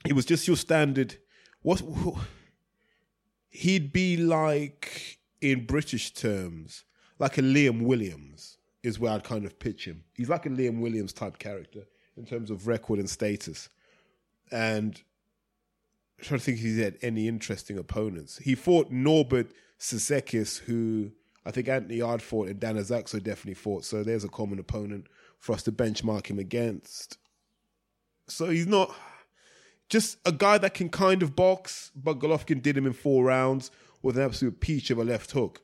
[0.06, 1.16] it was just your standard.
[1.62, 1.82] What
[3.48, 6.84] he'd be like in British terms,
[7.18, 10.04] like a Liam Williams is where I'd kind of pitch him.
[10.12, 11.84] He's like a Liam Williams type character
[12.18, 13.70] in terms of record and status.
[14.52, 15.02] And
[16.18, 18.36] I'm trying to think if he's had any interesting opponents.
[18.36, 21.12] He fought Norbert Sisekis, who
[21.47, 23.85] I think Anthony Yarde fought and Dan Azaxo definitely fought.
[23.85, 25.06] So there's a common opponent
[25.39, 27.18] for us to benchmark him against.
[28.28, 28.94] So he's not
[29.89, 33.70] just a guy that can kind of box, but Golovkin did him in four rounds
[34.02, 35.62] with an absolute peach of a left hook.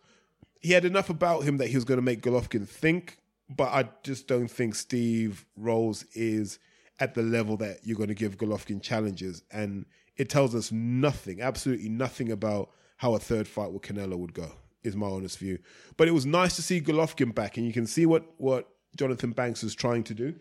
[0.61, 3.19] He had enough about him that he was going to make Golovkin think,
[3.49, 6.61] but I just don't think Steve Rolls is
[7.01, 9.43] at the level that you're going to give Golovkin challenges.
[9.51, 9.87] And
[10.17, 14.53] it tells us nothing, absolutely nothing about how a third fight with Canelo would go,
[14.85, 15.59] is my honest view.
[15.97, 19.33] But it was nice to see Golovkin back, and you can see what, what Jonathan
[19.33, 20.35] Banks is trying to do.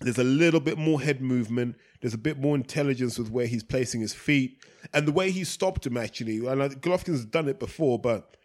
[0.00, 1.76] There's a little bit more head movement.
[2.00, 4.58] There's a bit more intelligence with where he's placing his feet
[4.92, 5.96] and the way he stopped him.
[5.96, 8.36] Actually, and Golovkin's done it before, but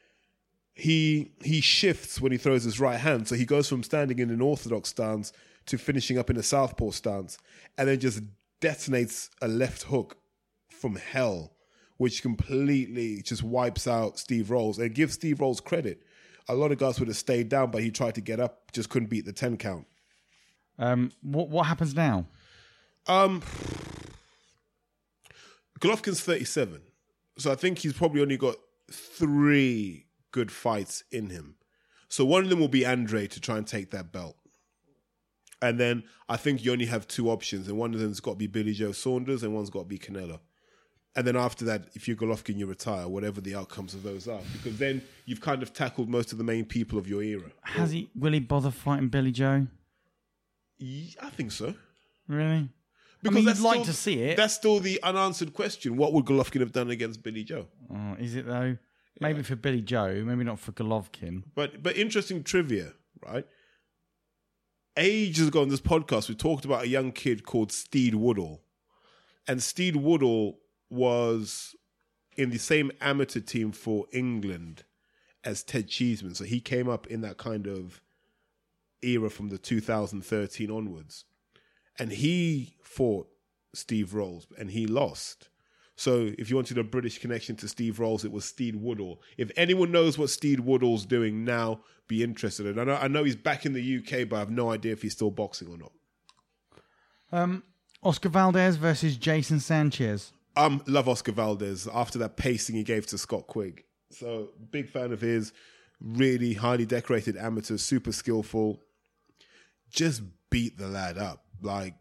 [0.75, 3.27] he he shifts when he throws his right hand.
[3.27, 5.33] So he goes from standing in an orthodox stance
[5.65, 7.39] to finishing up in a southpaw stance,
[7.77, 8.21] and then just
[8.61, 10.17] detonates a left hook
[10.69, 11.53] from hell,
[11.97, 16.03] which completely just wipes out Steve Rolls and gives Steve Rolls credit.
[16.47, 18.89] A lot of guys would have stayed down, but he tried to get up, just
[18.89, 19.85] couldn't beat the ten count.
[20.79, 22.27] Um, what what happens now?
[23.07, 23.41] Um,
[25.79, 26.81] Golovkin's 37.
[27.37, 28.55] So I think he's probably only got
[28.91, 31.55] three good fights in him.
[32.09, 34.35] So one of them will be Andrade to try and take that belt.
[35.61, 38.37] And then I think you only have two options, and one of them's got to
[38.37, 40.39] be Billy Joe Saunders, and one's got to be Canelo.
[41.17, 44.39] And then after that, if you're Golovkin, you retire, whatever the outcomes of those are,
[44.53, 47.51] because then you've kind of tackled most of the main people of your era.
[47.63, 48.11] Has he?
[48.13, 49.65] Will he bother fighting Billy Joe?
[50.79, 51.73] I think so.
[52.27, 52.69] Really?
[53.23, 54.37] Because I mean, you'd like to see it.
[54.37, 55.97] That's still the unanswered question.
[55.97, 57.65] What would Golovkin have done against Billy Joe?
[57.91, 58.77] Oh, is it though?
[59.19, 59.45] Maybe yeah.
[59.45, 61.45] for Billy Joe, maybe not for Golovkin.
[61.55, 62.93] But but interesting trivia,
[63.25, 63.47] right?
[64.95, 68.61] Ages ago on this podcast, we talked about a young kid called Steed Woodall,
[69.47, 71.75] and Steed Woodall was
[72.35, 74.83] in the same amateur team for England
[75.43, 76.35] as Ted Cheeseman.
[76.35, 78.01] So he came up in that kind of
[79.01, 81.25] era from the 2013 onwards.
[81.99, 83.27] And he fought
[83.73, 85.49] Steve Rolls and he lost.
[85.95, 89.21] So if you wanted a British connection to Steve Rolls, it was Steed Woodall.
[89.35, 92.67] If anyone knows what Steed Woodall's doing now, be interested.
[92.67, 94.93] And I know, I know he's back in the UK, but I have no idea
[94.93, 95.91] if he's still boxing or not.
[97.31, 97.63] Um,
[98.03, 100.31] Oscar Valdez versus Jason Sanchez.
[100.57, 103.83] Um, love Oscar Valdez after that pacing he gave to Scott Quigg.
[104.11, 105.53] So big fan of his.
[105.99, 108.81] Really highly decorated amateur, super skillful
[109.89, 111.45] just beat the lad up.
[111.61, 111.95] Like,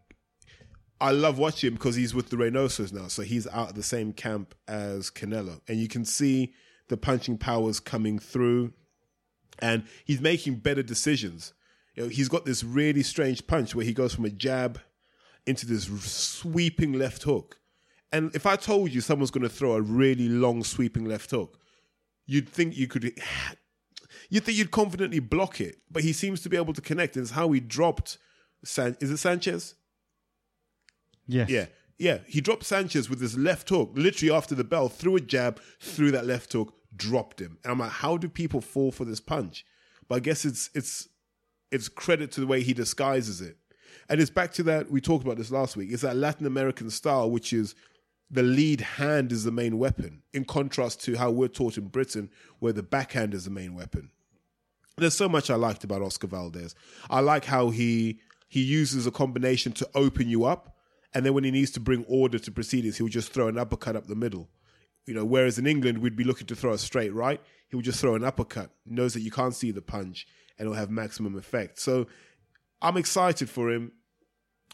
[0.99, 3.83] I love watching him because he's with the Reynosos now, so he's out of the
[3.83, 6.53] same camp as Canelo, and you can see
[6.89, 8.73] the punching powers coming through,
[9.59, 11.53] and he's making better decisions.
[11.95, 14.79] You know, he's got this really strange punch where he goes from a jab
[15.45, 17.59] into this sweeping left hook.
[18.11, 21.59] And if I told you someone's going to throw a really long sweeping left hook,
[22.25, 23.13] you'd think you could
[24.29, 27.15] you'd think you'd confidently block it, but he seems to be able to connect.
[27.15, 28.17] And it's how he dropped.
[28.63, 29.75] San- is it Sanchez?
[31.27, 31.49] Yes.
[31.49, 31.65] Yeah.
[31.97, 32.19] Yeah.
[32.27, 36.11] He dropped Sanchez with his left hook, literally after the bell, threw a jab, threw
[36.11, 37.57] that left hook, dropped him.
[37.63, 39.65] And I'm like, how do people fall for this punch?
[40.07, 41.09] But I guess it's it's
[41.71, 43.57] it's credit to the way he disguises it.
[44.09, 45.91] And it's back to that we talked about this last week.
[45.91, 47.75] It's that Latin American style, which is
[48.29, 52.29] the lead hand is the main weapon, in contrast to how we're taught in Britain,
[52.59, 54.11] where the backhand is the main weapon.
[54.97, 56.75] There's so much I liked about Oscar Valdez.
[57.09, 60.77] I like how he he uses a combination to open you up,
[61.13, 63.95] and then when he needs to bring order to proceedings, he'll just throw an uppercut
[63.95, 64.49] up the middle.
[65.05, 67.99] You know, whereas in England we'd be looking to throw a straight right, he'll just
[67.99, 68.71] throw an uppercut.
[68.85, 70.27] Knows that you can't see the punch,
[70.57, 71.79] and it'll have maximum effect.
[71.79, 72.07] So
[72.81, 73.91] I'm excited for him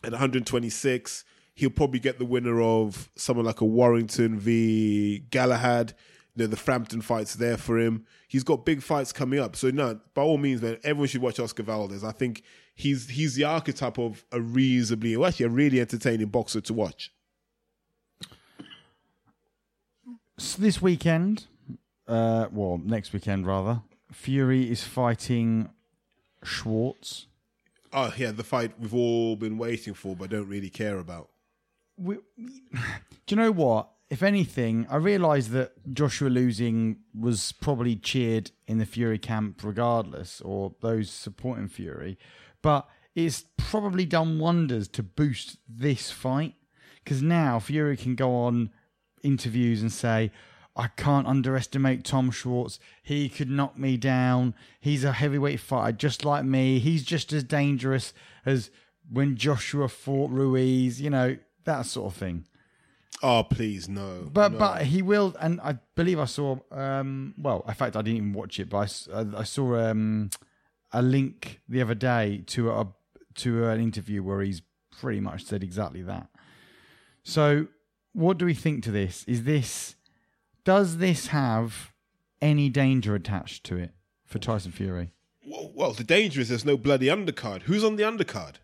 [0.04, 1.24] at 126
[1.54, 5.94] he'll probably get the winner of someone like a Warrington v Galahad.
[6.36, 8.06] You know, the Frampton fight's there for him.
[8.28, 9.56] He's got big fights coming up.
[9.56, 12.04] So no, by all means, man, everyone should watch Oscar Valdez.
[12.04, 12.42] I think
[12.74, 17.12] he's he's the archetype of a reasonably, well, actually a really entertaining boxer to watch.
[20.40, 21.46] So this weekend,
[22.08, 23.82] uh, well, next weekend rather,
[24.12, 25.70] Fury is fighting
[26.44, 27.28] Schwarz.
[27.92, 31.30] Oh yeah, the fight we've all been waiting for, but don't really care about
[31.98, 32.50] we, do
[33.30, 33.90] you know what?
[34.10, 40.40] If anything, I realised that Joshua losing was probably cheered in the Fury camp regardless,
[40.42, 42.20] or those supporting Fury.
[42.62, 46.56] But it's probably done wonders to boost this fight
[47.04, 48.70] because now Fury can go on
[49.24, 50.32] interviews and say,
[50.76, 52.80] I can't underestimate Tom Schwarz.
[53.04, 54.56] He could knock me down.
[54.80, 56.80] He's a heavyweight fighter just like me.
[56.80, 58.14] He's just as dangerous
[58.46, 58.72] as
[59.12, 62.46] when Joshua fought Ruiz, you know, that sort of thing.
[63.22, 64.30] Oh, please, no.
[64.32, 64.58] But no.
[64.60, 66.58] but he will, and I believe I saw.
[66.72, 70.30] Um, well, in fact, I didn't even watch it, but I, I saw um,
[70.92, 72.88] a link the other day to a
[73.36, 74.62] to an interview where he's
[74.92, 76.28] pretty much said exactly that.
[77.24, 77.68] So,
[78.12, 79.24] what do we think to this?
[79.26, 79.96] Is this
[80.64, 81.94] does this have
[82.42, 83.92] any danger attached to it
[84.26, 85.12] for Tyson Fury?
[85.46, 87.64] Well, well, the danger is there's no bloody undercard.
[87.64, 88.56] Who's on the undercard?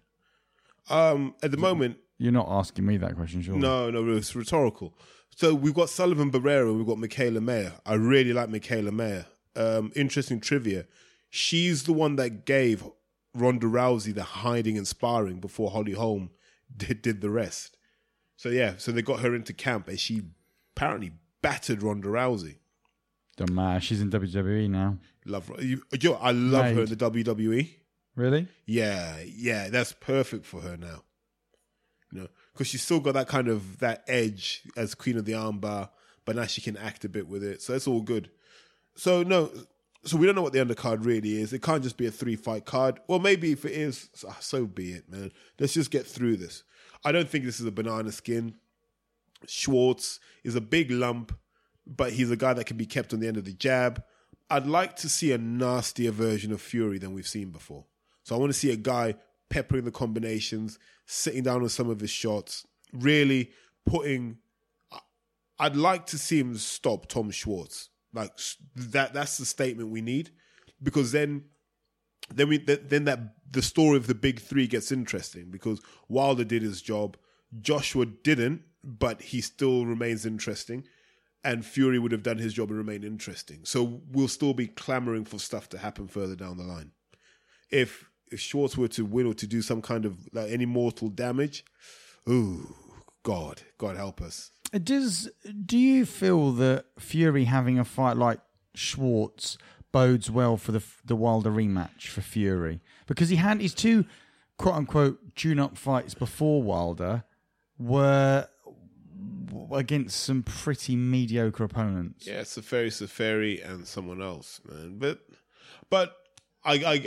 [0.90, 3.56] Um, at the moment, You're not asking me that question, sure?
[3.56, 4.94] no, no, it's rhetorical.
[5.36, 7.74] So we've got Sullivan Barrera, we've got Mikaela Mayer.
[7.86, 9.26] I really like Mikaela Mayer.
[9.56, 10.86] Um, interesting trivia.
[11.30, 12.84] She's the one that gave
[13.34, 16.32] Ronda Rousey the hiding and sparring before Holly Holm
[16.76, 17.78] did, did the rest.
[18.36, 20.24] So yeah, so they got her into camp and she
[20.76, 22.58] apparently battered Ronda Rousey.
[23.38, 23.80] Don't matter.
[23.80, 24.98] She's in WWE now.
[25.26, 25.50] Love.
[25.62, 25.82] You,
[26.16, 27.70] I love her in the WWE.
[28.16, 28.48] Really?
[28.66, 31.04] Yeah, yeah, that's perfect for her now.
[32.54, 35.90] Because she's still got that kind of that edge as Queen of the Armbar,
[36.26, 38.30] but now she can act a bit with it, so it's all good.
[38.96, 39.50] So no,
[40.04, 41.54] so we don't know what the undercard really is.
[41.54, 43.00] It can't just be a three fight card.
[43.08, 44.10] Well, maybe if it is,
[44.40, 45.32] so be it, man.
[45.60, 46.64] Let's just get through this.
[47.04, 48.56] I don't think this is a banana skin.
[49.48, 51.38] Schwarz is a big lump,
[51.88, 54.04] but he's a guy that can be kept on the end of the jab.
[54.50, 57.86] I'd like to see a nastier version of Fury than we've seen before.
[58.24, 59.16] So I want to see a guy
[59.50, 60.78] peppering the combinations,
[61.12, 63.52] sitting down on some of his shots, really
[63.86, 64.38] putting.
[65.58, 67.90] I'd like to see him stop Tom Schwarz.
[68.14, 68.32] Like
[68.76, 69.14] that.
[69.14, 70.30] That's the statement we need,
[70.82, 71.46] because then,
[72.34, 73.20] then we then that
[73.52, 77.18] the story of the big three gets interesting because Wilder did his job,
[77.60, 80.86] Joshua didn't, but he still remains interesting,
[81.44, 83.62] and Fury would have done his job and remain interesting.
[83.64, 86.92] So we'll still be clamoring for stuff to happen further down the line
[87.72, 91.10] if if Schwarz were to win or to do some kind of like any mortal
[91.10, 91.64] damage,
[92.28, 92.76] ooh,
[93.24, 94.52] God, God help us.
[94.84, 95.30] Does
[95.66, 98.40] do you feel that Fury having a fight like
[98.76, 99.58] Schwarz
[99.92, 104.06] bodes well for the the Wilder rematch for Fury because he had his two
[104.58, 107.24] quote unquote tune up fights before Wilder
[107.80, 108.48] were
[109.72, 112.28] against some pretty mediocre opponents.
[112.28, 114.98] Yeah, Seferi, Seferi, and someone else, man.
[114.98, 115.20] But,
[115.90, 116.16] but
[116.64, 117.06] I, I,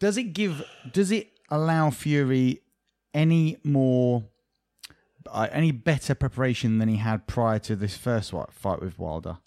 [0.00, 0.64] Does it give?
[0.92, 2.62] Does it allow Fury
[3.14, 4.24] any more?
[5.30, 9.38] Uh, any better preparation than he had prior to this first fight with Wilder?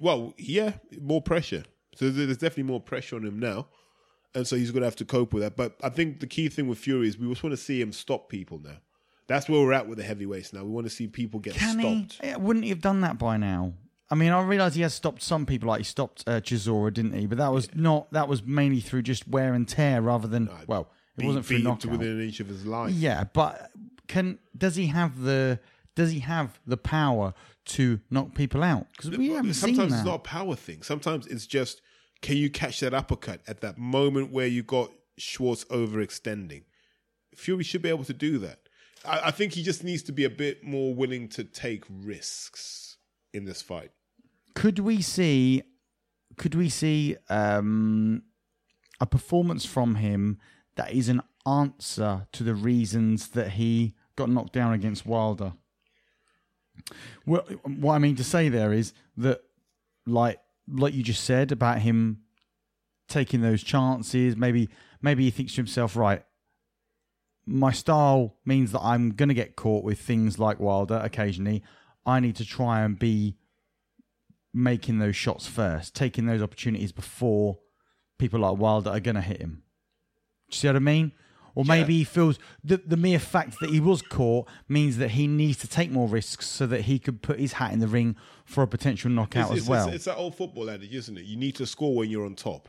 [0.00, 1.62] well, yeah, more pressure.
[1.94, 3.66] So there's definitely more pressure on him now,
[4.34, 5.54] and so he's going to have to cope with that.
[5.56, 7.92] But I think the key thing with Fury is we just want to see him
[7.92, 8.78] stop people now.
[9.26, 10.62] That's where we're at with the heavyweights now.
[10.64, 12.24] We want to see people get Can stopped.
[12.26, 12.36] he?
[12.36, 13.74] Wouldn't he have done that by now?
[14.10, 17.14] I mean, I realise he has stopped some people, like he stopped uh, Chisora, didn't
[17.14, 17.26] he?
[17.26, 18.12] But that was not.
[18.12, 21.56] That was mainly through just wear and tear, rather than well, it Beat- wasn't through
[21.58, 21.98] beat him to knockout.
[22.00, 22.92] within an inch of his life.
[22.92, 23.70] Yeah, but
[24.06, 25.58] can does he have the
[25.96, 27.34] does he have the power
[27.64, 28.86] to knock people out?
[28.96, 29.98] Because we haven't seen Sometimes that.
[29.98, 30.82] it's not a power thing.
[30.82, 31.80] Sometimes it's just
[32.22, 36.62] can you catch that uppercut at that moment where you got Schwarz overextending?
[37.34, 38.60] Fury should be able to do that.
[39.04, 42.85] I, I think he just needs to be a bit more willing to take risks
[43.36, 43.90] in this fight.
[44.54, 45.62] could we see
[46.36, 48.22] could we see um,
[49.00, 50.38] a performance from him
[50.76, 55.54] that is an answer to the reasons that he got knocked down against Wilder?
[57.24, 59.40] Well, what I mean to say there is that,
[60.06, 62.22] like, like you just said about him
[63.08, 64.68] taking those chances, maybe,
[65.00, 66.22] maybe he thinks to himself, right,
[67.46, 71.62] my style means that I'm going to get caught with things like Wilder occasionally.
[72.06, 73.36] I need to try and be
[74.54, 77.58] making those shots first, taking those opportunities before
[78.18, 79.62] people like Wilder are going to hit him.
[80.50, 81.12] Do you see what I mean?
[81.54, 85.26] Or maybe he feels the the mere fact that he was caught means that he
[85.26, 88.14] needs to take more risks so that he could put his hat in the ring
[88.44, 89.86] for a potential knockout It's, as well.
[89.86, 91.24] it's, it's that old football adage, isn't it?
[91.24, 92.68] You need to score when you're on top.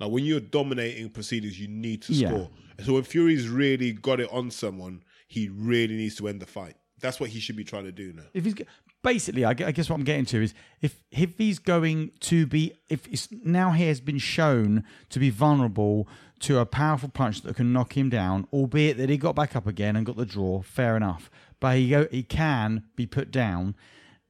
[0.00, 2.28] Like when you're dominating proceedings, you need to Yeah.
[2.30, 2.50] score.
[2.84, 6.74] So when Fury's really got it on someone, he really needs to end the fight.
[7.00, 8.24] That's what he should be trying to do now.
[8.34, 8.54] if he's
[9.02, 13.06] basically, I guess what I'm getting to is if if he's going to be if
[13.08, 16.08] it's now he has been shown to be vulnerable
[16.40, 19.66] to a powerful punch that can knock him down, albeit that he got back up
[19.66, 21.30] again and got the draw, fair enough.
[21.60, 23.74] But he go, he can be put down.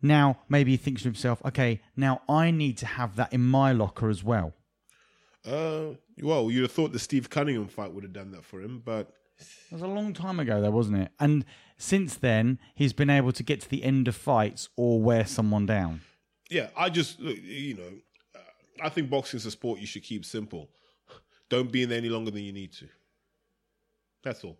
[0.00, 3.72] Now maybe he thinks to himself, okay, now I need to have that in my
[3.72, 4.54] locker as well.
[5.46, 8.82] Uh, well, you'd have thought the Steve Cunningham fight would have done that for him,
[8.84, 11.12] but It was a long time ago, though, wasn't it?
[11.20, 11.44] And
[11.76, 15.66] since then, he's been able to get to the end of fights or wear someone
[15.66, 16.00] down.
[16.50, 17.92] Yeah, I just look, you know,
[18.34, 20.70] uh, I think boxing's a sport you should keep simple.
[21.48, 22.88] Don't be in there any longer than you need to.
[24.22, 24.58] That's all.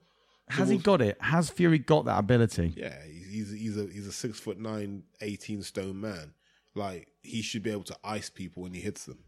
[0.51, 1.19] Has he got it?
[1.21, 2.73] Has Fury got that ability?
[2.77, 6.33] Yeah, he's he's a he's a six foot nine, 18 stone man.
[6.75, 9.19] Like he should be able to ice people when he hits them.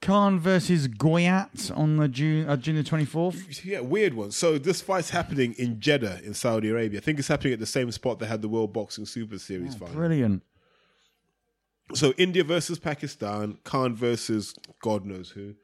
[0.00, 3.64] Khan versus Goyat on the June uh, June the twenty fourth.
[3.64, 4.30] Yeah, weird one.
[4.30, 7.00] So this fight's happening in Jeddah in Saudi Arabia.
[7.00, 9.74] I think it's happening at the same spot that had the World Boxing Super Series
[9.74, 9.94] final.
[9.94, 10.42] Brilliant.
[11.94, 15.54] So India versus Pakistan, Khan versus God knows who,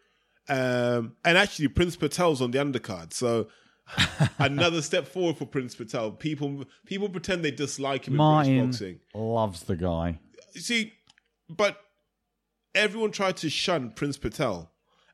[0.48, 3.12] um, and actually Prince Patel's on the undercard.
[3.12, 3.48] So
[4.38, 6.10] another step forward for Prince Patel.
[6.12, 9.00] People people pretend they dislike him in British boxing.
[9.14, 10.18] loves the guy.
[10.54, 10.92] You see,
[11.48, 11.78] but
[12.74, 14.70] everyone tried to shun Prince Patel,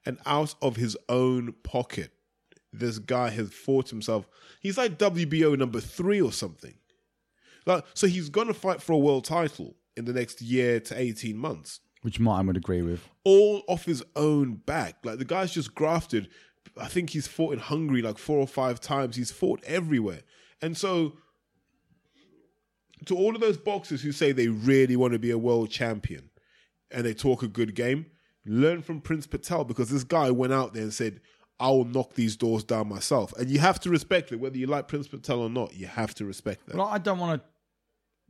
[0.07, 2.13] and out of his own pocket,
[2.73, 4.27] this guy has fought himself.
[4.61, 6.75] He's like WBO number three or something.
[7.67, 11.37] Like, so he's gonna fight for a world title in the next year to eighteen
[11.37, 13.07] months, Which Martin would agree with.
[13.25, 14.97] all off his own back.
[15.05, 16.29] Like the guy's just grafted.
[16.81, 19.17] I think he's fought in Hungary like four or five times.
[19.17, 20.21] He's fought everywhere,
[20.63, 21.15] and so
[23.07, 26.30] to all of those boxers who say they really want to be a world champion
[26.91, 28.07] and they talk a good game,
[28.45, 31.21] learn from Prince Patel because this guy went out there and said,
[31.59, 33.35] I will knock these doors down myself.
[33.39, 36.15] And you have to respect it, whether you like Prince Patel or not, you have
[36.15, 36.77] to respect that.
[36.77, 37.49] Well, I don't want to,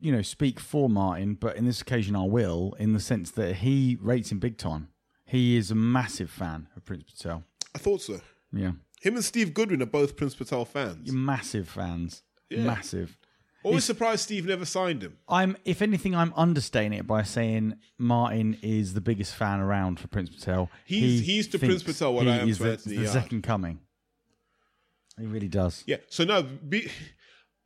[0.05, 3.57] you know, speak for Martin, but in this occasion I will, in the sense that
[3.57, 4.89] he rates him big time.
[5.25, 7.45] He is a massive fan of Prince Patel.
[7.73, 8.21] I thought so.
[8.53, 8.73] Yeah.
[9.01, 11.13] Him and Steve Goodwin are both Prince Patel fans.
[11.13, 12.25] Massive fans.
[12.51, 13.17] Massive.
[13.63, 15.19] Always surprised Steve never signed him.
[15.29, 20.09] I'm, if anything, I'm understating it by saying Martin is the biggest fan around for
[20.09, 20.71] Prince Patel.
[20.87, 23.13] He's- He he's to Prince Patel what I am is to the, Anthony the Yard.
[23.13, 23.81] second coming.
[25.19, 25.85] He really does.
[25.87, 25.99] Yeah.
[26.09, 26.91] So now be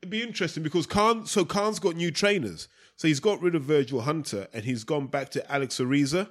[0.02, 2.66] it'd be interesting because Khan so Khan's got new trainers.
[2.96, 6.30] So he's got rid of Virgil Hunter and he's gone back to Alex Ariza,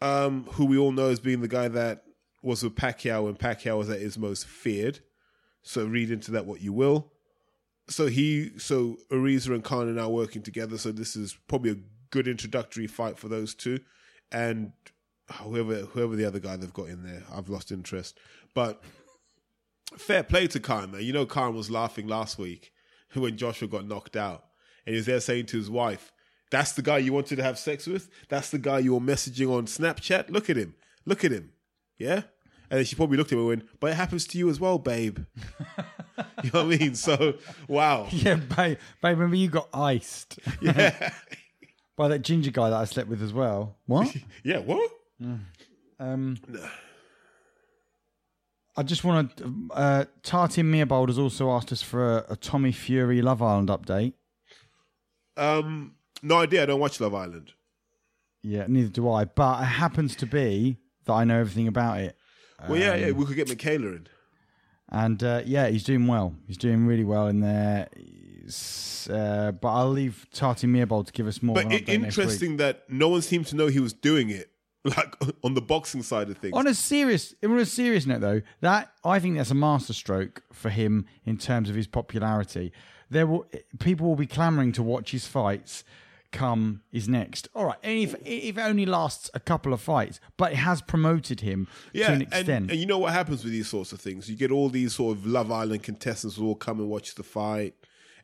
[0.00, 2.04] um, who we all know as being the guy that
[2.42, 5.00] was with Pacquiao when Pacquiao was at his most feared.
[5.62, 7.10] So read into that what you will.
[7.88, 10.78] So he so Ariza and Khan are now working together.
[10.78, 11.76] So this is probably a
[12.10, 13.80] good introductory fight for those two.
[14.32, 14.72] And
[15.30, 18.18] whoever whoever the other guy they've got in there, I've lost interest.
[18.54, 18.82] But
[19.96, 21.02] fair play to Khan, man.
[21.02, 22.72] You know, Khan was laughing last week
[23.14, 24.44] when Joshua got knocked out.
[24.86, 26.12] And he's there saying to his wife,
[26.50, 28.08] That's the guy you wanted to have sex with?
[28.28, 30.30] That's the guy you were messaging on Snapchat?
[30.30, 30.74] Look at him.
[31.04, 31.52] Look at him.
[31.98, 32.22] Yeah?
[32.70, 34.78] And she probably looked at him and went, But it happens to you as well,
[34.78, 35.20] babe.
[36.42, 36.94] you know what I mean?
[36.94, 37.34] So,
[37.68, 38.06] wow.
[38.10, 41.12] Yeah, babe, babe, remember you got iced Yeah.
[41.96, 43.76] by that ginger guy that I slept with as well.
[43.86, 44.14] What?
[44.42, 44.90] yeah, what?
[45.98, 46.36] Um,
[48.76, 49.54] I just want to.
[49.72, 54.14] Uh, Tartin Meerbold has also asked us for a, a Tommy Fury Love Island update.
[55.36, 56.64] Um, no idea.
[56.64, 57.52] I don't watch Love Island.
[58.42, 59.24] Yeah, neither do I.
[59.24, 62.16] But it happens to be that I know everything about it.
[62.68, 64.06] Well, yeah, yeah, we could get Michaela in.
[64.94, 66.36] And uh, yeah, he's doing well.
[66.46, 67.88] He's doing really well in there.
[69.10, 71.56] Uh, but I'll leave Tati Meerbold to give us more.
[71.56, 72.24] But it, update next week.
[72.26, 74.50] interesting that no one seemed to know he was doing it,
[74.84, 76.54] like on the boxing side of things.
[76.54, 80.70] On a serious, on a serious note, though, that I think that's a masterstroke for
[80.70, 82.72] him in terms of his popularity.
[83.10, 83.46] There will
[83.80, 85.82] people will be clamoring to watch his fights.
[86.34, 87.48] Come is next.
[87.54, 90.82] All right, and if if it only lasts a couple of fights, but it has
[90.82, 92.70] promoted him yeah, to an extent.
[92.72, 94.28] and you know what happens with these sorts of things?
[94.28, 97.22] You get all these sort of Love Island contestants who will come and watch the
[97.22, 97.74] fight,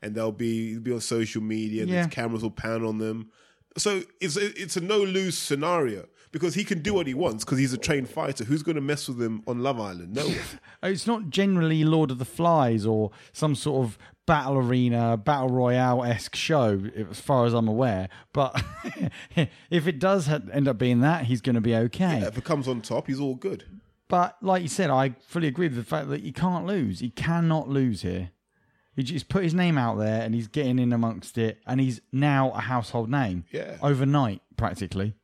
[0.02, 2.02] and they'll be be on social media, and Yeah.
[2.04, 3.30] the cameras will pan on them.
[3.78, 7.44] So it's a, it's a no lose scenario because he can do what he wants
[7.44, 8.44] because he's a trained fighter.
[8.44, 10.14] Who's going to mess with him on Love Island?
[10.14, 10.26] No.
[10.82, 16.02] It's not generally Lord of the Flies or some sort of battle arena, battle royale
[16.04, 16.80] esque show,
[17.10, 18.08] as far as I'm aware.
[18.32, 18.62] But
[19.70, 22.20] if it does end up being that, he's going to be okay.
[22.20, 23.64] if it comes on top, he's all good.
[24.08, 27.00] But like you said, I fully agree with the fact that he can't lose.
[27.00, 28.30] He cannot lose here.
[28.96, 32.00] He just put his name out there and he's getting in amongst it, and he's
[32.10, 33.44] now a household name.
[33.52, 33.76] Yeah.
[33.82, 35.14] overnight practically.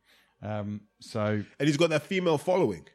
[0.41, 2.87] Um, so And he's got that female following.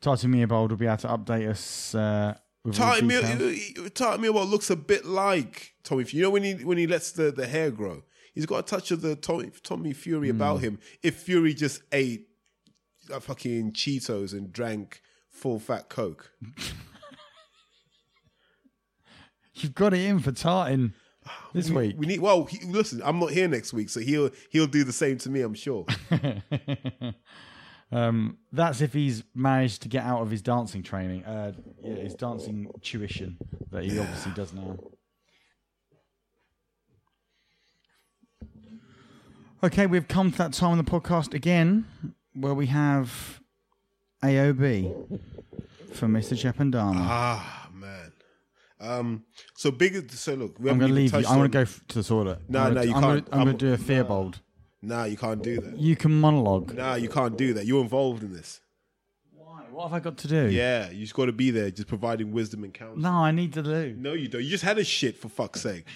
[0.00, 1.94] Tati Meerbold will be able to update us.
[1.94, 2.34] Uh,
[2.72, 4.50] Tartan details.
[4.50, 6.04] Looks a bit like Tommy.
[6.04, 6.18] Fury.
[6.18, 8.02] You know when he when he lets the, the hair grow,
[8.34, 10.78] he's got a touch of the Tommy, Tommy Fury about him.
[11.02, 12.28] If Fury just ate
[13.12, 16.32] uh, fucking Cheetos and drank full fat Coke,
[19.56, 20.94] You've got it in for Tartan
[21.52, 21.96] this week.
[21.98, 22.20] we need.
[22.20, 25.30] Well, he, listen, I'm not here next week, so he'll he'll do the same to
[25.30, 25.40] me.
[25.42, 25.86] I'm sure.
[27.92, 32.14] Um, that's if he's managed to get out of his dancing training, uh, yeah, his
[32.14, 33.36] dancing tuition
[33.70, 34.76] that he obviously does now.
[39.62, 41.84] Okay, we've come to that time in the podcast again
[42.34, 43.40] where we have
[44.24, 45.20] AOB
[45.92, 46.34] for Mr.
[46.36, 46.96] Chepandana.
[46.96, 48.12] Ah, man.
[48.84, 49.24] Um,
[49.56, 50.10] so big.
[50.12, 51.18] So look, we I'm going to leave you.
[51.20, 52.38] I want on- to go f- to the toilet.
[52.48, 53.30] No, I'm no, you I'm can't.
[53.30, 54.40] Gonna, I'm going I'm- to do a Theobald.
[54.82, 55.78] Nah, you can't do that.
[55.78, 56.74] You can monologue.
[56.74, 57.64] Nah, you can't do that.
[57.64, 58.60] You're involved in this.
[59.32, 59.62] Why?
[59.70, 60.50] What have I got to do?
[60.50, 62.98] Yeah, you just got to be there, just providing wisdom and counsel.
[63.00, 63.94] No, I need to do.
[63.98, 64.42] No, you don't.
[64.42, 65.86] You just had a shit for fuck's sake.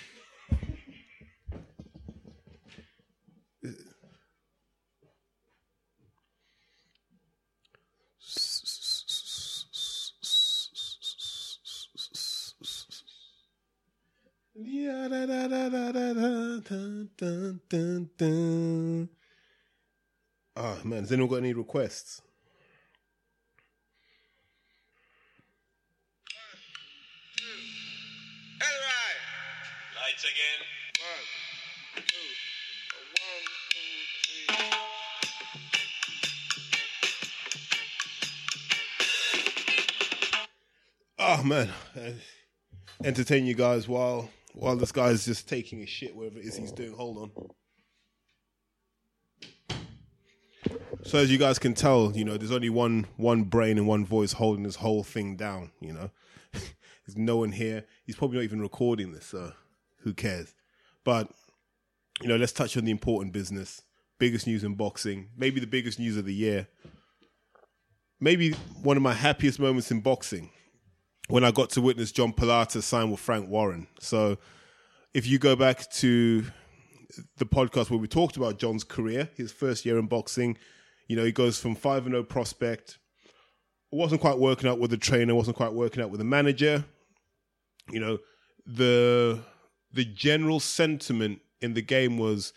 [20.56, 22.22] Oh man, has anyone got any requests?
[29.94, 30.60] Lights again.
[31.04, 32.28] One, two,
[33.20, 33.90] one, two,
[34.24, 34.78] three.
[41.18, 42.12] Oh man, Uh,
[43.04, 46.72] entertain you guys while while this guy's just taking his shit wherever it is he's
[46.72, 46.92] doing.
[46.92, 47.30] Hold on.
[51.04, 54.04] So as you guys can tell, you know, there's only one one brain and one
[54.04, 55.70] voice holding this whole thing down.
[55.80, 56.10] You know,
[56.52, 57.84] there's no one here.
[58.04, 59.52] He's probably not even recording this, so
[60.00, 60.54] who cares?
[61.04, 61.30] But
[62.20, 63.82] you know, let's touch on the important business.
[64.18, 66.66] Biggest news in boxing, maybe the biggest news of the year.
[68.20, 68.50] Maybe
[68.82, 70.50] one of my happiest moments in boxing
[71.28, 73.86] when I got to witness John Pilata sign with Frank Warren.
[74.00, 74.38] So
[75.14, 76.44] if you go back to
[77.36, 80.56] the podcast where we talked about John's career, his first year in boxing,
[81.06, 82.98] you know, he goes from 5 and 0 prospect,
[83.90, 86.84] wasn't quite working out with the trainer, wasn't quite working out with the manager.
[87.90, 88.18] You know,
[88.66, 89.40] the
[89.92, 92.52] the general sentiment in the game was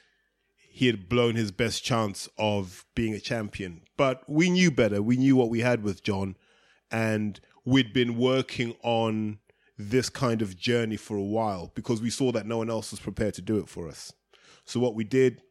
[0.70, 3.82] he had blown his best chance of being a champion.
[3.98, 5.02] But we knew better.
[5.02, 6.36] We knew what we had with John
[6.92, 9.40] and we'd been working on
[9.78, 13.00] this kind of journey for a while because we saw that no one else was
[13.00, 14.14] prepared to do it for us.
[14.66, 15.42] So what we did,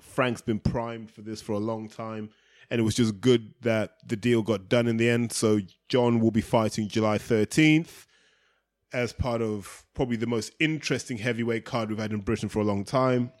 [0.00, 2.30] Frank's been primed for this for a long time,
[2.70, 5.32] and it was just good that the deal got done in the end.
[5.32, 8.06] So John will be fighting July 13th
[8.92, 12.64] as part of probably the most interesting heavyweight card we've had in Britain for a
[12.64, 13.32] long time.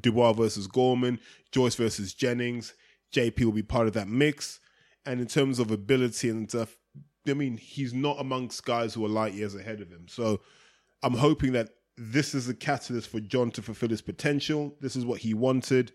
[0.00, 1.20] Dubois versus Gorman,
[1.52, 2.74] Joyce versus Jennings.
[3.12, 4.60] JP will be part of that mix.
[5.04, 6.76] And in terms of ability and stuff,
[7.28, 10.06] I mean, he's not amongst guys who are light years ahead of him.
[10.08, 10.40] So
[11.02, 14.74] I'm hoping that this is a catalyst for John to fulfill his potential.
[14.80, 15.92] This is what he wanted.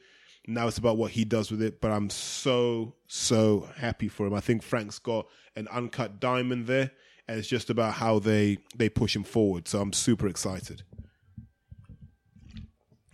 [0.48, 1.82] Now it's about what he does with it.
[1.82, 4.34] But I'm so, so happy for him.
[4.34, 6.92] I think Frank's got an uncut diamond there.
[7.28, 9.68] And it's just about how they, they push him forward.
[9.68, 10.84] So I'm super excited.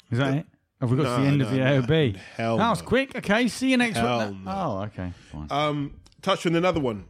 [0.10, 0.46] Is that it?
[0.80, 1.82] Have we got to the end no, of the no.
[1.82, 2.16] AOB?
[2.36, 2.88] Hell That was no.
[2.88, 3.16] quick.
[3.16, 4.04] Okay, see you next week.
[4.06, 4.38] no.
[4.46, 5.48] Oh, okay, fine.
[5.50, 7.06] Um, touch on another one.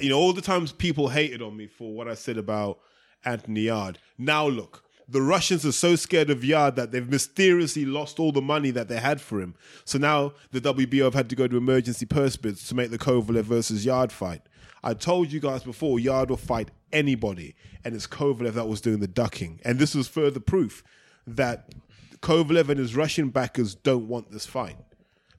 [0.00, 2.78] You know, all the times people hated on me for what I said about
[3.24, 3.98] Anthony Yarde.
[4.16, 8.40] Now look, the Russians are so scared of Yarde that they've mysteriously lost all the
[8.40, 9.54] money that they had for him.
[9.84, 12.98] So now the WBO have had to go to emergency purse bids to make the
[12.98, 14.42] Kovalev versus Yarde fight.
[14.82, 17.54] I told you guys before, Yarde will fight anybody,
[17.84, 19.60] and it's Kovalev that was doing the ducking.
[19.64, 20.82] And this was further proof
[21.26, 21.74] that
[22.20, 24.76] Kovalev and his Russian backers don't want this fight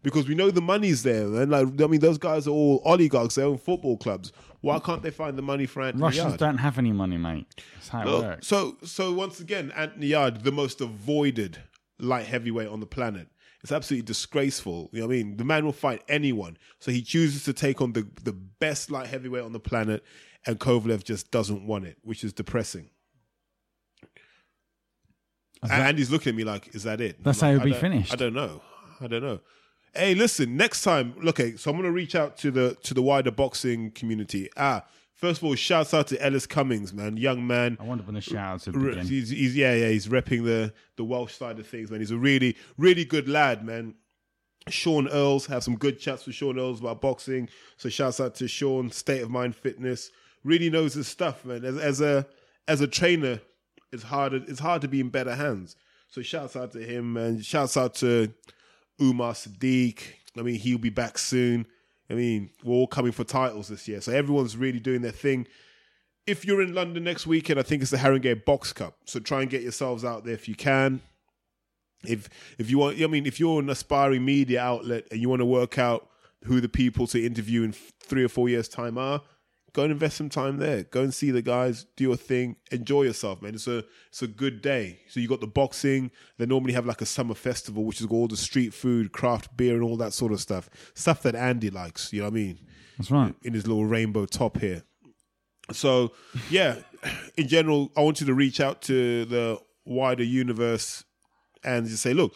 [0.04, 1.26] because we know the money's there.
[1.26, 3.36] And like, I mean, those guys are all oligarchs.
[3.36, 4.32] They own football clubs.
[4.62, 6.38] Why can't they find the money for Anthony Russians Yarde?
[6.38, 7.48] don't have any money, mate.
[7.76, 8.48] That's how it Look, works.
[8.48, 11.60] so, so once again, Anthony Yarde, the most avoided
[12.00, 13.28] light heavyweight on the planet.
[13.64, 14.90] It's absolutely disgraceful.
[14.92, 15.38] You know what I mean?
[15.38, 16.58] The man will fight anyone.
[16.80, 20.04] So he chooses to take on the, the best light heavyweight on the planet,
[20.48, 22.90] and Kovalev just doesn't want it, which is depressing.
[25.64, 27.80] And Andy's looking at me like, "Is that it?" That's I'm how like, it'll be
[27.80, 28.14] finished.
[28.14, 28.64] I don't know.
[29.00, 29.42] I don't know.
[29.94, 30.56] Hey, listen.
[30.56, 31.16] Next time.
[31.26, 34.50] Okay, so I'm gonna reach out to the to the wider boxing community.
[34.56, 37.78] Ah, first of all, shouts out to Ellis Cummings, man, young man.
[37.80, 39.08] I wonder when the shout-outs would Re- begin.
[39.08, 39.90] He's, he's yeah, yeah.
[39.90, 42.00] He's repping the the Welsh side of things, man.
[42.00, 43.96] He's a really, really good lad, man.
[44.70, 47.50] Sean Earls have some good chats with Sean Earls about boxing.
[47.78, 50.12] So shouts out to Sean, State of Mind Fitness.
[50.44, 51.66] Really knows his stuff, man.
[51.66, 52.26] As, as a
[52.68, 53.42] as a trainer,
[53.92, 55.76] it's hard it's hard to be in better hands.
[56.08, 58.34] So shouts out to him and shouts out to
[59.02, 60.02] Umar Sadiq.
[60.38, 61.66] I mean, he'll be back soon.
[62.10, 64.02] I mean, we're all coming for titles this year.
[64.02, 65.48] So everyone's really doing their thing
[66.28, 68.98] if you're in London next weekend, I think it's the Haringey Box Cup.
[69.06, 71.02] So try and get yourselves out there if you can.
[72.06, 75.42] If if you want, I mean, if you're an aspiring media outlet and you want
[75.42, 76.08] to work out
[76.46, 79.22] who the people to interview in three or four years' time are,
[79.74, 80.84] go and invest some time there.
[80.84, 83.56] Go and see the guys, do your thing, enjoy yourself, man.
[83.56, 85.00] It's a it's a good day.
[85.08, 86.12] So you got the boxing.
[86.38, 89.76] They normally have like a summer festival, which is all the street food, craft beer,
[89.76, 90.70] and all that sort of stuff.
[90.94, 92.12] Stuff that Andy likes.
[92.12, 92.60] You know what I mean?
[92.98, 93.36] That's right.
[93.44, 94.84] in his little rainbow top here.
[95.72, 96.12] So,
[96.50, 96.76] yeah,
[97.38, 101.04] in general, I want you to reach out to the wider universe
[101.64, 102.36] and just say, look,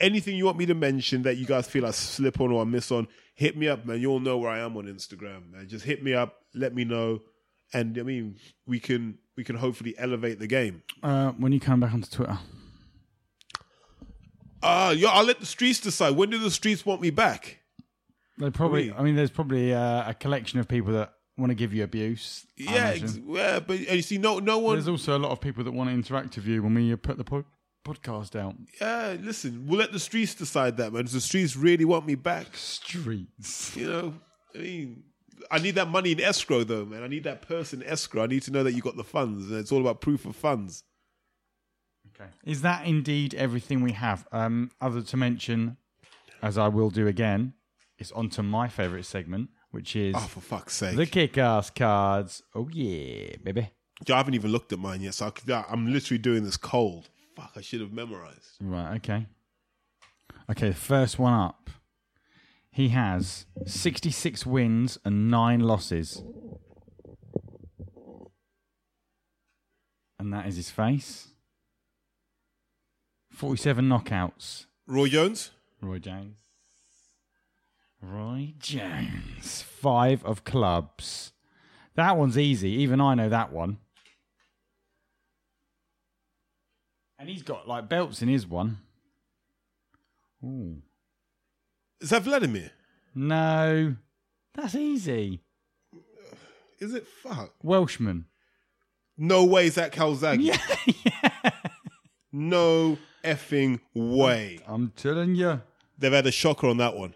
[0.00, 2.64] anything you want me to mention that you guys feel I slip on or I
[2.64, 4.00] miss on, hit me up, man.
[4.00, 5.68] You'll know where I am on Instagram, man.
[5.68, 7.20] Just hit me up, let me know,
[7.72, 10.82] and I mean, we can we can hopefully elevate the game.
[11.02, 12.38] Uh, when you come back onto Twitter,
[14.62, 16.10] Ah, yeah, I'll let the streets decide.
[16.16, 17.60] When do the streets want me back?
[18.38, 18.88] they probably.
[18.88, 18.98] Really?
[18.98, 22.46] I mean, there's probably uh, a collection of people that want to give you abuse.
[22.56, 24.76] Yeah, ex- yeah, but uh, you see, no, no one.
[24.76, 26.96] There's also a lot of people that want to interact with you when we uh,
[26.96, 27.44] put the po-
[27.86, 28.54] podcast out.
[28.80, 31.04] Yeah, listen, we'll let the streets decide that, man.
[31.04, 33.76] The streets really want me back, Streets.
[33.76, 34.14] you know,
[34.54, 35.02] I mean,
[35.50, 37.02] I need that money in escrow, though, man.
[37.02, 38.22] I need that person in escrow.
[38.24, 40.34] I need to know that you got the funds, and it's all about proof of
[40.36, 40.84] funds.
[42.14, 42.30] Okay.
[42.44, 44.26] Is that indeed everything we have?
[44.32, 45.76] Um, other to mention,
[46.42, 47.52] as I will do again,
[47.98, 50.96] it's on to my favourite segment, which is Oh, for fuck's sake!
[50.96, 52.42] the kick-ass cards.
[52.54, 53.70] Oh yeah, baby.
[54.06, 56.56] Yeah, I haven't even looked at mine yet, so I could, I'm literally doing this
[56.56, 57.08] cold.
[57.34, 58.56] Fuck, I should have memorized.
[58.60, 58.96] Right.
[58.96, 59.26] Okay.
[60.50, 60.72] Okay.
[60.72, 61.68] First one up.
[62.76, 66.22] He has 66 wins and nine losses.
[70.18, 71.28] And that is his face.
[73.32, 74.66] 47 knockouts.
[74.86, 75.52] Roy Jones.
[75.80, 76.36] Roy Jones.
[78.02, 79.62] Roy Jones.
[79.62, 81.32] Five of clubs.
[81.94, 82.68] That one's easy.
[82.72, 83.78] Even I know that one.
[87.18, 88.80] And he's got like belts in his one.
[90.44, 90.82] Ooh.
[92.00, 92.70] Is that Vladimir?
[93.14, 93.96] No.
[94.54, 95.40] That's easy.
[96.78, 97.06] Is it?
[97.22, 97.54] Fuck.
[97.62, 98.26] Welshman.
[99.16, 100.38] No way is that Calzaghe.
[100.40, 101.50] yeah.
[102.32, 104.60] No effing way.
[104.66, 105.62] I'm telling you.
[105.96, 107.10] They've had a shocker on that one.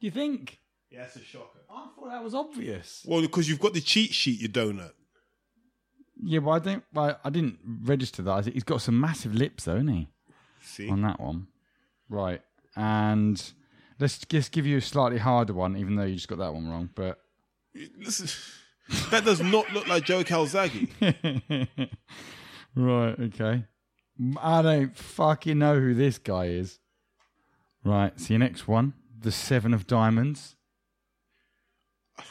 [0.00, 0.60] Do you think?
[0.90, 1.58] Yeah, it's a shocker.
[1.70, 3.04] I thought that was obvious.
[3.06, 4.92] Well, because you've got the cheat sheet, you donut.
[6.22, 6.84] Yeah, but I don't.
[6.96, 8.46] I, I didn't register that.
[8.46, 10.08] He's got some massive lips, though, isn't he?
[10.62, 10.88] See?
[10.88, 11.48] on that one.
[12.08, 12.40] Right.
[12.74, 13.42] And
[14.02, 16.68] let's just give you a slightly harder one, even though you just got that one
[16.68, 16.90] wrong.
[16.94, 17.20] But
[17.98, 18.28] Listen,
[19.10, 20.88] that does not look like Joe Calzaghe.
[22.76, 23.64] right, okay.
[24.40, 26.80] I don't fucking know who this guy is.
[27.84, 30.56] Right, so your next one, the Seven of Diamonds.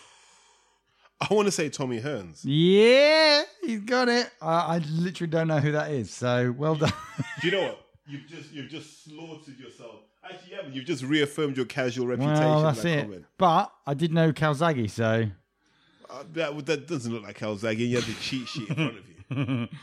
[1.21, 2.41] I want to say Tommy Hearns.
[2.43, 4.29] Yeah, he's got it.
[4.41, 6.11] I, I literally don't know who that is.
[6.11, 6.93] So well done.
[7.41, 7.85] Do you know what?
[8.07, 10.01] You've just you've just slaughtered yourself.
[10.33, 10.73] Actually, you haven't.
[10.73, 12.39] You've just reaffirmed your casual reputation.
[12.43, 13.01] well, that's that it.
[13.03, 13.25] Comment.
[13.37, 15.27] But I did know Calzaghe, so
[16.09, 17.77] Uh, that that doesn't look like Calzaghe.
[17.87, 19.67] You have the cheat sheet in front of you.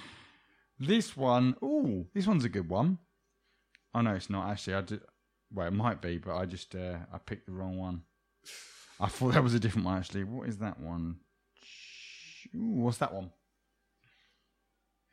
[0.80, 2.98] This one, ooh, this one's a good one.
[3.92, 4.74] Oh no, it's not actually.
[4.74, 5.00] I did.
[5.52, 8.02] Well, it might be, but I just uh, I picked the wrong one.
[9.00, 10.22] I thought that was a different one actually.
[10.22, 11.16] What is that one?
[12.54, 13.32] Ooh, what's that one?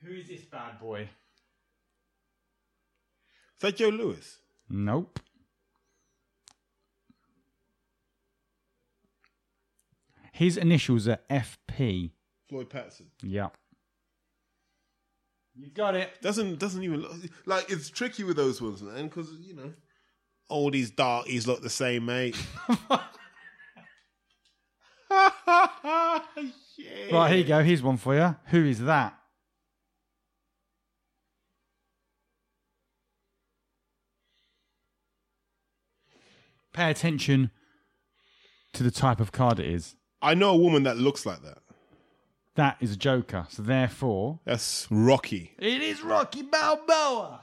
[0.03, 1.02] Who is this bad boy?
[3.56, 4.38] Is that Joe Louis?
[4.69, 5.19] Nope.
[10.31, 12.11] His initials are FP.
[12.49, 13.07] Floyd Patterson.
[13.23, 13.49] Yeah.
[15.55, 16.09] You got it.
[16.21, 17.13] Doesn't doesn't even look
[17.45, 19.05] like it's tricky with those ones, man.
[19.05, 19.71] Because you know,
[20.49, 22.35] all these darkies look the same, mate.
[25.09, 26.19] yeah.
[27.11, 27.63] Right, here you go.
[27.63, 28.35] Here's one for you.
[28.47, 29.17] Who is that?
[36.76, 37.52] Pay attention
[38.73, 39.95] to the type of card it is.
[40.22, 41.60] I know a woman that looks like that.
[42.56, 43.47] That is a Joker.
[43.49, 45.53] So therefore, That's Rocky.
[45.60, 47.41] it is Rocky Balboa.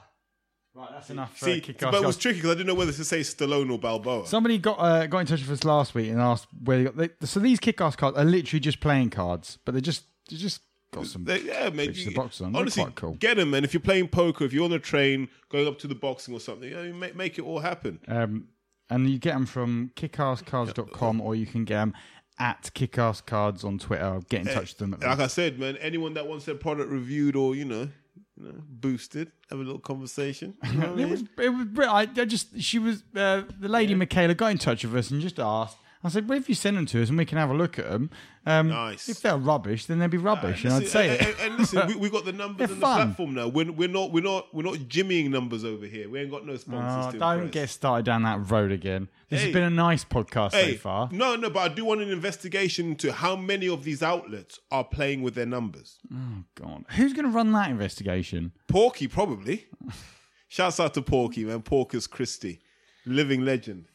[0.75, 2.91] Right, that's enough for See, kick but it was tricky because I didn't know whether
[2.91, 4.25] to say Stallone or Balboa.
[4.25, 6.97] Somebody got uh, got in touch with us last week and asked where they got.
[6.97, 10.61] They, so these kick-ass cards are literally just playing cards, but they're just they just
[10.91, 11.25] got some.
[11.25, 11.93] They- yeah, man.
[11.93, 12.55] You- of boxers on.
[12.55, 13.13] Honestly, quite cool.
[13.13, 13.63] get them, man.
[13.63, 16.39] If you're playing poker, if you're on a train going up to the boxing or
[16.39, 17.99] something, you know, make, make it all happen.
[18.07, 18.47] Um,
[18.93, 21.93] and you get them from kickasscards.com or you can get them
[22.37, 24.19] at kickasscards on Twitter.
[24.29, 24.93] Get in touch with them.
[24.93, 27.89] At Like I said, man, anyone that wants their product reviewed or you know,
[28.37, 30.53] you know boosted, have a little conversation.
[30.63, 31.29] You know what I it was, mean?
[31.39, 34.95] it was, I, I just, she was, uh, the lady Michaela got in touch with
[34.95, 35.77] us and just asked.
[36.05, 37.79] I said, well, if you send them to us and we can have a look
[37.79, 38.09] at them,
[38.45, 39.07] um, Nice.
[39.07, 41.39] if they're rubbish, then they'd be rubbish, and I'd Listen, say and, it.
[41.39, 42.95] and- and listen, we, we got the numbers on the fun.
[43.07, 43.47] platform now.
[43.47, 46.09] We're, we're not we're not we're not jimmying numbers over here.
[46.09, 47.07] We ain't got no sponsors.
[47.07, 47.51] Oh, to don't impress.
[47.53, 49.07] get started down that road again.
[49.29, 49.45] This Hey.
[49.45, 51.09] has been a nice podcast Hey, so far.
[51.13, 54.83] no, no, but I do want an investigation into how many of these outlets are
[54.83, 55.99] playing with their numbers.
[56.13, 58.51] Oh God, who's going to run that investigation?
[58.67, 59.67] Porky, probably.
[60.49, 61.61] Shouts out to Porky, man.
[61.61, 62.59] Porkus Christie,
[63.05, 63.85] living legend.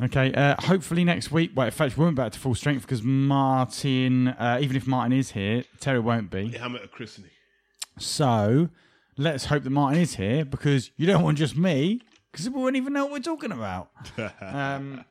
[0.00, 1.52] Okay, uh, hopefully next week.
[1.54, 4.86] Well, in fact, we won't be back to full strength because Martin, uh, even if
[4.86, 6.48] Martin is here, Terry won't be.
[6.52, 7.30] Hammer at a christening.
[7.98, 8.70] So
[9.18, 12.00] let's hope that Martin is here because you don't want just me
[12.30, 13.90] because we won't even know what we're talking about.
[14.40, 15.04] um,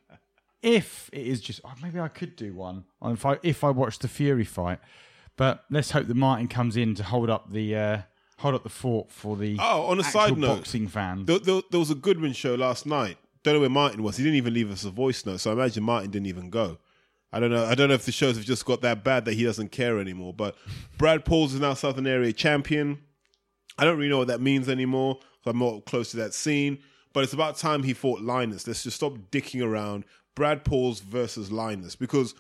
[0.64, 4.00] if it is just, oh, maybe I could do one if I if I watch
[4.00, 4.80] the Fury fight,
[5.38, 7.98] but let's hope that Martin comes in to hold up the uh,
[8.40, 11.26] hold up the fort for the Oh, on a side note, boxing fan.
[11.26, 13.18] There, there, there was a Goodwin show last night.
[13.44, 14.18] Don't know where Martin was.
[14.18, 16.78] He didn't even leave us a voice note, so I imagine Martin didn't even go.
[17.34, 17.66] I don't know.
[17.66, 20.00] I don't know if the shows have just got that bad that he doesn't care
[20.00, 20.34] anymore.
[20.34, 20.56] But
[20.98, 23.00] Brad Pauls is now Southern Area champion.
[23.78, 25.20] I don't really know what that means anymore.
[25.46, 26.80] I'm not close to that scene.
[27.14, 28.68] But it's about time he fought Linus.
[28.68, 30.06] Let's just stop dicking around.
[30.36, 32.36] Brad Pauls versus Linus because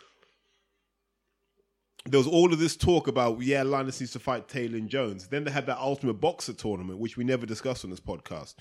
[2.05, 5.27] there was all of this talk about yeah, Linus needs to fight Taylor Jones.
[5.27, 8.55] Then they had that Ultimate Boxer tournament, which we never discussed on this podcast.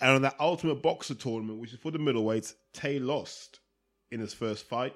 [0.00, 3.60] And on that Ultimate Boxer tournament, which is for the middleweights, Tay lost
[4.10, 4.94] in his first fight.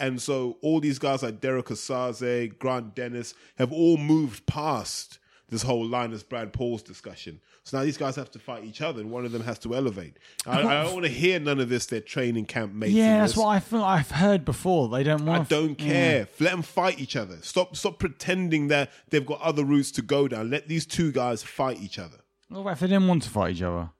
[0.00, 5.62] And so all these guys like Derrick Osaze, Grant Dennis have all moved past this
[5.62, 7.38] whole Linus Brad Pauls discussion.
[7.62, 9.74] So now these guys have to fight each other, and one of them has to
[9.74, 10.16] elevate.
[10.46, 11.86] I, I don't want to hear none of this.
[11.86, 12.94] Their training camp mates.
[12.94, 13.84] yeah, that's what I feel.
[13.84, 14.88] I've heard before.
[14.88, 15.42] They don't want.
[15.42, 16.26] I don't care.
[16.40, 17.36] Let them fight each other.
[17.42, 20.50] Stop, stop pretending that they've got other routes to go down.
[20.50, 22.16] Let these two guys fight each other.
[22.50, 23.90] About if they didn't want to fight each other?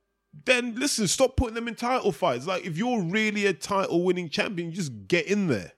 [0.45, 2.47] Then listen, stop putting them in title fights.
[2.47, 5.73] Like if you're really a title winning champion, you just get in there.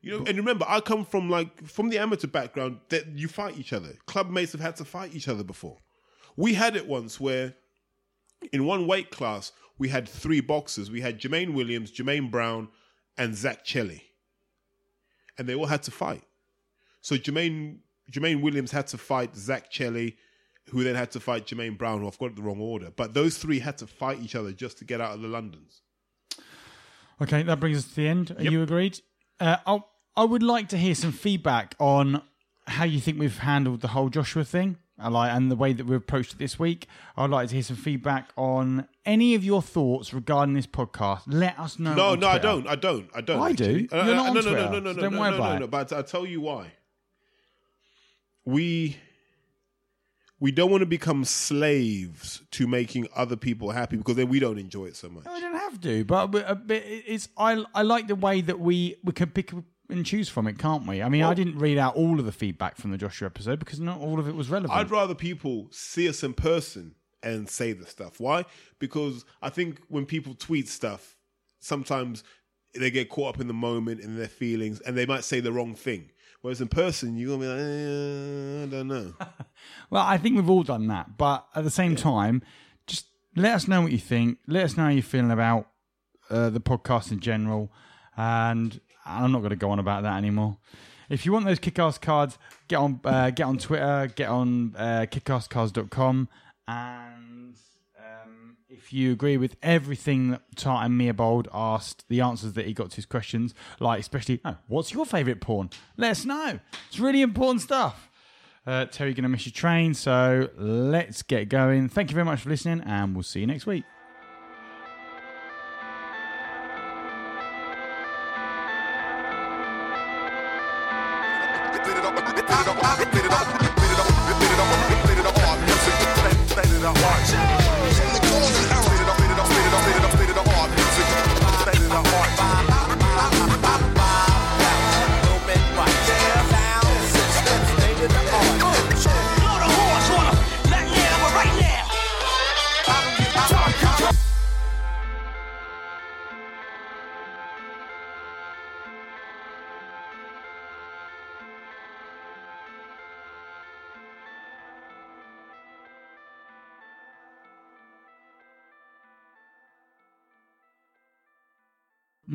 [0.00, 3.58] You know, and remember, I come from like from the amateur background that you fight
[3.58, 3.94] each other.
[4.06, 5.78] Club mates have had to fight each other before.
[6.36, 7.54] We had it once where
[8.52, 10.90] in one weight class we had three boxers.
[10.90, 12.68] We had Jermaine Williams, Jermaine Brown,
[13.18, 14.02] and Zak Chelli,
[15.38, 16.22] and they all had to fight.
[17.00, 17.78] So Jermaine
[18.10, 20.16] Jermaine Williams had to fight Zak Chelli,
[20.70, 22.90] who then had to fight Jermaine Brown, who I've got it the wrong order.
[22.94, 25.82] But those three had to fight each other just to get out of the Londons.
[27.22, 28.32] Okay, that brings us to the end.
[28.38, 28.52] Are Yep.
[28.52, 29.00] you agreed?
[29.40, 29.80] Uh, i
[30.18, 32.22] I would like to hear some feedback on
[32.66, 34.78] how you think we've handled the whole Joshua thing.
[34.98, 36.86] I like and the way that we've approached it this week.
[37.18, 41.24] I'd like to hear some feedback on any of your thoughts regarding this podcast.
[41.26, 41.94] Let us know.
[41.94, 42.66] No, no, I don't.
[42.66, 43.10] I don't.
[43.14, 43.40] I don't.
[43.42, 43.86] I do.
[43.92, 45.30] You're Uh, not uh, on no, Twitter, no, no, no, so no, don't no, worry
[45.32, 45.60] no, about no, it.
[45.60, 45.66] no.
[45.66, 46.72] But I'll tell you why.
[48.46, 48.96] We
[50.46, 54.58] we don't want to become slaves to making other people happy because then we don't
[54.58, 55.24] enjoy it so much.
[55.24, 58.60] No, we don't have to, but, but, uh, it's I I like the way that
[58.60, 59.50] we we can pick
[59.88, 61.02] and choose from it, can't we?
[61.02, 63.80] I mean, I didn't read out all of the feedback from the Joshua episode because
[63.80, 64.78] not all of it was relevant.
[64.78, 66.94] I'd rather people see us in person
[67.24, 68.20] and say the stuff.
[68.20, 68.44] Why?
[68.78, 71.16] Because I think when people tweet stuff,
[71.58, 72.22] sometimes
[72.72, 75.50] they get caught up in the moment in their feelings and they might say the
[75.50, 76.12] wrong thing.
[76.46, 79.14] Whereas in person, you're gonna be like, eh, I don't know.
[79.90, 82.40] Well, I think we've all done that, but at the same time,
[82.86, 84.38] just let us know what you think.
[84.46, 85.66] Let us know how you're feeling about
[86.30, 87.72] uh, the podcast in general,
[88.16, 90.58] and I'm not going to go on about that anymore.
[91.10, 95.06] If you want those Kickass cards, get on uh, get on Twitter, get on uh,
[95.10, 96.28] kickasscards.com,
[96.68, 97.15] and
[98.86, 102.96] if you agree with everything that Tartan Meerbold asked, the answers that he got to
[102.96, 105.70] his questions, like especially, oh, what's your favourite porn?
[105.96, 106.60] Let us know.
[106.86, 108.08] It's really important stuff.
[108.64, 111.88] Uh, Terry, going to miss your train, so let's get going.
[111.88, 113.82] Thank you very much for listening, and we'll see you next week.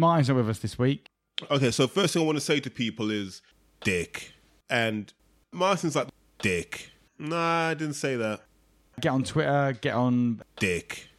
[0.01, 1.07] Martin's not with us this week.
[1.49, 3.43] Okay, so first thing I want to say to people is
[3.83, 4.33] dick.
[4.67, 5.13] And
[5.51, 6.07] Martin's like,
[6.39, 6.89] dick.
[7.19, 8.41] Nah, I didn't say that.
[8.99, 11.07] Get on Twitter, get on Dick.